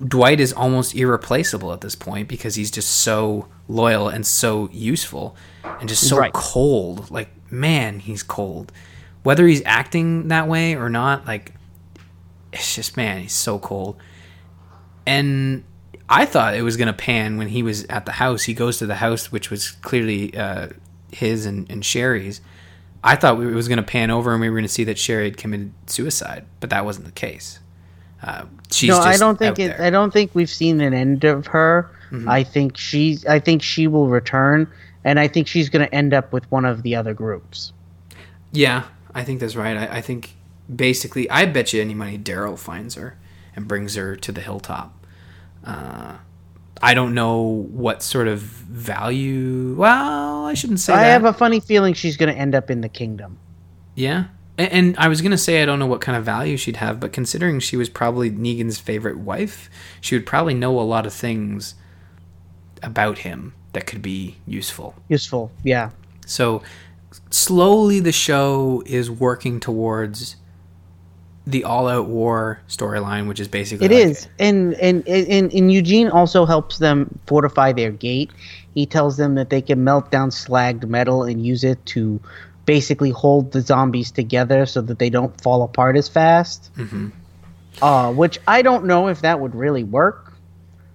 Dwight 0.07 0.41
is 0.41 0.53
almost 0.53 0.95
irreplaceable 0.95 1.73
at 1.73 1.81
this 1.83 1.95
point 1.95 2.27
because 2.29 2.55
he's 2.55 2.71
just 2.71 2.91
so 2.91 3.49
loyal 3.69 4.09
and 4.09 4.27
so 4.27 4.69
useful 4.73 5.37
and 5.79 5.89
just 5.89 6.09
so 6.09 6.17
Right. 6.17 6.33
cold. 6.33 7.11
Like 7.11 7.31
man, 7.51 7.99
he's 8.01 8.23
cold. 8.23 8.73
Whether 9.23 9.47
he's 9.47 9.63
acting 9.67 10.29
that 10.29 10.49
way 10.49 10.75
or 10.75 10.89
not, 10.89 11.27
like 11.27 11.53
it's 12.53 12.75
just 12.75 12.97
man, 12.97 13.21
he's 13.21 13.33
so 13.35 13.59
cold. 13.59 13.97
And 15.07 15.65
I 16.09 16.25
thought 16.27 16.55
it 16.55 16.63
was 16.63 16.77
gonna 16.77 16.93
pan 16.93 17.37
when 17.39 17.49
he 17.49 17.63
was 17.63 17.85
at 17.85 18.07
the 18.07 18.13
house. 18.13 18.45
He 18.45 18.55
goes 18.55 18.79
to 18.79 18.87
the 18.87 18.97
house, 18.97 19.31
which 19.31 19.51
was 19.51 19.71
clearly 19.71 20.37
uh, 20.37 20.69
his 21.13 21.47
and, 21.47 21.71
and 21.71 21.85
Sherry's. 21.85 22.41
I 23.03 23.17
thought 23.17 23.39
we- 23.39 23.47
it 23.49 23.55
was 23.55 23.69
gonna 23.69 23.83
pan 23.83 24.11
over 24.11 24.33
and 24.33 24.41
we 24.41 24.49
were 24.51 24.57
gonna 24.57 24.69
see 24.69 24.85
that 24.85 24.99
Sherry 24.99 25.25
had 25.25 25.37
committed 25.37 25.73
suicide, 25.87 26.47
but 26.61 26.71
that 26.71 26.85
wasn't 26.85 27.07
the 27.07 27.13
case. 27.13 27.59
Uh, 28.23 28.45
she's 28.71 28.91
no, 28.91 28.99
I 28.99 29.17
don't 29.17 29.39
think 29.39 29.59
it. 29.59 29.69
there. 29.69 29.75
Mm-hmm. 29.75 29.83
I 29.83 29.91
don't 29.91 30.13
think 30.13 30.35
we've 30.35 30.51
seen 30.51 30.81
an 30.81 30.93
end 30.95 31.25
of 31.25 31.47
her. 31.49 31.91
I 32.27 32.43
think 32.43 32.77
she's. 32.77 33.25
I 33.27 33.39
think 33.39 33.63
she 33.63 33.87
will 33.87 34.09
return, 34.09 34.67
and 35.05 35.21
I 35.21 35.29
think 35.29 35.47
she's 35.47 35.69
going 35.69 35.87
to 35.87 35.95
end 35.95 36.13
up 36.13 36.33
with 36.33 36.51
one 36.51 36.65
of 36.65 36.83
the 36.83 36.97
other 36.97 37.15
groups. 37.15 37.73
Yeah, 38.51 38.83
I 39.15 39.23
think 39.23 39.39
that's 39.39 39.55
right. 39.55 39.77
I, 39.77 39.99
I 39.99 40.01
think 40.01 40.35
basically, 40.75 41.31
I 41.31 41.47
bet 41.47 41.73
you 41.73 41.81
any 41.81 41.95
money 41.95 42.19
Daryl 42.19 42.59
finds 42.59 42.97
her 42.97 43.17
and 43.55 43.69
brings 43.69 43.95
her 43.95 44.17
to 44.17 44.33
the 44.33 44.41
hilltop. 44.41 44.93
Uh, 45.65 46.17
I 46.83 46.95
don't 46.95 47.15
know 47.15 47.43
what 47.71 48.03
sort 48.03 48.27
of 48.27 48.41
value. 48.41 49.75
Well, 49.77 50.47
I 50.47 50.55
shouldn't 50.55 50.81
say 50.81 50.93
I 50.93 50.97
that. 51.05 51.11
have 51.13 51.25
a 51.27 51.33
funny 51.33 51.61
feeling 51.61 51.95
she's 51.95 52.17
going 52.17 52.33
to 52.35 52.39
end 52.39 52.57
up 52.57 52.71
in 52.71 52.81
the 52.81 52.89
kingdom. 52.89 53.39
yeah. 53.95 54.25
And, 54.67 54.97
I 54.99 55.09
was 55.09 55.21
gonna 55.23 55.39
say 55.39 55.63
I 55.63 55.67
don't 55.67 55.79
know 55.79 55.87
what 55.87 56.01
kind 56.01 56.17
of 56.19 56.25
value 56.25 56.57
she'd 56.57 56.77
have, 56.77 57.01
but 57.01 57.13
considering 57.13 57.61
she 57.61 57.77
was 57.77 57.89
probably 57.89 58.31
Negan's 58.31 58.79
favorite 58.79 59.19
wife, 59.19 59.71
she 60.01 60.15
would 60.15 60.27
probably 60.27 60.55
know 60.55 60.79
a 60.79 60.83
lot 60.83 61.07
of 61.07 61.13
things 61.13 61.75
about 62.83 63.19
him 63.19 63.53
that 63.73 63.87
could 63.87 64.03
be 64.03 64.37
useful. 64.47 64.95
Useful, 65.09 65.51
yeah. 65.63 65.91
So 66.27 66.63
slowly 67.31 68.01
the 68.01 68.13
show 68.13 68.83
is 68.87 69.11
working 69.11 69.61
towards 69.61 70.37
the 71.47 71.65
all-out 71.65 72.07
war 72.07 72.61
storyline, 72.69 73.27
which 73.27 73.41
is 73.41 73.49
basically 73.49 73.87
It 73.87 73.93
like- 73.93 74.05
is, 74.13 74.29
and, 74.39 74.75
and 74.75 75.07
and 75.09 75.53
and 75.53 75.73
Eugene 75.73 76.09
also 76.09 76.45
helps 76.45 76.79
them 76.79 77.19
fortify 77.27 77.73
their 77.73 77.91
gate. 77.91 78.31
He 78.75 78.87
tells 78.87 79.17
them 79.17 79.35
that 79.35 79.51
they 79.51 79.61
can 79.63 79.83
melt 79.83 80.11
down 80.13 80.31
slagged 80.31 80.87
metal 80.87 81.25
and 81.25 81.45
use 81.45 81.65
it 81.65 81.85
to 81.87 82.21
basically 82.71 83.11
hold 83.11 83.51
the 83.51 83.61
zombies 83.61 84.13
together 84.13 84.65
so 84.65 84.81
that 84.81 85.01
they 85.01 85.11
don't 85.11 85.41
fall 85.41 85.65
apart 85.65 85.97
as 85.97 86.09
fast. 86.09 86.71
Mm-hmm. 86.77 87.09
Uh, 87.83 88.13
which 88.13 88.39
I 88.47 88.63
don't 88.63 88.85
know 88.85 89.09
if 89.09 89.23
that 89.23 89.41
would 89.41 89.57
really 89.57 89.83
work. 89.83 90.33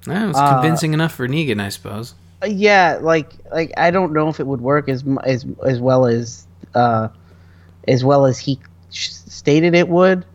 Yeah, 0.07 0.23
it 0.23 0.27
was 0.27 0.37
Uh, 0.37 0.53
convincing 0.53 0.93
enough 0.93 1.11
for 1.13 1.27
Negan, 1.27 1.59
I 1.59 1.67
suppose. 1.67 2.15
Uh, 2.41 2.45
yeah, 2.47 2.99
like 3.01 3.33
like 3.51 3.73
I 3.75 3.91
don't 3.91 4.13
know 4.13 4.29
if 4.29 4.39
it 4.39 4.47
would 4.47 4.61
work 4.61 4.87
as 4.87 5.03
as 5.25 5.45
as 5.65 5.81
well 5.81 6.05
as 6.05 6.47
uh, 6.73 7.09
as 7.85 8.05
well 8.05 8.25
as 8.25 8.39
he 8.39 8.57
sh- 8.91 9.09
stated 9.09 9.75
it 9.75 9.89
would. 9.89 10.25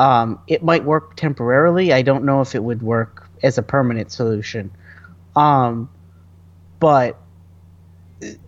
Um, 0.00 0.40
it 0.48 0.64
might 0.64 0.84
work 0.84 1.14
temporarily. 1.14 1.92
I 1.92 2.02
don't 2.02 2.24
know 2.24 2.40
if 2.40 2.56
it 2.56 2.64
would 2.64 2.82
work 2.82 3.28
as 3.44 3.58
a 3.58 3.62
permanent 3.62 4.10
solution. 4.10 4.72
Um, 5.36 5.88
but 6.80 7.16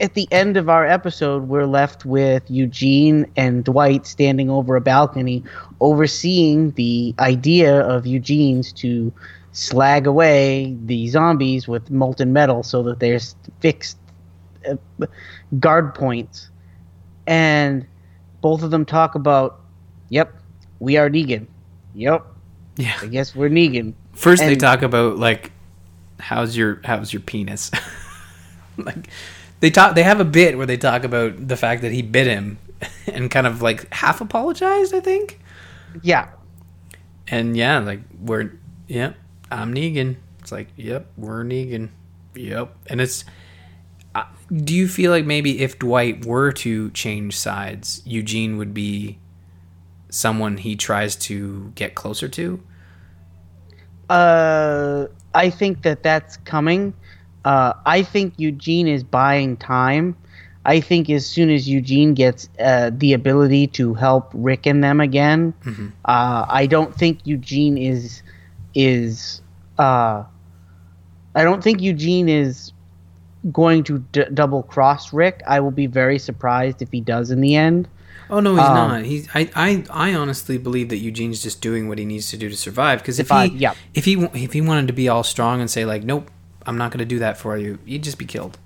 at 0.01 0.15
the 0.15 0.29
end 0.31 0.57
of 0.57 0.69
our 0.69 0.87
episode, 0.87 1.49
we're 1.49 1.67
left 1.67 2.05
with 2.05 2.43
Eugene 2.51 3.31
and 3.37 3.65
Dwight 3.65 4.07
standing 4.07 4.51
over 4.51 4.77
a 4.77 4.81
balcony, 4.81 5.45
overseeing 5.81 6.73
the 6.73 7.15
idea 7.19 7.81
of 7.81 8.07
Eugene's 8.07 8.73
to 8.75 9.13
slag 9.53 10.07
away 10.07 10.77
the 10.85 11.09
zombies 11.09 11.69
with 11.69 11.91
molten 11.91 12.33
metal 12.33 12.63
so 12.63 12.83
that 12.83 13.01
there's 13.01 13.35
fixed 13.61 13.99
uh, 14.69 14.77
guard 15.59 15.95
points. 15.95 16.51
And 17.27 17.87
both 18.41 18.63
of 18.63 18.71
them 18.71 18.85
talk 18.85 19.15
about, 19.15 19.61
yep, 20.09 20.35
we 20.81 20.97
are 20.97 21.09
Negan. 21.09 21.47
Yep, 21.95 22.27
Yeah. 22.77 22.99
I 23.01 23.07
guess 23.07 23.35
we're 23.35 23.51
Negan. 23.51 23.95
First, 24.13 24.43
they 24.43 24.57
talk 24.57 24.83
about 24.83 25.19
like, 25.19 25.53
how's 26.19 26.57
your 26.57 26.81
how's 26.85 27.13
your 27.13 27.21
penis? 27.21 27.71
like, 28.77 29.09
they 29.63 29.71
talk. 29.71 29.95
They 29.95 30.03
have 30.03 30.19
a 30.19 30.25
bit 30.25 30.59
where 30.59 30.67
they 30.67 30.77
talk 30.77 31.05
about 31.05 31.47
the 31.49 31.57
fact 31.57 31.83
that 31.83 31.93
he 31.93 32.03
bit 32.03 32.27
him, 32.27 32.59
and 33.07 33.31
kind 33.31 33.47
of 33.47 33.63
like 33.63 33.91
half 33.95 34.21
apologized. 34.21 34.93
I 34.93 34.99
think. 35.01 35.41
Yeah, 36.03 36.29
And 37.29 37.57
yeah, 37.57 37.79
like 37.79 38.01
we're 38.21 38.51
yep, 38.89 39.17
I'm 39.51 39.73
Negan. 39.73 40.17
It's 40.41 40.51
like 40.51 40.69
yep, 40.77 41.07
we're 41.17 41.45
Negan. 41.45 41.91
Yep, 42.35 42.75
and 42.89 43.01
it's. 43.01 43.25
Uh, 44.15 44.25
do 44.53 44.75
you 44.75 44.89
feel 44.89 45.13
like 45.13 45.25
maybe 45.25 45.61
if 45.61 45.79
Dwight 45.79 46.27
were 46.27 46.51
to 46.53 46.91
change 46.91 47.39
sides, 47.39 48.03
Eugene 48.05 48.59
would 48.59 48.75
be 48.75 49.19
someone 50.11 50.57
he 50.57 50.75
tries 50.75 51.15
to 51.17 51.71
get 51.77 51.95
closer 51.95 52.29
to? 52.29 52.61
Uh, 54.11 55.07
I 55.35 55.51
think 55.51 55.83
that 55.83 56.03
that's 56.03 56.37
coming. 56.39 56.95
Uh, 57.45 57.73
I 57.87 58.03
think 58.03 58.35
Eugene 58.37 58.87
is 58.89 59.03
buying 59.03 59.57
time. 59.57 60.17
I 60.65 60.79
think 60.81 61.11
as 61.11 61.27
soon 61.27 61.51
as 61.51 61.69
Eugene 61.69 62.15
gets 62.15 62.49
uh, 62.61 62.91
the 62.97 63.15
ability 63.15 63.67
to 63.69 63.95
help 63.95 64.31
Rick 64.33 64.65
and 64.67 64.83
them 64.85 65.01
again, 65.01 65.53
uh, 66.05 66.47
I 66.49 66.67
don't 66.67 66.95
think 66.95 67.19
Eugene 67.27 67.77
is 67.77 68.23
is. 68.75 69.41
Uh, 69.79 70.25
I 71.35 71.43
don't 71.45 71.65
think 71.65 71.81
Eugene 71.81 72.29
is 72.29 72.73
going 73.51 73.83
to 73.85 73.99
d- 74.13 74.25
double 74.33 74.63
cross 74.63 75.13
Rick. 75.13 75.43
I 75.49 75.59
will 75.61 75.71
be 75.73 75.87
very 75.87 76.19
surprised 76.19 76.81
if 76.83 76.93
he 76.93 77.01
does 77.01 77.31
in 77.31 77.41
the 77.41 77.57
end. 77.57 77.89
Oh 78.31 78.39
no, 78.41 78.53
he's 78.55 78.65
Um, 78.65 78.75
not. 78.75 79.05
He's 79.05 79.29
I, 79.35 79.51
I 79.57 79.85
I 79.91 80.15
honestly 80.15 80.59
believe 80.59 80.91
that 80.91 80.99
Eugene's 80.99 81.43
just 81.43 81.61
doing 81.61 81.89
what 81.89 81.99
he 81.99 82.05
needs 82.05 82.31
to 82.31 82.37
do 82.37 82.49
to 82.49 82.57
survive. 82.57 83.01
Because 83.01 83.19
if 83.19 83.27
Survive, 83.27 83.51
he 83.51 83.57
yeah. 83.59 83.75
if 83.95 84.05
he 84.05 84.15
if 84.33 84.53
he 84.53 84.61
wanted 84.61 84.87
to 84.87 84.93
be 84.93 85.09
all 85.09 85.25
strong 85.25 85.61
and 85.61 85.69
say 85.69 85.85
like, 85.85 86.05
nope, 86.05 86.31
I'm 86.67 86.79
not 86.79 86.91
going 86.91 86.99
to 87.01 87.05
do 87.05 87.19
that 87.21 87.37
for 87.39 87.57
you, 87.57 87.79
you'd 87.85 88.03
just 88.05 88.19
be 88.19 88.25
killed. 88.27 88.59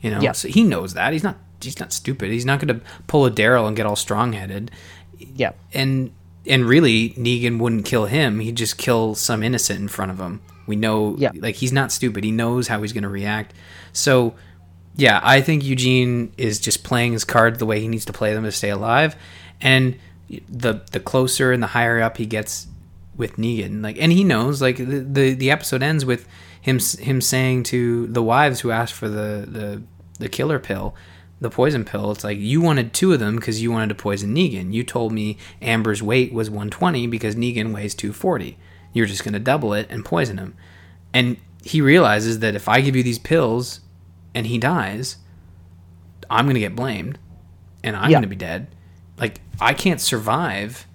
You 0.00 0.10
know. 0.10 0.20
Yeah. 0.20 0.32
So 0.32 0.48
he 0.48 0.64
knows 0.64 0.94
that 0.94 1.12
he's 1.12 1.22
not 1.22 1.36
he's 1.60 1.78
not 1.78 1.92
stupid. 1.92 2.30
He's 2.30 2.44
not 2.44 2.60
going 2.60 2.78
to 2.80 2.84
pull 3.06 3.24
a 3.26 3.30
Daryl 3.30 3.66
and 3.68 3.76
get 3.76 3.86
all 3.86 3.96
strong 3.96 4.32
headed. 4.32 4.70
Yeah. 5.18 5.52
And 5.72 6.12
and 6.46 6.64
really, 6.64 7.10
Negan 7.10 7.58
wouldn't 7.60 7.84
kill 7.84 8.06
him. 8.06 8.40
He'd 8.40 8.56
just 8.56 8.76
kill 8.78 9.14
some 9.14 9.42
innocent 9.44 9.78
in 9.80 9.88
front 9.88 10.10
of 10.10 10.18
him. 10.18 10.40
We 10.66 10.74
know, 10.76 11.14
Yeah. 11.18 11.30
like 11.36 11.54
he's 11.56 11.72
not 11.72 11.92
stupid. 11.92 12.24
He 12.24 12.32
knows 12.32 12.66
how 12.68 12.82
he's 12.82 12.92
going 12.92 13.02
to 13.04 13.08
react. 13.08 13.54
So 13.92 14.34
yeah, 14.96 15.20
I 15.22 15.40
think 15.40 15.64
Eugene 15.64 16.32
is 16.36 16.58
just 16.58 16.82
playing 16.84 17.12
his 17.12 17.24
cards 17.24 17.58
the 17.58 17.66
way 17.66 17.80
he 17.80 17.88
needs 17.88 18.04
to 18.06 18.12
play 18.12 18.34
them 18.34 18.44
to 18.44 18.52
stay 18.52 18.70
alive. 18.70 19.14
And 19.60 19.96
the 20.48 20.80
the 20.90 21.00
closer 21.00 21.52
and 21.52 21.62
the 21.62 21.68
higher 21.68 22.00
up 22.00 22.16
he 22.16 22.26
gets 22.26 22.66
with 23.16 23.36
Negan, 23.36 23.82
like, 23.82 23.98
and 24.00 24.10
he 24.10 24.24
knows, 24.24 24.60
like 24.62 24.78
the 24.78 24.84
the, 24.84 25.34
the 25.34 25.50
episode 25.50 25.82
ends 25.82 26.04
with 26.04 26.26
him 26.62 26.78
him 26.78 27.20
saying 27.20 27.64
to 27.64 28.06
the 28.06 28.22
wives 28.22 28.60
who 28.60 28.70
asked 28.70 28.94
for 28.94 29.08
the 29.08 29.46
the 29.46 29.82
the 30.18 30.28
killer 30.30 30.58
pill, 30.58 30.94
the 31.40 31.50
poison 31.50 31.84
pill. 31.84 32.10
It's 32.12 32.24
like 32.24 32.38
you 32.38 32.60
wanted 32.62 32.94
two 32.94 33.12
of 33.12 33.20
them 33.20 33.36
because 33.36 33.60
you 33.60 33.70
wanted 33.70 33.90
to 33.90 33.94
poison 33.96 34.34
Negan. 34.34 34.72
You 34.72 34.82
told 34.84 35.12
me 35.12 35.36
Amber's 35.60 36.02
weight 36.02 36.32
was 36.32 36.48
120 36.48 37.06
because 37.08 37.34
Negan 37.36 37.74
weighs 37.74 37.94
240. 37.94 38.56
You're 38.94 39.06
just 39.06 39.24
gonna 39.24 39.38
double 39.38 39.74
it 39.74 39.86
and 39.90 40.04
poison 40.04 40.38
him. 40.38 40.54
And 41.12 41.36
he 41.64 41.80
realizes 41.80 42.38
that 42.38 42.54
if 42.54 42.68
I 42.68 42.80
give 42.80 42.96
you 42.96 43.02
these 43.02 43.18
pills 43.18 43.80
and 44.34 44.46
he 44.46 44.56
dies, 44.58 45.16
I'm 46.30 46.46
going 46.46 46.54
to 46.54 46.60
get 46.60 46.74
blamed 46.74 47.18
and 47.84 47.94
I'm 47.94 48.10
Yeah. 48.10 48.14
going 48.16 48.22
to 48.22 48.28
be 48.28 48.36
dead. 48.36 48.68
Like 49.18 49.40
I 49.60 49.74
can't 49.74 50.00
survive 50.00 50.86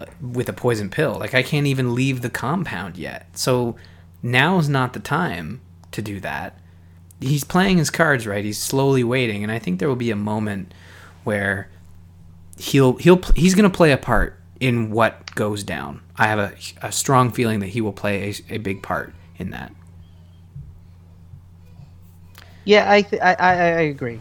uh, 0.00 0.06
with 0.22 0.48
a 0.48 0.52
poison 0.52 0.88
pill. 0.88 1.16
Like 1.18 1.34
I 1.34 1.42
can't 1.42 1.66
even 1.66 1.94
leave 1.94 2.22
the 2.22 2.30
compound 2.30 2.96
yet. 2.96 3.26
So 3.36 3.76
now's 4.22 4.68
not 4.68 4.92
the 4.92 5.00
time 5.00 5.60
to 5.92 6.02
do 6.02 6.20
that. 6.20 6.58
He's 7.20 7.44
playing 7.44 7.78
his 7.78 7.90
cards 7.90 8.26
right. 8.26 8.44
He's 8.44 8.58
slowly 8.58 9.04
waiting 9.04 9.42
and 9.42 9.50
I 9.50 9.58
think 9.58 9.78
there 9.78 9.88
will 9.88 9.96
be 9.96 10.10
a 10.10 10.16
moment 10.16 10.72
where 11.24 11.70
he'll 12.58 12.96
he'll 12.96 13.20
he's 13.34 13.54
going 13.54 13.70
to 13.70 13.76
play 13.76 13.92
a 13.92 13.96
part 13.96 14.40
in 14.60 14.90
what 14.90 15.34
goes 15.34 15.62
down. 15.62 16.00
I 16.16 16.28
have 16.28 16.38
a, 16.38 16.52
a 16.82 16.92
strong 16.92 17.30
feeling 17.30 17.60
that 17.60 17.68
he 17.68 17.80
will 17.80 17.92
play 17.92 18.30
a, 18.48 18.54
a 18.54 18.58
big 18.58 18.82
part 18.82 19.14
in 19.38 19.50
that. 19.50 19.72
Yeah, 22.64 22.90
I, 22.90 23.02
th- 23.02 23.22
I, 23.22 23.34
I, 23.34 23.52
I 23.52 23.80
agree. 23.82 24.20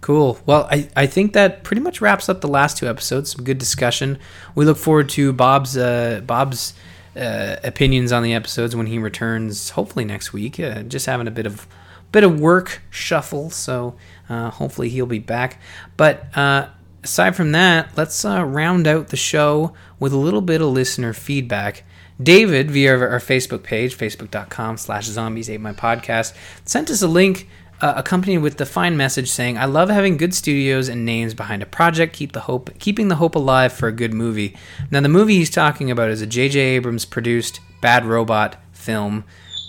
Cool. 0.00 0.38
Well, 0.46 0.66
I, 0.70 0.88
I 0.96 1.06
think 1.06 1.32
that 1.32 1.62
pretty 1.62 1.80
much 1.80 2.00
wraps 2.00 2.28
up 2.28 2.40
the 2.40 2.48
last 2.48 2.76
two 2.76 2.88
episodes. 2.88 3.32
Some 3.32 3.44
good 3.44 3.58
discussion. 3.58 4.18
We 4.54 4.64
look 4.64 4.76
forward 4.76 5.08
to 5.10 5.32
Bob's 5.32 5.76
uh, 5.76 6.22
Bob's 6.26 6.74
uh, 7.16 7.56
opinions 7.64 8.12
on 8.12 8.22
the 8.22 8.34
episodes 8.34 8.74
when 8.76 8.86
he 8.86 8.98
returns. 8.98 9.70
Hopefully 9.70 10.04
next 10.04 10.32
week. 10.32 10.58
Uh, 10.60 10.82
just 10.82 11.06
having 11.06 11.26
a 11.26 11.30
bit 11.30 11.46
of 11.46 11.66
bit 12.12 12.24
of 12.24 12.40
work 12.40 12.82
shuffle, 12.90 13.50
so 13.50 13.94
uh, 14.28 14.50
hopefully 14.50 14.88
he'll 14.88 15.06
be 15.06 15.18
back. 15.18 15.60
But 15.96 16.36
uh, 16.36 16.68
aside 17.04 17.36
from 17.36 17.52
that, 17.52 17.96
let's 17.96 18.24
uh, 18.24 18.44
round 18.44 18.86
out 18.86 19.08
the 19.08 19.16
show 19.16 19.74
with 19.98 20.12
a 20.12 20.16
little 20.18 20.40
bit 20.40 20.60
of 20.60 20.68
listener 20.68 21.12
feedback. 21.12 21.84
David, 22.22 22.70
via 22.70 22.98
our 22.98 23.18
Facebook 23.18 23.62
page, 23.62 23.96
facebook.com 23.96 24.76
slash 24.76 25.06
zombies 25.06 25.48
ate 25.48 25.60
my 25.60 25.72
podcast, 25.72 26.34
sent 26.64 26.90
us 26.90 27.00
a 27.00 27.08
link 27.08 27.48
uh, 27.80 27.94
accompanied 27.96 28.38
with 28.38 28.56
the 28.56 28.66
fine 28.66 28.96
message 28.96 29.30
saying, 29.30 29.58
"I 29.58 29.64
love 29.64 29.88
having 29.88 30.16
good 30.16 30.34
studios 30.34 30.88
and 30.88 31.04
names 31.04 31.34
behind 31.34 31.62
a 31.62 31.66
project. 31.66 32.14
Keep 32.14 32.32
the 32.32 32.40
hope, 32.40 32.78
keeping 32.78 33.08
the 33.08 33.16
hope 33.16 33.34
alive 33.34 33.72
for 33.72 33.88
a 33.88 33.92
good 33.92 34.14
movie." 34.14 34.56
Now, 34.90 35.00
the 35.00 35.08
movie 35.08 35.36
he's 35.36 35.50
talking 35.50 35.90
about 35.90 36.10
is 36.10 36.20
a 36.20 36.26
J.J. 36.26 36.58
Abrams 36.58 37.04
produced 37.04 37.60
Bad 37.80 38.04
Robot 38.04 38.56
film 38.72 39.24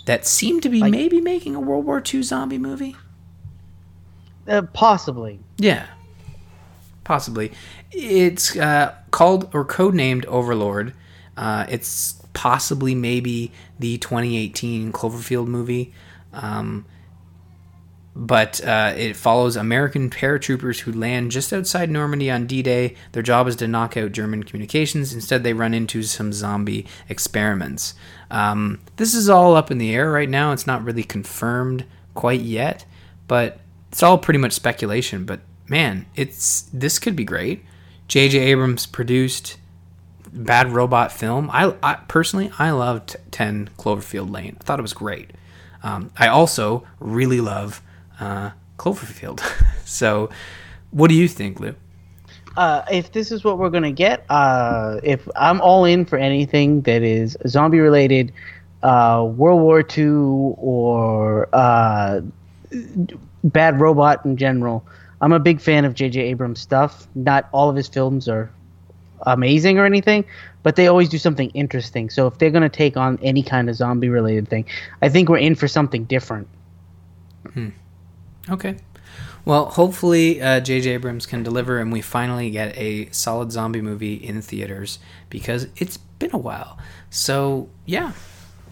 that 0.06 0.26
seemed 0.26 0.62
to 0.62 0.68
be 0.68 0.82
maybe 0.82 1.20
making 1.20 1.54
a 1.54 1.60
World 1.60 1.84
War 1.84 2.02
II 2.02 2.22
zombie 2.22 2.58
movie. 2.58 2.96
Uh, 4.46 4.62
possibly. 4.72 5.38
Yeah, 5.58 5.86
possibly. 7.04 7.52
It's 7.92 8.56
uh, 8.56 8.94
called 9.10 9.54
or 9.54 9.64
codenamed 9.64 10.26
Overlord. 10.26 10.94
Uh, 11.36 11.66
it's 11.68 12.20
possibly 12.32 12.94
maybe 12.94 13.52
the 13.78 13.98
2018 13.98 14.92
Cloverfield 14.92 15.46
movie. 15.46 15.92
Um, 16.32 16.86
but 18.14 18.62
uh, 18.64 18.92
it 18.96 19.16
follows 19.16 19.56
American 19.56 20.10
paratroopers 20.10 20.80
who 20.80 20.92
land 20.92 21.30
just 21.30 21.52
outside 21.52 21.90
Normandy 21.90 22.30
on 22.30 22.46
D 22.46 22.62
Day. 22.62 22.94
Their 23.12 23.22
job 23.22 23.48
is 23.48 23.56
to 23.56 23.68
knock 23.68 23.96
out 23.96 24.12
German 24.12 24.42
communications. 24.42 25.14
Instead, 25.14 25.42
they 25.42 25.54
run 25.54 25.72
into 25.72 26.02
some 26.02 26.32
zombie 26.32 26.86
experiments. 27.08 27.94
Um, 28.30 28.80
this 28.96 29.14
is 29.14 29.28
all 29.30 29.56
up 29.56 29.70
in 29.70 29.78
the 29.78 29.94
air 29.94 30.10
right 30.10 30.28
now. 30.28 30.52
It's 30.52 30.66
not 30.66 30.84
really 30.84 31.04
confirmed 31.04 31.84
quite 32.14 32.40
yet, 32.40 32.84
but 33.28 33.60
it's 33.90 34.02
all 34.02 34.18
pretty 34.18 34.38
much 34.38 34.52
speculation. 34.52 35.24
But 35.24 35.40
man, 35.68 36.06
it's 36.14 36.62
this 36.72 36.98
could 36.98 37.16
be 37.16 37.24
great. 37.24 37.64
J.J. 38.08 38.38
Abrams 38.38 38.84
produced 38.84 39.56
Bad 40.32 40.70
Robot 40.70 41.12
film. 41.12 41.48
I, 41.50 41.74
I 41.82 41.94
personally 42.08 42.52
I 42.58 42.72
loved 42.72 43.16
Ten 43.30 43.70
Cloverfield 43.78 44.30
Lane. 44.30 44.58
I 44.60 44.64
thought 44.64 44.78
it 44.78 44.82
was 44.82 44.92
great. 44.92 45.30
Um, 45.82 46.10
I 46.16 46.28
also 46.28 46.86
really 47.00 47.40
love 47.40 47.82
uh, 48.22 48.50
Cloverfield. 48.78 49.40
so, 49.84 50.30
what 50.90 51.08
do 51.08 51.14
you 51.14 51.28
think, 51.28 51.60
Lou? 51.60 51.74
Uh, 52.56 52.82
if 52.90 53.12
this 53.12 53.32
is 53.32 53.44
what 53.44 53.58
we're 53.58 53.70
gonna 53.70 53.92
get, 53.92 54.24
uh, 54.28 55.00
if 55.02 55.26
I'm 55.36 55.60
all 55.60 55.84
in 55.84 56.04
for 56.04 56.18
anything 56.18 56.82
that 56.82 57.02
is 57.02 57.36
zombie 57.46 57.80
related, 57.80 58.32
uh, 58.82 59.26
World 59.36 59.62
War 59.62 59.80
II 59.80 60.54
or 60.58 61.48
uh, 61.52 62.20
bad 63.44 63.80
robot 63.80 64.24
in 64.24 64.36
general, 64.36 64.84
I'm 65.22 65.32
a 65.32 65.38
big 65.38 65.60
fan 65.60 65.84
of 65.84 65.94
J.J. 65.94 66.20
Abrams 66.20 66.60
stuff. 66.60 67.06
Not 67.14 67.48
all 67.52 67.70
of 67.70 67.76
his 67.76 67.88
films 67.88 68.28
are 68.28 68.50
amazing 69.22 69.78
or 69.78 69.86
anything, 69.86 70.24
but 70.62 70.76
they 70.76 70.88
always 70.88 71.08
do 71.08 71.16
something 71.16 71.48
interesting. 71.50 72.10
So 72.10 72.26
if 72.26 72.36
they're 72.36 72.50
gonna 72.50 72.68
take 72.68 72.98
on 72.98 73.18
any 73.22 73.42
kind 73.42 73.70
of 73.70 73.76
zombie 73.76 74.10
related 74.10 74.48
thing, 74.48 74.66
I 75.00 75.08
think 75.08 75.30
we're 75.30 75.38
in 75.38 75.54
for 75.54 75.68
something 75.68 76.04
different. 76.04 76.48
Okay. 78.50 78.76
Well, 79.44 79.66
hopefully 79.66 80.40
uh, 80.40 80.60
J.J. 80.60 80.90
Abrams 80.90 81.26
can 81.26 81.42
deliver 81.42 81.78
and 81.80 81.92
we 81.92 82.00
finally 82.00 82.50
get 82.50 82.76
a 82.78 83.08
solid 83.10 83.50
zombie 83.50 83.80
movie 83.80 84.14
in 84.14 84.40
theaters 84.40 84.98
because 85.30 85.66
it's 85.76 85.96
been 85.96 86.30
a 86.32 86.38
while. 86.38 86.78
So, 87.10 87.68
yeah, 87.84 88.12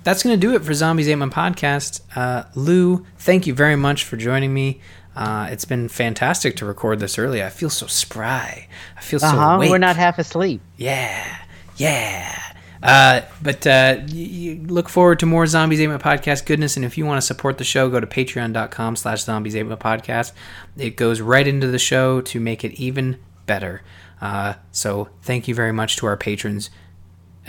that's 0.04 0.22
going 0.22 0.38
to 0.38 0.40
do 0.40 0.54
it 0.54 0.64
for 0.64 0.72
Zombies 0.72 1.08
Ate 1.08 1.16
My 1.16 1.26
Podcast. 1.26 2.00
Uh, 2.14 2.44
Lou, 2.54 3.04
thank 3.18 3.46
you 3.48 3.54
very 3.54 3.74
much 3.76 4.04
for 4.04 4.16
joining 4.16 4.54
me. 4.54 4.80
Uh, 5.16 5.48
it's 5.50 5.64
been 5.64 5.88
fantastic 5.88 6.54
to 6.56 6.64
record 6.64 7.00
this 7.00 7.18
early. 7.18 7.42
I 7.42 7.50
feel 7.50 7.68
so 7.68 7.86
spry. 7.88 8.68
I 8.96 9.00
feel 9.00 9.18
so 9.18 9.26
Uh 9.26 9.30
huh. 9.32 9.54
awake. 9.56 9.70
We're 9.70 9.78
not 9.78 9.96
half 9.96 10.18
asleep. 10.20 10.60
Yeah, 10.76 11.36
yeah. 11.76 12.40
Uh, 12.82 13.22
but 13.42 13.66
uh, 13.66 13.98
look 14.06 14.88
forward 14.88 15.18
to 15.20 15.26
more 15.26 15.46
Zombies 15.46 15.80
My 15.80 15.98
Podcast 15.98 16.46
goodness. 16.46 16.76
And 16.76 16.84
if 16.84 16.96
you 16.96 17.04
want 17.04 17.18
to 17.18 17.26
support 17.26 17.58
the 17.58 17.64
show, 17.64 17.90
go 17.90 18.00
to 18.00 18.06
patreon.com 18.06 18.96
slash 18.96 19.22
Zombies 19.22 19.54
My 19.54 19.76
Podcast. 19.76 20.32
It 20.76 20.96
goes 20.96 21.20
right 21.20 21.46
into 21.46 21.66
the 21.66 21.78
show 21.78 22.20
to 22.22 22.40
make 22.40 22.64
it 22.64 22.72
even 22.72 23.18
better. 23.46 23.82
Uh, 24.20 24.54
so 24.70 25.08
thank 25.22 25.48
you 25.48 25.54
very 25.54 25.72
much 25.72 25.96
to 25.96 26.06
our 26.06 26.16
patrons. 26.16 26.70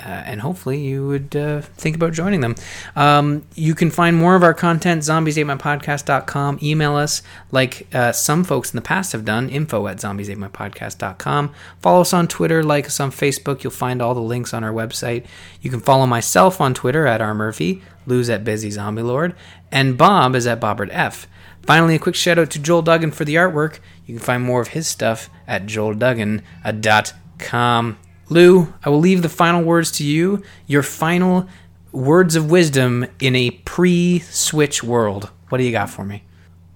Uh, 0.04 0.24
and 0.26 0.42
hopefully 0.42 0.80
you 0.80 1.08
would 1.08 1.36
uh, 1.36 1.62
think 1.62 1.96
about 1.96 2.14
joining 2.14 2.42
them. 2.42 2.56
Um, 2.96 3.46
you 3.56 3.76
can 3.76 3.92
find 3.92 4.18
more 4.18 4.36
of 4.36 4.44
our 4.44 4.54
content, 4.54 5.04
zombies8mypodcast.com. 5.04 6.60
Email 6.62 6.96
us 6.96 7.22
like 7.52 7.88
uh, 7.94 8.12
some 8.12 8.44
folks 8.44 8.72
in 8.72 8.76
the 8.76 8.82
past 8.82 9.12
have 9.12 9.26
done, 9.26 9.50
info 9.50 9.88
at 9.88 9.98
zombies8mypodcast.com. 9.98 11.54
Follow 11.82 12.02
us 12.02 12.14
on 12.14 12.28
Twitter, 12.28 12.64
like 12.64 12.88
us 12.88 13.00
on 13.00 13.12
Facebook. 13.12 13.64
You'll 13.64 13.72
find 13.72 14.02
all 14.02 14.14
the 14.14 14.22
links 14.22 14.54
on 14.54 14.64
our 14.64 14.74
website. 14.74 15.26
You 15.62 15.70
can 15.70 15.80
follow 15.80 16.08
myself 16.08 16.60
on 16.60 16.74
Twitter 16.74 17.06
at 17.06 17.22
R. 17.22 17.36
Murphy, 17.36 17.82
Lou's 18.06 18.30
at 18.30 18.44
Busy 18.44 18.72
Zombie 18.72 19.04
Lord, 19.04 19.36
and 19.72 19.98
Bob 19.98 20.36
is 20.36 20.48
at 20.48 20.60
Bobbert 20.60 20.90
F. 20.92 21.28
Finally, 21.64 21.96
a 21.96 22.00
quick 22.00 22.16
shout 22.16 22.40
out 22.40 22.50
to 22.52 22.60
Joel 22.60 22.82
Duggan 22.82 23.12
for 23.12 23.24
the 23.24 23.36
artwork. 23.36 23.80
You 24.06 24.16
can 24.16 24.26
find 24.26 24.44
more 24.44 24.60
of 24.62 24.70
his 24.70 24.88
stuff 24.88 25.30
at 25.48 25.68
joelduggan.com. 25.68 27.98
Lou, 28.32 28.74
I 28.84 28.90
will 28.90 29.00
leave 29.00 29.22
the 29.24 29.30
final 29.30 29.62
words 29.62 29.92
to 29.92 30.06
you. 30.06 30.42
Your 30.66 30.84
final 30.84 31.48
words 31.92 32.38
of 32.38 32.50
wisdom 32.50 33.06
in 33.20 33.36
a 33.36 33.52
pre 33.52 34.20
Switch 34.20 34.82
world. 34.82 35.30
What 35.50 35.58
do 35.58 35.66
you 35.66 35.72
got 35.72 35.90
for 35.90 36.06
me? 36.06 36.24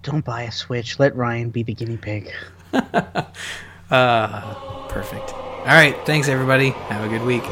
Don't 0.03 0.25
buy 0.25 0.43
a 0.43 0.51
Switch. 0.51 0.99
Let 0.99 1.15
Ryan 1.15 1.49
be 1.51 1.63
the 1.63 1.73
guinea 1.73 1.97
pig. 1.97 2.31
Uh, 3.91 4.87
perfect. 4.87 5.31
All 5.31 5.65
right. 5.65 5.95
Thanks, 6.07 6.27
everybody. 6.27 6.69
Have 6.71 7.05
a 7.05 7.07
good 7.07 7.21
week. 7.21 7.43